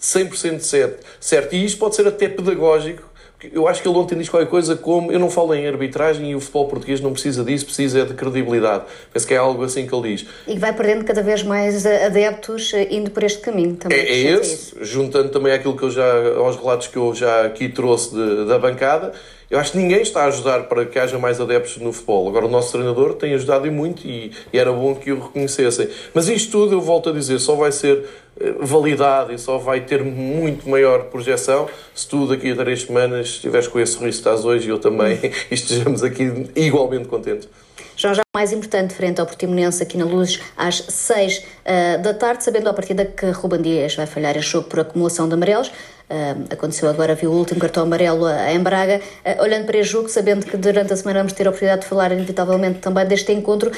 100% 0.00 0.60
certo. 0.60 1.04
certo. 1.20 1.54
E 1.54 1.66
isto 1.66 1.78
pode 1.78 1.96
ser 1.96 2.08
até 2.08 2.28
pedagógico, 2.30 3.13
eu 3.52 3.68
acho 3.68 3.82
que 3.82 3.88
ele 3.88 3.96
ontem 3.96 4.16
diz 4.16 4.28
qualquer 4.28 4.48
coisa 4.48 4.76
como 4.76 5.12
eu 5.12 5.18
não 5.18 5.30
falo 5.30 5.54
em 5.54 5.66
arbitragem 5.66 6.30
e 6.30 6.34
o 6.34 6.40
futebol 6.40 6.68
português 6.68 7.00
não 7.00 7.12
precisa 7.12 7.44
disso, 7.44 7.64
precisa 7.64 8.04
de 8.04 8.14
credibilidade. 8.14 8.84
Penso 9.12 9.26
que 9.26 9.34
é 9.34 9.36
algo 9.36 9.64
assim 9.64 9.86
que 9.86 9.94
ele 9.94 10.16
diz. 10.16 10.26
E 10.46 10.58
vai 10.58 10.72
perdendo 10.72 11.04
cada 11.04 11.22
vez 11.22 11.42
mais 11.42 11.84
adeptos 11.86 12.72
eh, 12.74 12.88
indo 12.90 13.10
por 13.10 13.22
este 13.22 13.40
caminho 13.40 13.76
também. 13.76 13.98
É, 13.98 14.02
é 14.02 14.20
esse, 14.32 14.74
juntando 14.82 15.28
também 15.28 15.52
aquilo 15.52 15.76
que 15.76 15.82
eu 15.82 15.90
já, 15.90 16.12
aos 16.36 16.56
relatos 16.56 16.86
que 16.86 16.96
eu 16.96 17.14
já 17.14 17.46
aqui 17.46 17.68
trouxe 17.68 18.14
de, 18.14 18.46
da 18.46 18.58
bancada. 18.58 19.12
Eu 19.50 19.58
acho 19.58 19.72
que 19.72 19.78
ninguém 19.78 20.02
está 20.02 20.22
a 20.22 20.26
ajudar 20.26 20.64
para 20.64 20.84
que 20.86 20.98
haja 20.98 21.18
mais 21.18 21.40
adeptos 21.40 21.76
no 21.76 21.92
futebol. 21.92 22.28
Agora, 22.28 22.46
o 22.46 22.48
nosso 22.48 22.72
treinador 22.72 23.14
tem 23.14 23.34
ajudado 23.34 23.66
e 23.66 23.70
muito 23.70 24.06
e, 24.06 24.32
e 24.52 24.58
era 24.58 24.72
bom 24.72 24.94
que 24.94 25.12
o 25.12 25.20
reconhecessem. 25.20 25.88
Mas 26.12 26.28
isto 26.28 26.50
tudo, 26.52 26.74
eu 26.74 26.80
volto 26.80 27.10
a 27.10 27.12
dizer, 27.12 27.38
só 27.38 27.54
vai 27.54 27.70
ser 27.70 28.04
eh, 28.40 28.54
validado 28.58 29.32
e 29.32 29.38
só 29.38 29.58
vai 29.58 29.80
ter 29.80 30.02
muito 30.02 30.68
maior 30.68 31.04
projeção 31.04 31.68
se 31.94 32.08
tu 32.08 32.26
daqui 32.26 32.50
a 32.50 32.56
três 32.56 32.82
semanas 32.82 33.28
estiveres 33.28 33.68
com 33.68 33.78
esse 33.78 33.92
sorriso 33.92 34.22
que 34.22 34.28
estás 34.28 34.44
hoje 34.44 34.66
e 34.66 34.70
eu 34.70 34.78
também 34.78 35.18
e 35.50 35.54
estejamos 35.54 36.02
aqui 36.02 36.50
igualmente 36.56 37.06
contentes. 37.06 37.48
Já 37.96 38.12
já 38.12 38.22
mais 38.34 38.52
importante, 38.52 38.92
frente 38.92 39.20
ao 39.20 39.26
Portimonense 39.26 39.80
aqui 39.80 39.96
na 39.96 40.04
Luz, 40.04 40.40
às 40.56 40.78
6 40.88 41.38
uh, 41.38 42.02
da 42.02 42.12
tarde, 42.12 42.42
sabendo 42.42 42.68
à 42.68 42.74
partida 42.74 43.04
que 43.04 43.26
Ruben 43.26 43.62
Dias 43.62 43.94
vai 43.94 44.06
falhar 44.06 44.36
este 44.36 44.50
jogo 44.50 44.68
por 44.68 44.80
acumulação 44.80 45.28
de 45.28 45.34
amarelos. 45.34 45.70
Uh, 46.08 46.52
aconteceu 46.52 46.88
agora, 46.88 47.14
viu 47.14 47.30
o 47.30 47.34
último 47.34 47.58
cartão 47.58 47.84
amarelo 47.84 48.26
em 48.28 48.58
Braga. 48.60 49.00
Uh, 49.24 49.42
olhando 49.42 49.64
para 49.64 49.78
este 49.78 49.92
jogo, 49.92 50.08
sabendo 50.08 50.44
que 50.44 50.56
durante 50.56 50.92
a 50.92 50.96
semana 50.96 51.20
vamos 51.20 51.32
ter 51.32 51.46
a 51.46 51.50
oportunidade 51.50 51.82
de 51.82 51.88
falar 51.88 52.12
inevitavelmente 52.12 52.78
também 52.80 53.06
deste 53.06 53.32
encontro, 53.32 53.70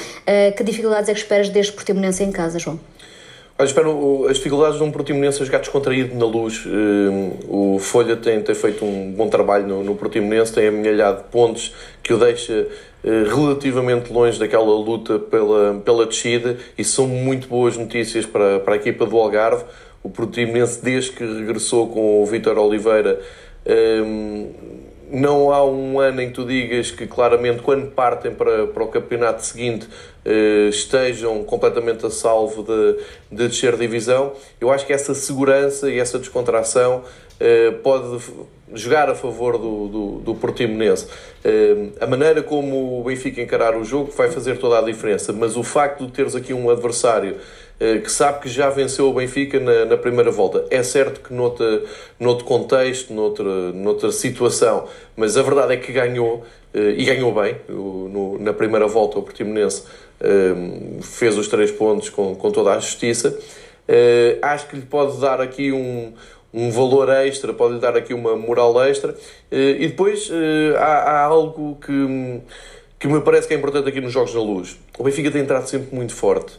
que 0.55 0.63
dificuldades 0.63 1.09
é 1.09 1.13
que 1.13 1.19
esperas 1.19 1.49
deste 1.49 1.73
Portimonense 1.73 2.23
em 2.23 2.31
casa, 2.31 2.59
João? 2.59 2.79
Eu 3.57 3.65
espero 3.65 4.27
as 4.29 4.37
dificuldades 4.37 4.77
de 4.77 4.83
um 4.83 4.91
Portimonense 4.91 5.41
a 5.41 5.45
jogar 5.45 5.59
descontraído 5.59 6.15
na 6.15 6.25
luz. 6.25 6.63
O 7.47 7.79
Folha 7.79 8.15
tem, 8.15 8.41
tem 8.41 8.53
feito 8.53 8.85
um 8.85 9.11
bom 9.11 9.29
trabalho 9.29 9.65
no, 9.65 9.83
no 9.83 9.95
Portimonense, 9.95 10.53
tem 10.53 10.67
amelhado 10.67 11.23
pontos 11.31 11.73
que 12.03 12.13
o 12.13 12.17
deixa 12.17 12.67
eh, 13.03 13.23
relativamente 13.25 14.11
longe 14.11 14.37
daquela 14.37 14.65
luta 14.65 15.17
pela, 15.17 15.81
pela 15.85 16.05
descida 16.05 16.57
e 16.77 16.83
são 16.83 17.07
muito 17.07 17.47
boas 17.47 17.77
notícias 17.77 18.25
para, 18.25 18.59
para 18.59 18.73
a 18.73 18.75
equipa 18.75 19.05
do 19.05 19.17
Algarve. 19.17 19.63
O 20.07 20.09
Portimonense, 20.09 20.81
desde 20.81 21.11
que 21.11 21.25
regressou 21.25 21.89
com 21.89 22.23
o 22.23 22.25
Vítor 22.25 22.57
Oliveira, 22.57 23.19
ehm, 23.65 24.47
não 25.11 25.51
há 25.51 25.65
um 25.65 25.99
ano 25.99 26.21
em 26.21 26.29
que 26.29 26.33
tu 26.33 26.45
digas 26.45 26.91
que 26.91 27.05
claramente 27.05 27.61
quando 27.61 27.91
partem 27.91 28.33
para, 28.33 28.67
para 28.67 28.83
o 28.83 28.87
campeonato 28.87 29.45
seguinte 29.45 29.85
eh, 30.23 30.69
estejam 30.69 31.43
completamente 31.43 32.05
a 32.05 32.09
salvo 32.09 32.63
de, 32.63 33.03
de 33.29 33.49
descer 33.49 33.75
divisão. 33.75 34.31
Eu 34.61 34.71
acho 34.71 34.85
que 34.85 34.93
essa 34.93 35.13
segurança 35.13 35.89
e 35.89 35.99
essa 35.99 36.17
descontração 36.17 37.03
eh, 37.37 37.71
pode 37.83 38.17
jogar 38.73 39.09
a 39.09 39.15
favor 39.15 39.57
do, 39.57 39.87
do, 39.87 40.19
do 40.19 40.35
Portimonense. 40.35 41.05
Uh, 41.45 41.93
a 42.01 42.07
maneira 42.07 42.43
como 42.43 42.99
o 42.99 43.03
Benfica 43.03 43.41
encarar 43.41 43.77
o 43.77 43.83
jogo 43.83 44.11
vai 44.11 44.29
fazer 44.29 44.57
toda 44.57 44.77
a 44.79 44.81
diferença, 44.81 45.31
mas 45.31 45.55
o 45.55 45.63
facto 45.63 46.05
de 46.05 46.11
teres 46.11 46.35
aqui 46.35 46.53
um 46.53 46.69
adversário 46.69 47.35
uh, 47.35 47.37
que 48.03 48.11
sabe 48.11 48.39
que 48.41 48.49
já 48.49 48.69
venceu 48.69 49.07
o 49.07 49.13
Benfica 49.13 49.59
na, 49.59 49.85
na 49.85 49.97
primeira 49.97 50.31
volta, 50.31 50.65
é 50.71 50.81
certo 50.81 51.21
que 51.21 51.33
noutra, 51.33 51.83
noutro 52.19 52.43
contexto, 52.43 53.13
noutra, 53.13 53.71
noutra 53.71 54.11
situação, 54.11 54.87
mas 55.15 55.37
a 55.37 55.43
verdade 55.43 55.73
é 55.73 55.77
que 55.77 55.91
ganhou 55.91 56.43
uh, 56.73 56.77
e 56.77 57.05
ganhou 57.05 57.31
bem 57.33 57.55
no, 57.69 58.39
na 58.39 58.51
primeira 58.51 58.87
volta 58.87 59.19
o 59.19 59.21
Portimonense 59.21 59.83
fez 61.03 61.37
os 61.37 61.47
três 61.47 61.69
pontos 61.69 62.09
com, 62.09 62.33
com 62.35 62.49
toda 62.49 62.71
a 62.71 62.79
justiça. 62.79 63.37
acho 64.41 64.67
que 64.67 64.75
lhe 64.75 64.81
pode 64.81 65.21
dar 65.21 65.39
aqui 65.39 65.71
um 65.71 66.11
um 66.53 66.71
valor 66.71 67.09
extra, 67.09 67.53
pode-lhe 67.53 67.79
dar 67.79 67.95
aqui 67.95 68.13
uma 68.13 68.35
moral 68.35 68.81
extra. 68.83 69.15
Eh, 69.51 69.77
e 69.79 69.87
depois 69.89 70.29
eh, 70.31 70.75
há, 70.77 70.83
há, 70.83 71.23
algo 71.23 71.77
que, 71.79 72.41
que 72.99 73.07
me 73.07 73.21
parece 73.21 73.47
que 73.47 73.53
é 73.53 73.57
importante 73.57 73.87
aqui 73.87 74.01
nos 74.01 74.11
Jogos 74.11 74.33
na 74.33 74.41
Luz. 74.41 74.77
O 74.97 75.03
Benfica 75.03 75.29
tem 75.29 75.41
entrado 75.41 75.67
sempre 75.67 75.95
muito 75.95 76.13
forte. 76.15 76.53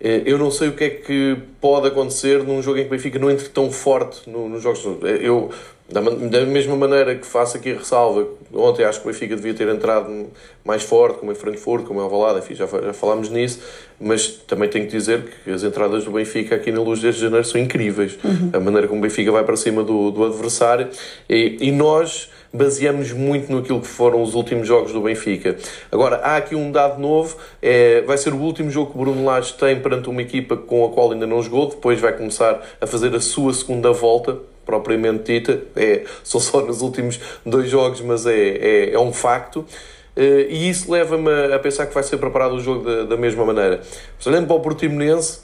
Eh, 0.00 0.22
eu 0.26 0.38
não 0.38 0.50
sei 0.50 0.68
o 0.68 0.72
que 0.72 0.84
é 0.84 0.90
que 0.90 1.36
pode 1.60 1.88
acontecer 1.88 2.42
num 2.44 2.62
jogo 2.62 2.78
em 2.78 2.82
que 2.82 2.88
o 2.88 2.90
Benfica 2.90 3.18
não 3.18 3.30
entre 3.30 3.48
tão 3.48 3.70
forte 3.70 4.28
nos 4.28 4.62
Jogos 4.62 4.84
Luz. 4.84 4.98
Eu 5.20 5.50
da, 5.90 6.02
da, 6.02 6.44
mesma 6.44 6.76
maneira 6.76 7.14
que 7.14 7.26
faço 7.26 7.56
aqui 7.56 7.72
a 7.72 7.78
ressalva, 7.78 8.28
ontem 8.52 8.84
acho 8.84 9.00
que 9.00 9.08
o 9.08 9.10
Benfica 9.10 9.34
devia 9.34 9.54
ter 9.54 9.68
entrado 9.68 10.26
mais 10.62 10.82
forte, 10.82 11.18
como 11.18 11.32
em 11.32 11.34
Frankfurt, 11.34 11.86
como 11.86 11.98
em 11.98 12.02
Alvalade, 12.02 12.40
enfim, 12.40 12.54
já, 12.54 12.66
já 12.66 12.92
falámos 12.92 13.30
nisso, 13.30 13.60
mas 13.98 14.28
também 14.28 14.68
tenho 14.68 14.84
que 14.84 14.90
dizer 14.90 15.24
que 15.42 15.50
as 15.50 15.64
entradas 15.64 16.04
do 16.04 16.10
Benfica 16.10 16.56
aqui 16.56 16.70
na 16.70 16.82
Luz 16.82 17.00
desde 17.00 17.22
janeiro 17.22 17.46
são 17.46 17.58
incríveis. 17.58 18.18
Uhum. 18.22 18.50
A 18.52 18.60
maneira 18.60 18.86
como 18.86 19.00
o 19.00 19.02
Benfica 19.02 19.32
vai 19.32 19.44
para 19.44 19.56
cima 19.56 19.82
do, 19.82 20.10
do 20.10 20.26
adversário 20.26 20.88
e, 21.26 21.56
e 21.58 21.72
nós 21.72 22.28
baseamos 22.52 23.12
muito 23.12 23.52
naquilo 23.52 23.80
que 23.80 23.86
foram 23.86 24.22
os 24.22 24.34
últimos 24.34 24.66
jogos 24.66 24.92
do 24.92 25.00
Benfica. 25.00 25.56
Agora, 25.90 26.16
há 26.16 26.36
aqui 26.36 26.54
um 26.54 26.72
dado 26.72 27.00
novo, 27.00 27.36
é, 27.60 28.02
vai 28.02 28.16
ser 28.16 28.32
o 28.32 28.38
último 28.38 28.70
jogo 28.70 28.92
que 28.92 28.98
Bruno 28.98 29.24
Lage 29.24 29.54
tem 29.54 29.80
perante 29.80 30.08
uma 30.08 30.22
equipa 30.22 30.56
com 30.56 30.84
a 30.84 30.88
qual 30.90 31.12
ainda 31.12 31.26
não 31.26 31.42
jogou, 31.42 31.68
depois 31.68 32.00
vai 32.00 32.12
começar 32.12 32.60
a 32.80 32.86
fazer 32.86 33.14
a 33.14 33.20
sua 33.20 33.52
segunda 33.52 33.92
volta, 33.92 34.38
propriamente 34.64 35.32
dita, 35.32 35.62
é, 35.74 36.04
são 36.22 36.40
só 36.40 36.60
nos 36.60 36.82
últimos 36.82 37.18
dois 37.44 37.70
jogos, 37.70 38.00
mas 38.00 38.26
é, 38.26 38.34
é, 38.34 38.92
é 38.92 38.98
um 38.98 39.12
facto. 39.12 39.64
Uh, 40.16 40.50
e 40.50 40.68
isso 40.68 40.90
leva-me 40.90 41.30
a 41.54 41.58
pensar 41.60 41.86
que 41.86 41.94
vai 41.94 42.02
ser 42.02 42.18
preparado 42.18 42.56
o 42.56 42.60
jogo 42.60 42.84
da, 42.84 43.04
da 43.04 43.16
mesma 43.16 43.44
maneira. 43.44 43.80
Olhando 44.26 44.48
para 44.48 44.56
o 44.56 44.60
Portimonense, 44.60 45.42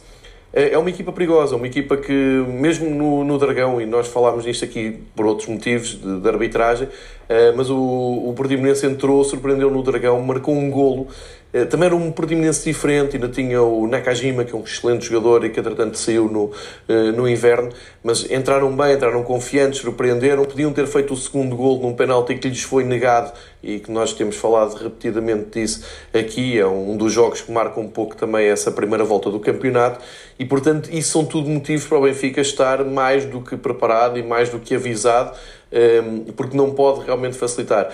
é, 0.54 0.72
é 0.72 0.78
uma 0.78 0.88
equipa 0.88 1.10
perigosa, 1.10 1.56
uma 1.56 1.66
equipa 1.66 1.96
que, 1.96 2.12
mesmo 2.12 2.88
no, 2.88 3.24
no 3.24 3.38
Dragão, 3.38 3.80
e 3.80 3.86
nós 3.86 4.06
falámos 4.06 4.46
nisto 4.46 4.64
aqui 4.64 5.00
por 5.16 5.26
outros 5.26 5.48
motivos 5.48 6.00
de, 6.00 6.20
de 6.20 6.28
arbitragem, 6.28 6.86
uh, 6.86 7.56
mas 7.56 7.68
o, 7.68 7.76
o 7.76 8.32
Portimonense 8.36 8.86
entrou, 8.86 9.24
surpreendeu 9.24 9.68
no 9.68 9.82
Dragão, 9.82 10.22
marcou 10.22 10.54
um 10.54 10.70
golo 10.70 11.08
eh, 11.08 11.43
também 11.66 11.86
era 11.86 11.94
um 11.94 12.10
Portimonense 12.10 12.64
diferente, 12.64 13.14
ainda 13.14 13.28
tinha 13.28 13.62
o 13.62 13.86
Nakajima, 13.86 14.44
que 14.44 14.52
é 14.52 14.56
um 14.56 14.64
excelente 14.64 15.06
jogador 15.06 15.44
e 15.44 15.50
que 15.50 15.60
entretanto 15.60 15.96
saiu 15.96 16.28
no, 16.28 16.50
eh, 16.88 17.12
no 17.12 17.28
inverno, 17.28 17.70
mas 18.02 18.28
entraram 18.28 18.74
bem, 18.74 18.94
entraram 18.94 19.22
confiantes, 19.22 19.80
surpreenderam, 19.80 20.44
podiam 20.44 20.72
ter 20.72 20.88
feito 20.88 21.14
o 21.14 21.16
segundo 21.16 21.54
gol 21.54 21.80
num 21.80 21.94
penalti 21.94 22.34
que 22.34 22.48
lhes 22.48 22.62
foi 22.62 22.82
negado 22.82 23.32
e 23.62 23.78
que 23.78 23.88
nós 23.92 24.12
temos 24.12 24.34
falado 24.34 24.74
repetidamente 24.74 25.60
disso 25.60 25.84
aqui, 26.12 26.58
é 26.58 26.66
um 26.66 26.96
dos 26.96 27.12
jogos 27.12 27.40
que 27.40 27.52
marca 27.52 27.78
um 27.78 27.88
pouco 27.88 28.16
também 28.16 28.48
essa 28.48 28.72
primeira 28.72 29.04
volta 29.04 29.30
do 29.30 29.38
campeonato. 29.38 30.00
E 30.36 30.44
portanto 30.44 30.90
isso 30.90 31.12
são 31.12 31.24
tudo 31.24 31.48
motivos 31.48 31.86
para 31.86 31.98
o 31.98 32.02
Benfica 32.02 32.40
estar 32.40 32.84
mais 32.84 33.24
do 33.24 33.40
que 33.40 33.56
preparado 33.56 34.18
e 34.18 34.24
mais 34.24 34.48
do 34.48 34.58
que 34.58 34.74
avisado, 34.74 35.36
eh, 35.70 36.02
porque 36.36 36.56
não 36.56 36.72
pode 36.72 37.06
realmente 37.06 37.36
facilitar 37.36 37.90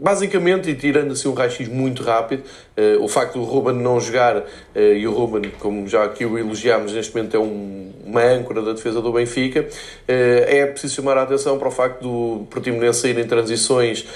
basicamente, 0.00 0.70
e 0.70 0.74
tirando 0.74 1.12
assim 1.12 1.28
um 1.28 1.34
raio-x 1.34 1.68
muito 1.68 2.02
rápido, 2.02 2.42
uh, 2.76 3.04
o 3.04 3.08
facto 3.08 3.34
do 3.34 3.44
Ruben 3.44 3.74
não 3.74 4.00
jogar, 4.00 4.38
uh, 4.38 4.44
e 4.74 5.06
o 5.06 5.12
Ruben, 5.12 5.52
como 5.58 5.86
já 5.86 6.04
aqui 6.04 6.24
o 6.24 6.38
elogiámos, 6.38 6.92
neste 6.92 7.14
momento 7.14 7.36
é 7.36 7.40
um, 7.40 7.92
uma 8.06 8.22
âncora 8.22 8.62
da 8.62 8.72
defesa 8.72 9.02
do 9.02 9.12
Benfica, 9.12 9.60
uh, 9.60 9.66
é 10.08 10.66
preciso 10.66 10.94
chamar 10.94 11.18
a 11.18 11.22
atenção 11.22 11.58
para 11.58 11.68
o 11.68 11.70
facto 11.70 12.00
do 12.02 12.46
Portimonense 12.46 13.00
sair 13.00 13.18
em 13.18 13.26
transições 13.26 14.06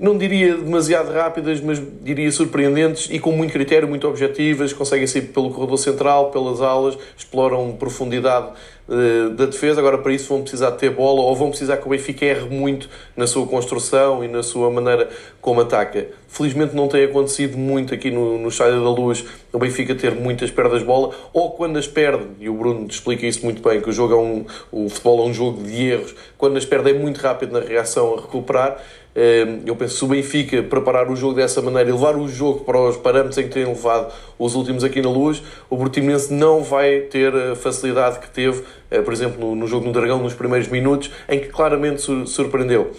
não 0.00 0.16
diria 0.16 0.56
demasiado 0.56 1.12
rápidas, 1.12 1.60
mas 1.60 1.80
diria 2.00 2.32
surpreendentes 2.32 3.08
e 3.10 3.18
com 3.18 3.32
muito 3.32 3.52
critério, 3.52 3.86
muito 3.86 4.08
objetivas, 4.08 4.72
conseguem 4.72 5.06
sair 5.06 5.26
pelo 5.26 5.50
corredor 5.50 5.76
central, 5.76 6.30
pelas 6.30 6.62
alas, 6.62 6.96
exploram 7.14 7.72
profundidade 7.72 8.48
uh, 8.90 9.30
da 9.30 9.46
defesa. 9.46 9.80
Agora, 9.80 9.96
para 9.96 10.12
isso, 10.12 10.28
vão 10.28 10.42
precisar 10.42 10.72
ter 10.72 10.90
bola 10.90 11.22
ou 11.22 11.34
vão 11.34 11.48
precisar 11.48 11.76
que 11.76 11.86
o 11.86 11.90
Benfica 11.90 12.24
erre 12.26 12.48
muito 12.48 12.90
na 13.16 13.26
sua 13.26 13.46
construção 13.46 14.24
e 14.24 14.28
na 14.28 14.42
sua 14.42 14.70
maneira 14.70 15.08
como 15.40 15.60
ataca. 15.60 16.08
Felizmente, 16.28 16.76
não 16.76 16.88
tem 16.88 17.04
acontecido 17.04 17.56
muito 17.56 17.94
aqui 17.94 18.10
no, 18.10 18.38
no 18.38 18.48
Estádio 18.48 18.82
da 18.82 18.90
Luz 18.90 19.24
o 19.52 19.58
Benfica 19.58 19.94
ter 19.94 20.14
muitas 20.14 20.50
perdas 20.50 20.80
de 20.80 20.84
bola 20.84 21.12
ou 21.32 21.50
quando 21.50 21.76
as 21.76 21.88
perde, 21.88 22.24
e 22.38 22.48
o 22.48 22.54
Bruno 22.54 22.86
explica 22.88 23.26
isso 23.26 23.44
muito 23.44 23.60
bem, 23.60 23.80
que 23.80 23.90
o 23.90 23.92
jogo 23.92 24.14
é 24.14 24.16
um, 24.16 24.44
o 24.70 24.88
futebol 24.88 25.26
é 25.26 25.28
um 25.28 25.34
jogo 25.34 25.62
de 25.64 25.86
erros, 25.86 26.14
quando 26.38 26.56
as 26.56 26.64
perde 26.64 26.90
é 26.90 26.92
muito 26.92 27.18
rápido 27.18 27.52
na 27.52 27.60
reação 27.60 28.14
a 28.14 28.20
recuperar 28.20 28.80
Ehm, 29.14 29.62
eu 29.66 29.74
penso 29.74 29.94
que 29.94 29.98
se 29.98 30.04
o 30.04 30.08
Benfica 30.08 30.62
preparar 30.62 31.10
o 31.10 31.16
jogo 31.16 31.34
dessa 31.34 31.60
maneira 31.60 31.88
e 31.88 31.92
levar 31.92 32.16
o 32.16 32.28
jogo 32.28 32.60
para 32.60 32.78
os 32.78 32.96
parâmetros 32.96 33.38
em 33.38 33.44
que 33.44 33.48
tem 33.48 33.64
levado 33.64 34.12
os 34.38 34.54
últimos 34.54 34.84
aqui 34.84 35.02
na 35.02 35.10
luz, 35.10 35.42
o 35.68 35.76
Portimonense 35.76 36.32
não 36.32 36.62
vai 36.62 37.00
ter 37.00 37.34
a 37.34 37.56
facilidade 37.56 38.20
que 38.20 38.30
teve, 38.30 38.60
eh, 38.60 38.64
por 38.98 39.12
exemplo, 39.12 39.54
no 39.54 39.66
jogo 39.66 39.86
no 39.86 39.92
Dragão, 39.92 40.22
nos 40.22 40.34
primeiros 40.34 40.68
minutos, 40.68 41.10
em 41.28 41.38
que 41.38 41.48
claramente 41.48 42.02
surpreendeu. 42.26 42.92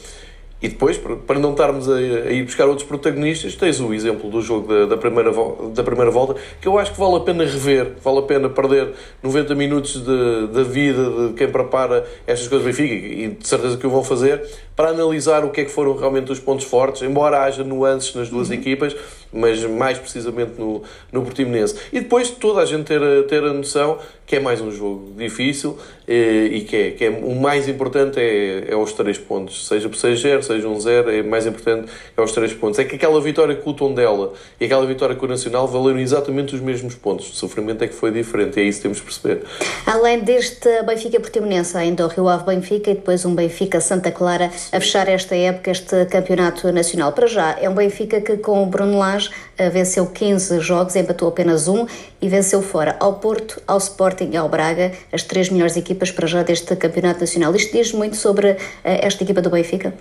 E 0.62 0.68
depois, 0.68 0.96
para 1.26 1.40
não 1.40 1.52
estarmos 1.52 1.90
a, 1.90 2.00
ir 2.00 2.44
buscar 2.44 2.68
outros 2.68 2.88
protagonistas, 2.88 3.56
tens 3.56 3.80
o 3.80 3.92
exemplo 3.96 4.30
do 4.30 4.42
jogo 4.42 4.72
da, 4.72 4.86
da, 4.86 4.98
primeira, 4.98 5.32
da 5.74 5.84
primeira 5.84 6.12
volta, 6.12 6.36
que 6.62 6.68
eu 6.68 6.78
acho 6.78 6.94
que 6.94 7.00
vale 7.00 7.16
a 7.16 7.20
pena 7.22 7.44
rever, 7.44 7.94
vale 8.04 8.20
a 8.20 8.22
pena 8.22 8.48
perder 8.48 8.94
90 9.24 9.56
minutos 9.56 10.00
de, 10.00 10.48
da 10.54 10.62
vida 10.62 11.30
de 11.30 11.34
quem 11.34 11.50
prepara 11.50 12.06
estas 12.28 12.48
coisas 12.48 12.64
do 12.64 12.70
Benfica, 12.70 12.94
e 12.94 13.30
de 13.30 13.48
certeza 13.48 13.76
que 13.76 13.88
o 13.88 13.90
vão 13.90 14.04
fazer, 14.04 14.48
para 14.76 14.90
analisar 14.90 15.44
o 15.44 15.50
que 15.50 15.62
é 15.62 15.66
que 15.66 15.72
foram 15.72 15.96
realmente 15.96 16.32
os 16.32 16.40
pontos 16.40 16.66
fortes, 16.66 17.02
embora 17.02 17.42
haja 17.42 17.64
nuances 17.64 18.14
nas 18.14 18.30
duas 18.30 18.50
uhum. 18.50 18.54
equipas, 18.54 18.96
mas 19.32 19.64
mais 19.66 19.98
precisamente 19.98 20.54
no, 20.58 20.84
no 21.12 21.24
Portimonense. 21.24 21.76
E 21.92 22.00
depois 22.00 22.30
toda 22.30 22.62
a 22.62 22.66
gente 22.66 22.86
ter 22.86 23.02
ter 23.28 23.44
a 23.44 23.54
noção 23.54 23.98
que 24.32 24.38
é 24.38 24.40
mais 24.40 24.62
um 24.62 24.72
jogo 24.72 25.12
difícil 25.18 25.78
e, 26.08 26.50
e 26.54 26.62
que, 26.62 26.76
é, 26.78 26.92
que 26.92 27.04
é 27.04 27.10
o 27.10 27.36
mais 27.36 27.68
importante 27.68 28.18
é, 28.18 28.72
é 28.72 28.76
os 28.78 28.94
três 28.94 29.18
pontos, 29.18 29.68
seja 29.68 29.90
por 29.90 29.98
6-0, 29.98 30.42
seja 30.42 30.70
um 30.70 30.80
0, 30.80 31.12
é 31.12 31.22
mais 31.22 31.46
importante 31.46 31.92
é 32.16 32.22
os 32.22 32.32
três 32.32 32.54
pontos. 32.54 32.80
É 32.80 32.86
que 32.86 32.96
aquela 32.96 33.20
vitória 33.20 33.54
com 33.56 33.72
o 33.72 33.74
Tondela 33.74 34.32
e 34.58 34.64
aquela 34.64 34.86
vitória 34.86 35.18
com 35.18 35.26
o 35.26 35.30
Nacional 35.30 35.68
valeram 35.68 36.00
exatamente 36.00 36.56
os 36.56 36.62
mesmos 36.62 36.96
pontos. 36.96 37.30
O 37.30 37.36
sofrimento 37.36 37.84
é 37.84 37.90
que 37.90 37.94
foi 37.94 38.10
diferente 38.10 38.58
e 38.58 38.64
é 38.64 38.66
isso 38.68 38.80
que 38.80 38.84
temos 38.84 39.00
de 39.00 39.04
perceber. 39.04 39.44
Além 39.86 40.22
deste 40.22 40.82
Benfica 40.84 41.20
Portimonense, 41.20 41.78
ainda 41.78 42.06
o 42.06 42.08
Rio 42.08 42.30
Ave 42.30 42.46
Benfica 42.46 42.90
e 42.90 42.96
depois 42.96 43.26
um 43.26 43.36
Benfica 43.36 43.82
Santa 43.82 44.12
Clara 44.12 44.46
a 44.46 44.80
fechar 44.80 45.10
esta 45.10 45.36
época, 45.36 45.72
este 45.72 46.06
campeonato 46.06 46.72
nacional. 46.72 47.12
Para 47.12 47.28
já, 47.28 47.58
é 47.60 47.70
um 47.70 47.76
Benfica 47.76 48.22
que 48.22 48.38
com 48.38 48.64
o 48.64 48.66
Bruno 48.66 48.98
Lage 48.98 49.21
años 49.22 49.32
venceu 49.70 50.06
15 50.08 50.60
jogos, 50.60 50.96
empatou 50.96 51.28
apenas 51.28 51.68
um 51.68 51.86
e 52.22 52.30
venceu 52.30 52.62
fora 52.62 52.96
ao 53.00 53.14
Porto, 53.16 53.62
ao 53.68 53.78
Sporting 53.78 54.30
e 54.32 54.38
ao 54.38 54.48
Braga, 54.48 54.92
as 55.12 55.24
três 55.24 55.50
melhores 55.50 55.76
equipas 55.76 56.12
para 56.12 56.28
já 56.28 56.44
deste 56.44 56.76
campeonato 56.76 57.20
nacional. 57.22 57.56
Isto 57.56 57.72
diz 57.72 57.92
muito 57.92 58.16
sobre 58.16 58.52
uh, 58.52 58.58
esta 58.84 59.24
equipa 59.24 59.42
do 59.42 59.50
Benfica? 59.50 59.94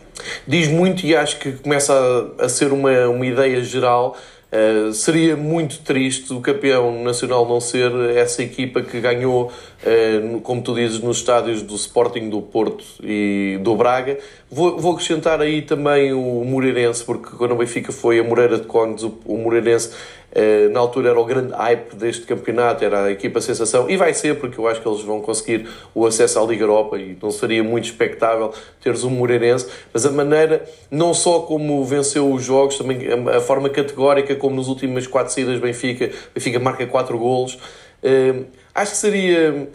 Diz 0.47 0.69
muito 0.69 1.05
e 1.07 1.15
acho 1.15 1.39
que 1.39 1.53
começa 1.53 1.93
a, 2.39 2.49
ser 2.49 2.73
uma, 2.73 3.09
uma 3.09 3.27
ideia 3.27 3.63
geral. 3.63 4.17
Uh, 4.51 4.93
seria 4.93 5.37
muito 5.37 5.79
triste 5.83 6.33
o 6.33 6.41
campeão 6.41 7.05
nacional 7.05 7.49
não 7.49 7.61
ser 7.61 7.93
essa 8.17 8.43
equipa 8.43 8.83
que 8.83 9.01
ganhou, 9.01 9.47
uh, 9.47 10.41
como 10.41 10.61
tu 10.61 10.75
dizes, 10.75 10.99
nos 10.99 11.19
estádios 11.19 11.63
do 11.63 11.77
Sporting, 11.77 12.29
do 12.29 12.43
Porto 12.43 12.85
e 13.01 13.61
do 13.63 13.77
Braga. 13.77 14.19
Vou, 14.51 14.77
vou 14.77 14.93
acrescentar 14.95 15.41
aí 15.41 15.63
também 15.63 16.13
o 16.13 16.45
Moreirense, 16.45 17.05
porque 17.05 17.37
quando 17.37 17.53
o 17.53 17.57
Benfica 17.57 17.93
foi 17.93 18.19
a 18.19 18.25
Moreira 18.25 18.59
de 18.59 18.67
Cónigos, 18.67 19.05
o, 19.05 19.19
o 19.25 19.39
Moreirense 19.51 19.91
eh, 20.33 20.69
na 20.69 20.79
altura 20.79 21.11
era 21.11 21.21
o 21.21 21.25
grande 21.25 21.53
hype 21.53 21.97
deste 21.97 22.25
campeonato, 22.25 22.85
era 22.85 23.05
a 23.05 23.11
equipa 23.11 23.41
sensação, 23.41 23.91
e 23.91 23.97
vai 23.97 24.15
ser, 24.15 24.39
porque 24.39 24.59
eu 24.59 24.69
acho 24.69 24.81
que 24.81 24.89
eles 24.89 25.03
vão 25.03 25.21
conseguir 25.21 25.69
o 25.93 26.07
acesso 26.07 26.39
à 26.39 26.45
Liga 26.45 26.63
Europa 26.63 26.97
e 26.99 27.19
não 27.21 27.33
seria 27.33 27.65
muito 27.65 27.87
expectável 27.87 28.53
teres 28.81 29.03
um 29.03 29.11
Moreirense, 29.11 29.67
mas 29.93 30.07
a 30.07 30.11
maneira, 30.11 30.65
não 30.91 31.13
só 31.13 31.41
como 31.41 31.85
venceu 31.85 32.33
os 32.33 32.45
jogos, 32.45 32.79
também 32.79 33.01
a 33.35 33.41
forma 33.41 33.69
categórica 33.69 34.37
como 34.37 34.55
nos 34.55 34.69
últimas 34.69 35.07
quatro 35.07 35.33
saídas 35.33 35.59
Benfica, 35.59 36.11
Benfica 36.33 36.61
marca 36.61 36.87
quatro 36.87 37.19
golos, 37.19 37.59
eh, 38.03 38.45
acho 38.75 38.93
que 38.93 38.99
seria... 38.99 39.69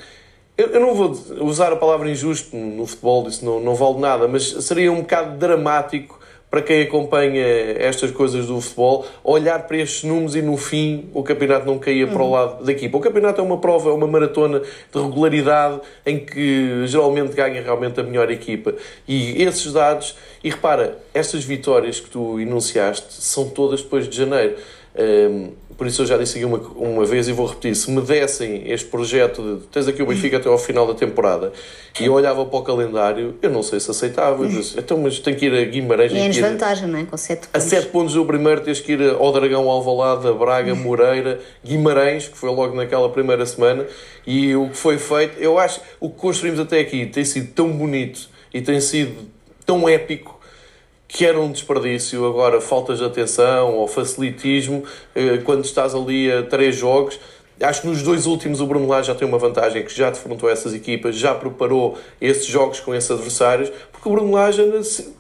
Eu 0.57 0.79
não 0.79 0.95
vou 0.95 1.11
usar 1.41 1.73
a 1.73 1.75
palavra 1.75 2.09
injusto 2.09 2.55
no 2.55 2.87
futebol, 2.87 3.27
isso 3.27 3.43
não, 3.43 3.59
não 3.59 3.75
vale 3.75 3.99
nada, 3.99 4.25
mas 4.25 4.43
seria 4.63 4.89
um 4.89 5.01
bocado 5.01 5.37
dramático 5.37 6.17
para 6.55 6.61
quem 6.61 6.83
acompanha 6.83 7.43
estas 7.77 8.11
coisas 8.11 8.45
do 8.45 8.61
futebol, 8.61 9.05
olhar 9.25 9.67
para 9.67 9.75
estes 9.75 10.05
números 10.05 10.37
e 10.37 10.41
no 10.41 10.55
fim 10.55 11.09
o 11.13 11.21
campeonato 11.21 11.65
não 11.65 11.77
caía 11.77 12.07
para 12.07 12.21
o 12.21 12.27
uhum. 12.27 12.31
lado 12.31 12.63
da 12.63 12.71
equipa. 12.71 12.97
O 12.97 13.01
campeonato 13.01 13.41
é 13.41 13.43
uma 13.43 13.57
prova, 13.57 13.89
é 13.89 13.93
uma 13.93 14.07
maratona 14.07 14.59
de 14.59 14.97
regularidade 14.97 15.81
em 16.05 16.17
que 16.17 16.87
geralmente 16.87 17.33
ganha 17.33 17.61
realmente 17.61 17.99
a 17.99 18.03
melhor 18.03 18.31
equipa. 18.31 18.73
E 19.05 19.43
esses 19.43 19.73
dados, 19.73 20.15
e 20.41 20.49
repara, 20.49 20.97
estas 21.13 21.43
vitórias 21.43 21.99
que 21.99 22.09
tu 22.09 22.39
enunciaste 22.39 23.15
são 23.15 23.49
todas 23.49 23.81
depois 23.81 24.07
de 24.07 24.15
janeiro. 24.15 24.55
Um, 24.97 25.51
por 25.77 25.87
isso 25.87 26.01
eu 26.01 26.05
já 26.05 26.17
disse 26.17 26.37
aqui 26.37 26.45
uma, 26.45 26.57
uma 26.57 27.05
vez 27.05 27.27
e 27.27 27.31
vou 27.31 27.45
repetir: 27.47 27.75
se 27.75 27.91
me 27.91 28.01
dessem 28.01 28.69
este 28.71 28.87
projeto 28.87 29.41
de 29.41 29.67
tens 29.67 29.87
aqui 29.87 30.01
o 30.01 30.05
Benfica 30.05 30.37
até 30.37 30.47
ao 30.47 30.57
final 30.57 30.87
da 30.87 30.93
temporada 30.93 31.51
e 31.99 32.05
eu 32.05 32.13
olhava 32.13 32.45
para 32.45 32.59
o 32.59 32.61
calendário, 32.61 33.35
eu 33.41 33.49
não 33.49 33.63
sei 33.63 33.79
se 33.79 33.89
aceitava. 33.89 34.45
Disse, 34.47 34.77
então, 34.77 34.97
mas 34.97 35.19
tem 35.19 35.33
que 35.33 35.45
ir 35.45 35.53
a 35.53 35.63
Guimarães. 35.63 36.11
E 36.11 36.17
é 36.17 36.25
em 36.25 36.29
desvantagem, 36.29 36.87
não 36.87 36.99
é? 36.99 37.05
Com 37.05 37.15
7 37.15 37.47
pontos. 37.47 37.49
A 37.53 37.59
7 37.59 37.87
pontos 37.87 38.13
do 38.13 38.25
primeiro, 38.25 38.61
tens 38.61 38.81
que 38.81 38.93
ir 38.93 39.01
ao 39.11 39.31
Dragão 39.31 39.69
Alvalade, 39.69 40.29
Braga, 40.37 40.75
Moreira, 40.75 41.39
Guimarães, 41.63 42.27
que 42.27 42.37
foi 42.37 42.49
logo 42.49 42.75
naquela 42.75 43.09
primeira 43.09 43.45
semana. 43.45 43.85
E 44.27 44.55
o 44.55 44.69
que 44.69 44.77
foi 44.77 44.97
feito, 44.97 45.39
eu 45.39 45.57
acho, 45.57 45.79
o 45.99 46.09
que 46.09 46.17
construímos 46.17 46.59
até 46.59 46.79
aqui 46.79 47.05
tem 47.05 47.23
sido 47.23 47.53
tão 47.53 47.71
bonito 47.71 48.27
e 48.53 48.61
tem 48.61 48.81
sido 48.81 49.29
tão 49.65 49.87
épico 49.87 50.34
que 51.07 51.25
era 51.25 51.39
um 51.39 51.51
desperdício, 51.51 52.25
agora 52.25 52.59
faltas 52.59 52.99
de 52.99 53.05
atenção 53.05 53.75
ou 53.75 53.87
facilitismo, 53.87 54.83
eh, 55.13 55.37
quando 55.37 55.63
estás 55.63 55.93
ali 55.93 56.31
a 56.31 56.43
três 56.43 56.75
jogos. 56.75 57.19
Acho 57.61 57.81
que 57.81 57.87
nos 57.87 58.03
dois 58.03 58.25
últimos 58.25 58.59
o 58.59 58.67
Bruno 58.67 59.01
já 59.01 59.15
tem 59.15 59.25
uma 59.25 59.37
vantagem, 59.37 59.83
que 59.85 59.95
já 59.95 60.09
defrontou 60.09 60.49
essas 60.49 60.73
equipas, 60.73 61.15
já 61.15 61.33
preparou 61.33 61.97
esses 62.19 62.45
jogos 62.45 62.81
com 62.81 62.93
esses 62.93 63.09
adversários, 63.09 63.71
porque 63.93 64.09
o 64.09 64.11
Bruno 64.11 64.33
Lage 64.33 64.61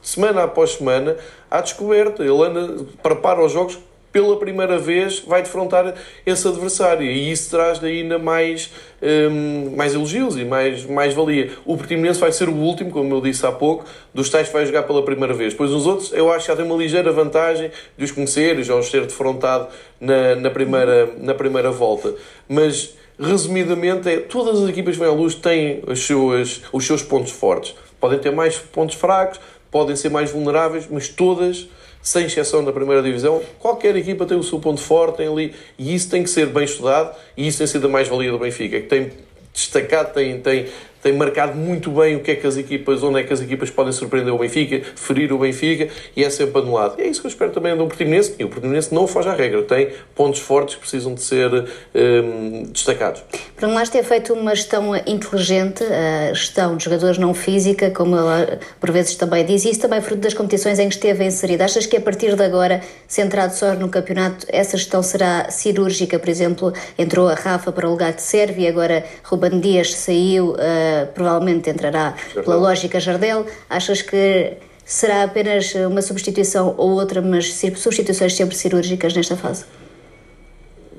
semana 0.01 0.43
após 0.43 0.71
semana 0.71 1.15
à 1.49 1.61
descoberta. 1.61 2.23
Ele 2.23 2.43
anda, 2.43 2.85
prepara 3.01 3.43
os 3.43 3.53
jogos 3.53 3.79
pela 4.15 4.37
primeira 4.39 4.77
vez 4.77 5.19
vai 5.19 5.43
defrontar 5.43 5.93
esse 6.25 6.47
adversário 6.47 7.05
e 7.05 7.29
isso 7.33 7.49
traz 7.49 7.83
ainda 7.83 8.17
mais, 8.17 8.71
um, 9.01 9.75
mais 9.75 9.93
elogios 9.93 10.37
e 10.37 10.45
mais, 10.45 10.85
mais 10.85 11.13
valia. 11.13 11.51
O 11.65 11.75
Portimonense 11.75 12.17
vai 12.17 12.31
ser 12.31 12.47
o 12.47 12.53
último, 12.53 12.91
como 12.91 13.13
eu 13.13 13.19
disse 13.19 13.45
há 13.45 13.51
pouco, 13.51 13.83
dos 14.13 14.29
tais 14.29 14.47
que 14.47 14.53
vai 14.53 14.65
jogar 14.65 14.83
pela 14.83 15.03
primeira 15.03 15.33
vez. 15.33 15.53
Pois 15.53 15.69
os 15.69 15.85
outros 15.85 16.13
eu 16.13 16.31
acho 16.31 16.45
que 16.45 16.47
já 16.53 16.55
tem 16.55 16.63
uma 16.63 16.77
ligeira 16.77 17.11
vantagem 17.11 17.69
de 17.97 18.05
os 18.05 18.11
conhecer 18.11 18.57
e 18.57 18.63
já 18.63 18.73
os 18.73 18.89
ter 18.89 19.01
defrontado 19.01 19.67
na, 19.99 20.35
na, 20.35 20.49
primeira, 20.49 21.09
na 21.17 21.33
primeira 21.33 21.69
volta. 21.69 22.15
Mas 22.47 22.95
resumidamente, 23.19 24.07
é, 24.07 24.21
todas 24.21 24.63
as 24.63 24.69
equipas 24.69 24.93
que 24.93 25.01
vêm 25.01 25.09
à 25.09 25.13
luz 25.13 25.35
têm 25.35 25.83
as 25.89 25.99
suas, 25.99 26.61
os 26.71 26.87
seus 26.87 27.03
pontos 27.03 27.33
fortes. 27.33 27.75
Podem 27.99 28.17
ter 28.17 28.31
mais 28.31 28.57
pontos 28.57 28.95
fracos, 28.95 29.41
podem 29.69 29.93
ser 29.97 30.07
mais 30.07 30.31
vulneráveis, 30.31 30.87
mas 30.89 31.09
todas 31.09 31.67
sem 32.05 32.27
exceção 32.27 32.63
da 32.63 32.71
primeira 32.71 33.01
divisão, 33.01 33.41
qualquer 33.59 33.95
equipa 33.95 34.27
tem 34.27 34.37
o 34.37 34.43
seu 34.43 34.59
ponto 34.59 34.79
forte, 34.79 35.17
tem 35.17 35.27
ali, 35.27 35.55
e 35.75 35.95
isso 35.95 36.07
tem 36.07 36.21
que 36.21 36.29
ser 36.29 36.45
bem 36.45 36.63
estudado, 36.63 37.15
e 37.35 37.47
isso 37.47 37.57
tem 37.57 37.65
sido 37.65 37.87
a 37.87 37.89
mais-valia 37.89 38.31
do 38.31 38.37
Benfica, 38.37 38.79
que 38.79 38.85
tem 38.85 39.11
destacado, 39.51 40.13
tem, 40.13 40.39
tem, 40.39 40.67
tem 41.05 41.13
marcado 41.13 41.55
muito 41.55 41.91
bem 41.91 42.15
o 42.15 42.19
que 42.19 42.31
é 42.31 42.35
que 42.35 42.47
as 42.47 42.57
equipas, 42.57 43.03
onde 43.03 43.19
é 43.19 43.23
que 43.23 43.31
as 43.31 43.39
equipas 43.39 43.69
podem 43.69 43.93
surpreender 43.93 44.33
o 44.33 44.39
Benfica, 44.39 44.81
ferir 44.95 45.31
o 45.31 45.37
Benfica, 45.37 45.87
e 46.15 46.23
é 46.23 46.29
sempre 46.31 46.59
anulado. 46.59 46.95
E 46.97 47.03
é 47.03 47.07
isso 47.07 47.21
que 47.21 47.27
eu 47.27 47.29
espero 47.29 47.51
também 47.51 47.77
do 47.77 47.85
Portimonense, 47.85 48.33
e 48.39 48.43
o 48.43 48.49
Portimonense 48.49 48.91
não 48.91 49.05
foge 49.05 49.29
à 49.29 49.35
regra, 49.35 49.61
tem 49.61 49.89
pontos 50.15 50.39
fortes 50.39 50.73
que 50.73 50.81
precisam 50.81 51.13
de 51.13 51.21
ser 51.21 51.51
um, 51.93 52.63
destacados. 52.71 53.23
Para 53.55 53.67
nós 53.67 53.87
ter 53.87 54.03
feito 54.03 54.33
uma 54.33 54.55
gestão 54.55 54.95
inteligente, 55.05 55.83
a 55.83 56.33
gestão 56.33 56.75
de 56.75 56.85
jogadores 56.85 57.19
não 57.19 57.35
física, 57.35 57.91
como 57.91 58.15
ela 58.17 58.57
por 58.79 58.89
vezes 58.89 59.13
também 59.13 59.45
diz, 59.45 59.63
e 59.63 59.69
isso 59.69 59.81
também 59.81 59.99
é 59.99 60.01
fruto 60.01 60.21
das 60.21 60.33
competições 60.33 60.79
em 60.79 60.89
que 60.89 60.95
esteve 60.95 61.23
inserido. 61.23 61.61
Achas 61.61 61.85
que 61.85 61.97
a 61.97 62.01
partir 62.01 62.35
de 62.35 62.43
agora, 62.43 62.81
centrado 63.07 63.53
só 63.53 63.75
no 63.75 63.89
campeonato, 63.89 64.47
essa 64.49 64.75
gestão 64.75 65.03
será 65.03 65.51
cirúrgica? 65.51 66.17
Por 66.17 66.29
exemplo, 66.29 66.73
entrou 66.97 67.27
a 67.27 67.35
Rafa 67.35 67.71
para 67.71 67.87
o 67.87 67.91
lugar 67.91 68.11
de 68.11 68.23
Sérvia, 68.23 68.69
agora 68.69 69.05
Ruben 69.23 69.59
Dias 69.59 69.93
saiu... 69.93 70.53
Uh, 70.53 70.94
provavelmente 71.13 71.69
entrará 71.69 72.15
pela 72.33 72.55
lógica 72.55 72.99
Jardel. 72.99 73.45
Achas 73.69 74.01
que 74.01 74.53
será 74.85 75.23
apenas 75.23 75.73
uma 75.75 76.01
substituição 76.01 76.75
ou 76.77 76.91
outra, 76.91 77.21
mas 77.21 77.53
substituições 77.77 78.33
sempre 78.33 78.55
cirúrgicas 78.55 79.13
nesta 79.13 79.35
fase? 79.35 79.65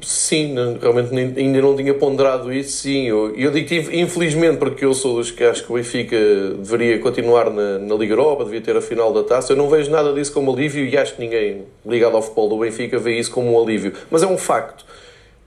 Sim, 0.03 0.55
realmente 0.81 1.13
ainda 1.37 1.61
não 1.61 1.75
tinha 1.75 1.95
ponderado 1.95 2.53
isso, 2.53 2.83
sim. 2.83 3.09
Eu, 3.09 3.35
eu 3.35 3.51
digo 3.51 3.67
que 3.67 3.77
infelizmente, 3.99 4.59
porque 4.59 4.85
eu 4.85 4.93
sou 4.93 5.17
dos 5.17 5.31
que 5.31 5.43
acho 5.43 5.65
que 5.65 5.73
o 5.73 5.75
Benfica 5.75 6.17
deveria 6.59 6.99
continuar 6.99 7.51
na, 7.51 7.79
na 7.79 7.95
Liga 7.95 8.13
Europa, 8.13 8.45
devia 8.45 8.61
ter 8.61 8.77
a 8.77 8.81
final 8.83 9.13
da 9.13 9.25
taça. 9.25 9.53
Eu 9.53 9.57
não 9.57 9.69
vejo 9.69 9.91
nada 9.91 10.13
disso 10.13 10.33
como 10.33 10.53
alívio 10.53 10.87
e 10.87 10.97
acho 10.97 11.15
que 11.15 11.21
ninguém 11.21 11.65
ligado 11.85 12.15
ao 12.15 12.23
futebol 12.23 12.49
do 12.49 12.59
Benfica 12.59 12.99
vê 12.99 13.19
isso 13.19 13.31
como 13.31 13.53
um 13.53 13.63
alívio. 13.63 13.95
Mas 14.11 14.23
é 14.23 14.27
um 14.27 14.37
facto. 14.37 14.85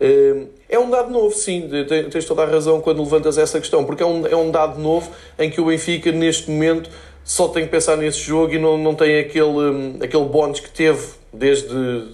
Hum, 0.01 0.47
é 0.69 0.79
um 0.79 0.89
dado 0.89 1.11
novo, 1.11 1.35
sim, 1.35 1.69
tens 2.11 2.25
toda 2.25 2.43
a 2.43 2.45
razão 2.45 2.79
quando 2.79 3.03
levantas 3.03 3.37
essa 3.37 3.59
questão, 3.59 3.83
porque 3.83 4.01
é 4.01 4.05
um, 4.05 4.25
é 4.27 4.35
um 4.35 4.49
dado 4.51 4.79
novo 4.79 5.11
em 5.37 5.49
que 5.49 5.59
o 5.59 5.65
Benfica, 5.65 6.11
neste 6.11 6.49
momento, 6.49 6.89
só 7.23 7.47
tem 7.47 7.65
que 7.65 7.69
pensar 7.69 7.97
nesse 7.97 8.19
jogo 8.19 8.53
e 8.53 8.59
não, 8.59 8.77
não 8.77 8.95
tem 8.95 9.19
aquele, 9.19 9.43
hum, 9.43 9.99
aquele 10.01 10.25
bónus 10.25 10.59
que 10.59 10.69
teve 10.69 11.19
desde, 11.33 11.67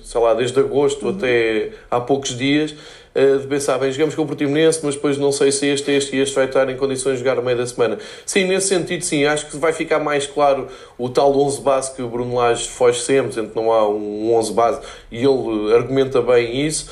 sei 0.03 0.21
lá, 0.21 0.33
desde 0.33 0.59
agosto 0.59 1.07
uhum. 1.07 1.15
até 1.15 1.71
há 1.89 1.99
poucos 1.99 2.38
dias, 2.38 2.75
de 3.16 3.47
pensar, 3.47 3.78
bem, 3.78 3.89
jogamos 3.93 4.13
com 4.13 4.24
o 4.24 4.26
Portimonense, 4.26 4.82
mas 4.84 4.95
depois 4.95 5.18
não 5.18 5.32
sei 5.32 5.49
se 5.49 5.68
este, 5.68 5.89
este 5.89 6.18
e 6.18 6.20
este 6.20 6.36
vai 6.36 6.45
estar 6.45 6.70
em 6.70 6.76
condições 6.76 7.13
de 7.13 7.20
jogar 7.20 7.36
no 7.36 7.41
meio 7.41 7.57
da 7.57 7.66
semana. 7.66 7.97
Sim, 8.26 8.43
nesse 8.43 8.68
sentido, 8.68 9.05
sim, 9.05 9.24
acho 9.24 9.45
que 9.45 9.55
vai 9.55 9.72
ficar 9.72 9.99
mais 9.99 10.28
claro 10.28 10.68
o 10.97 11.07
tal 11.07 11.34
11 11.34 11.61
base 11.61 11.95
que 11.95 12.01
o 12.01 12.09
Bruno 12.09 12.36
Lage 12.36 12.68
foge 12.68 12.99
sempre, 12.99 13.34
sendo 13.34 13.53
não 13.55 13.72
há 13.72 13.88
um 13.88 14.36
11 14.36 14.51
base, 14.51 14.82
e 15.09 15.20
ele 15.24 15.74
argumenta 15.74 16.22
bem 16.22 16.68
isso. 16.68 16.91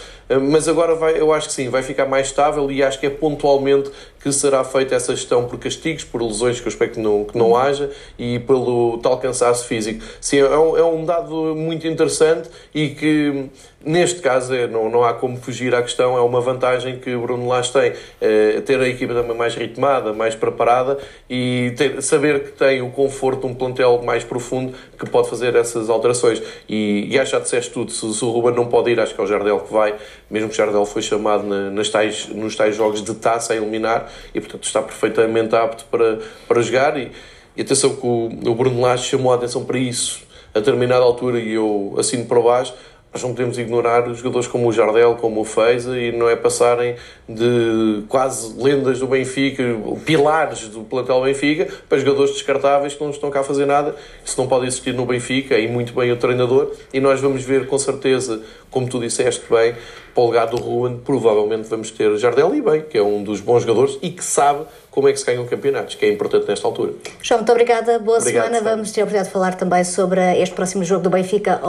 mas 0.49 0.69
agora 0.69 0.95
vai, 0.95 1.19
eu 1.19 1.33
acho 1.33 1.47
que 1.47 1.53
sim, 1.53 1.67
vai 1.67 1.83
ficar 1.83 2.05
mais 2.05 2.27
estável 2.27 2.71
e 2.71 2.81
acho 2.81 3.01
que 3.01 3.05
é 3.05 3.09
pontualmente 3.09 3.91
que 4.21 4.31
será 4.31 4.63
feita 4.63 4.95
essa 4.95 5.13
gestão 5.13 5.45
por 5.45 5.59
castigos, 5.59 6.05
por 6.05 6.21
lesões 6.21 6.61
que 6.61 6.65
eu 6.65 6.69
espero 6.69 6.91
que 6.91 6.99
não, 7.01 7.25
que 7.25 7.37
não 7.37 7.57
haja 7.57 7.91
e 8.17 8.39
pelo 8.39 8.97
tal 8.99 9.17
cansaço 9.17 9.67
físico. 9.67 10.01
Sim, 10.21 10.37
é 10.37 10.57
um, 10.57 10.77
é 10.77 10.83
um 10.85 11.03
dado 11.03 11.53
muito 11.53 11.85
interessante 11.85 12.49
e 12.73 12.91
que 12.91 13.49
neste 13.85 14.21
caso 14.21 14.53
é, 14.53 14.65
não, 14.67 14.89
não 14.89 15.03
há 15.03 15.13
como 15.13 15.37
fugir 15.37 15.75
à 15.75 15.81
questão, 15.81 16.12
é 16.17 16.21
uma 16.21 16.41
vantagem 16.41 16.99
que 16.99 17.13
o 17.13 17.21
Bruno 17.21 17.47
Lage 17.47 17.71
tem, 17.71 17.93
é, 18.21 18.61
ter 18.61 18.79
a 18.79 18.87
equipa 18.87 19.13
também 19.13 19.35
mais 19.35 19.55
ritmada, 19.55 20.13
mais 20.13 20.35
preparada 20.35 20.97
e 21.29 21.73
ter, 21.77 22.01
saber 22.01 22.43
que 22.43 22.51
tem 22.51 22.81
o 22.81 22.89
conforto, 22.89 23.47
um 23.47 23.53
plantel 23.53 24.01
mais 24.03 24.23
profundo 24.23 24.73
que 24.97 25.09
pode 25.09 25.29
fazer 25.29 25.55
essas 25.55 25.89
alterações. 25.89 26.41
E, 26.67 27.07
e 27.09 27.19
acho 27.19 27.31
que 27.31 27.37
já 27.37 27.43
disseste 27.43 27.71
tudo, 27.71 27.91
se, 27.91 28.13
se, 28.13 28.25
o 28.25 28.29
Ruben 28.29 28.55
não 28.55 28.67
pode 28.67 28.91
ir, 28.91 28.99
acho 28.99 29.13
que 29.13 29.21
é 29.21 29.23
o 29.23 29.27
Jardel 29.27 29.59
que 29.59 29.71
vai, 29.71 29.95
mesmo 30.29 30.49
que 30.49 30.53
o 30.53 30.57
Jardel 30.57 30.85
foi 30.85 31.01
chamado 31.01 31.43
na, 31.43 31.69
nas 31.69 31.89
tais, 31.89 32.27
nos 32.27 32.55
tais 32.55 32.75
jogos 32.75 33.03
de 33.03 33.13
taça 33.15 33.53
a 33.53 33.55
eliminar, 33.55 34.11
e 34.33 34.39
portanto 34.39 34.63
está 34.63 34.81
perfeitamente 34.81 35.55
apto 35.55 35.85
para, 35.85 36.19
para 36.47 36.61
jogar 36.61 36.97
e, 36.97 37.11
e 37.55 37.61
atenção 37.61 37.95
que 37.95 38.05
o, 38.05 38.25
o 38.25 38.55
Bruno 38.55 38.81
Lage 38.81 39.05
chamou 39.05 39.31
a 39.31 39.35
atenção 39.35 39.63
para 39.63 39.77
isso 39.77 40.23
a 40.53 40.59
determinada 40.59 41.03
altura 41.03 41.39
e 41.39 41.53
eu 41.53 41.95
assino 41.97 42.25
para 42.25 42.39
baixo 42.39 42.73
nós 43.13 43.21
não 43.21 43.29
podemos 43.29 43.59
ignorar 43.59 44.11
jogadores 44.15 44.47
como 44.47 44.67
o 44.67 44.73
Jardel, 44.73 45.15
como 45.15 45.41
o 45.41 45.45
Feiza 45.45 45.97
e 45.99 46.11
não 46.11 46.27
é 46.27 46.35
passarem 46.35 46.95
de 47.29 48.03
quase 48.09 48.59
lendas 48.59 48.99
do 48.99 49.07
Benfica, 49.07 49.63
pilares 50.03 50.67
do 50.69 50.81
plantel 50.81 51.21
Benfica, 51.21 51.67
para 51.87 51.99
jogadores 51.99 52.31
descartáveis 52.33 52.95
que 52.95 53.03
não 53.03 53.11
estão 53.11 53.29
cá 53.29 53.41
a 53.41 53.43
fazer 53.43 53.67
nada. 53.67 53.95
Isso 54.25 54.39
não 54.39 54.47
pode 54.47 54.65
existir 54.65 54.93
no 54.93 55.05
Benfica, 55.05 55.59
e 55.59 55.67
muito 55.67 55.93
bem 55.93 56.11
o 56.11 56.17
treinador. 56.17 56.71
E 56.91 56.99
nós 56.99 57.21
vamos 57.21 57.43
ver 57.43 57.67
com 57.67 57.77
certeza, 57.77 58.41
como 58.71 58.89
tu 58.89 58.99
disseste 58.99 59.43
bem, 59.47 59.75
para 60.13 60.23
o 60.23 60.25
lugar 60.27 60.47
do 60.47 60.57
Ruan, 60.57 60.97
provavelmente 60.97 61.67
vamos 61.67 61.89
ter 61.91 62.17
Jardel 62.17 62.53
e 62.55 62.61
bem, 62.61 62.81
que 62.81 62.97
é 62.97 63.03
um 63.03 63.23
dos 63.23 63.41
bons 63.41 63.61
jogadores 63.63 63.97
e 64.01 64.11
que 64.11 64.23
sabe 64.23 64.65
como 64.91 65.07
é 65.07 65.11
que 65.11 65.19
se 65.19 65.25
ganham 65.25 65.43
campeonatos, 65.47 65.95
que 65.95 66.05
é 66.05 66.11
importante 66.11 66.47
nesta 66.47 66.67
altura. 66.67 66.93
João, 67.19 67.39
muito 67.39 67.51
obrigada, 67.51 67.97
boa 67.97 68.19
Obrigado, 68.19 68.45
semana. 68.45 68.63
Vamos 68.63 68.91
ter 68.91 69.01
a 69.01 69.03
oportunidade 69.05 69.27
de 69.29 69.33
falar 69.33 69.55
também 69.55 69.83
sobre 69.83 70.21
este 70.39 70.53
próximo 70.53 70.83
jogo 70.83 71.01
do 71.01 71.09
Benfica 71.09 71.59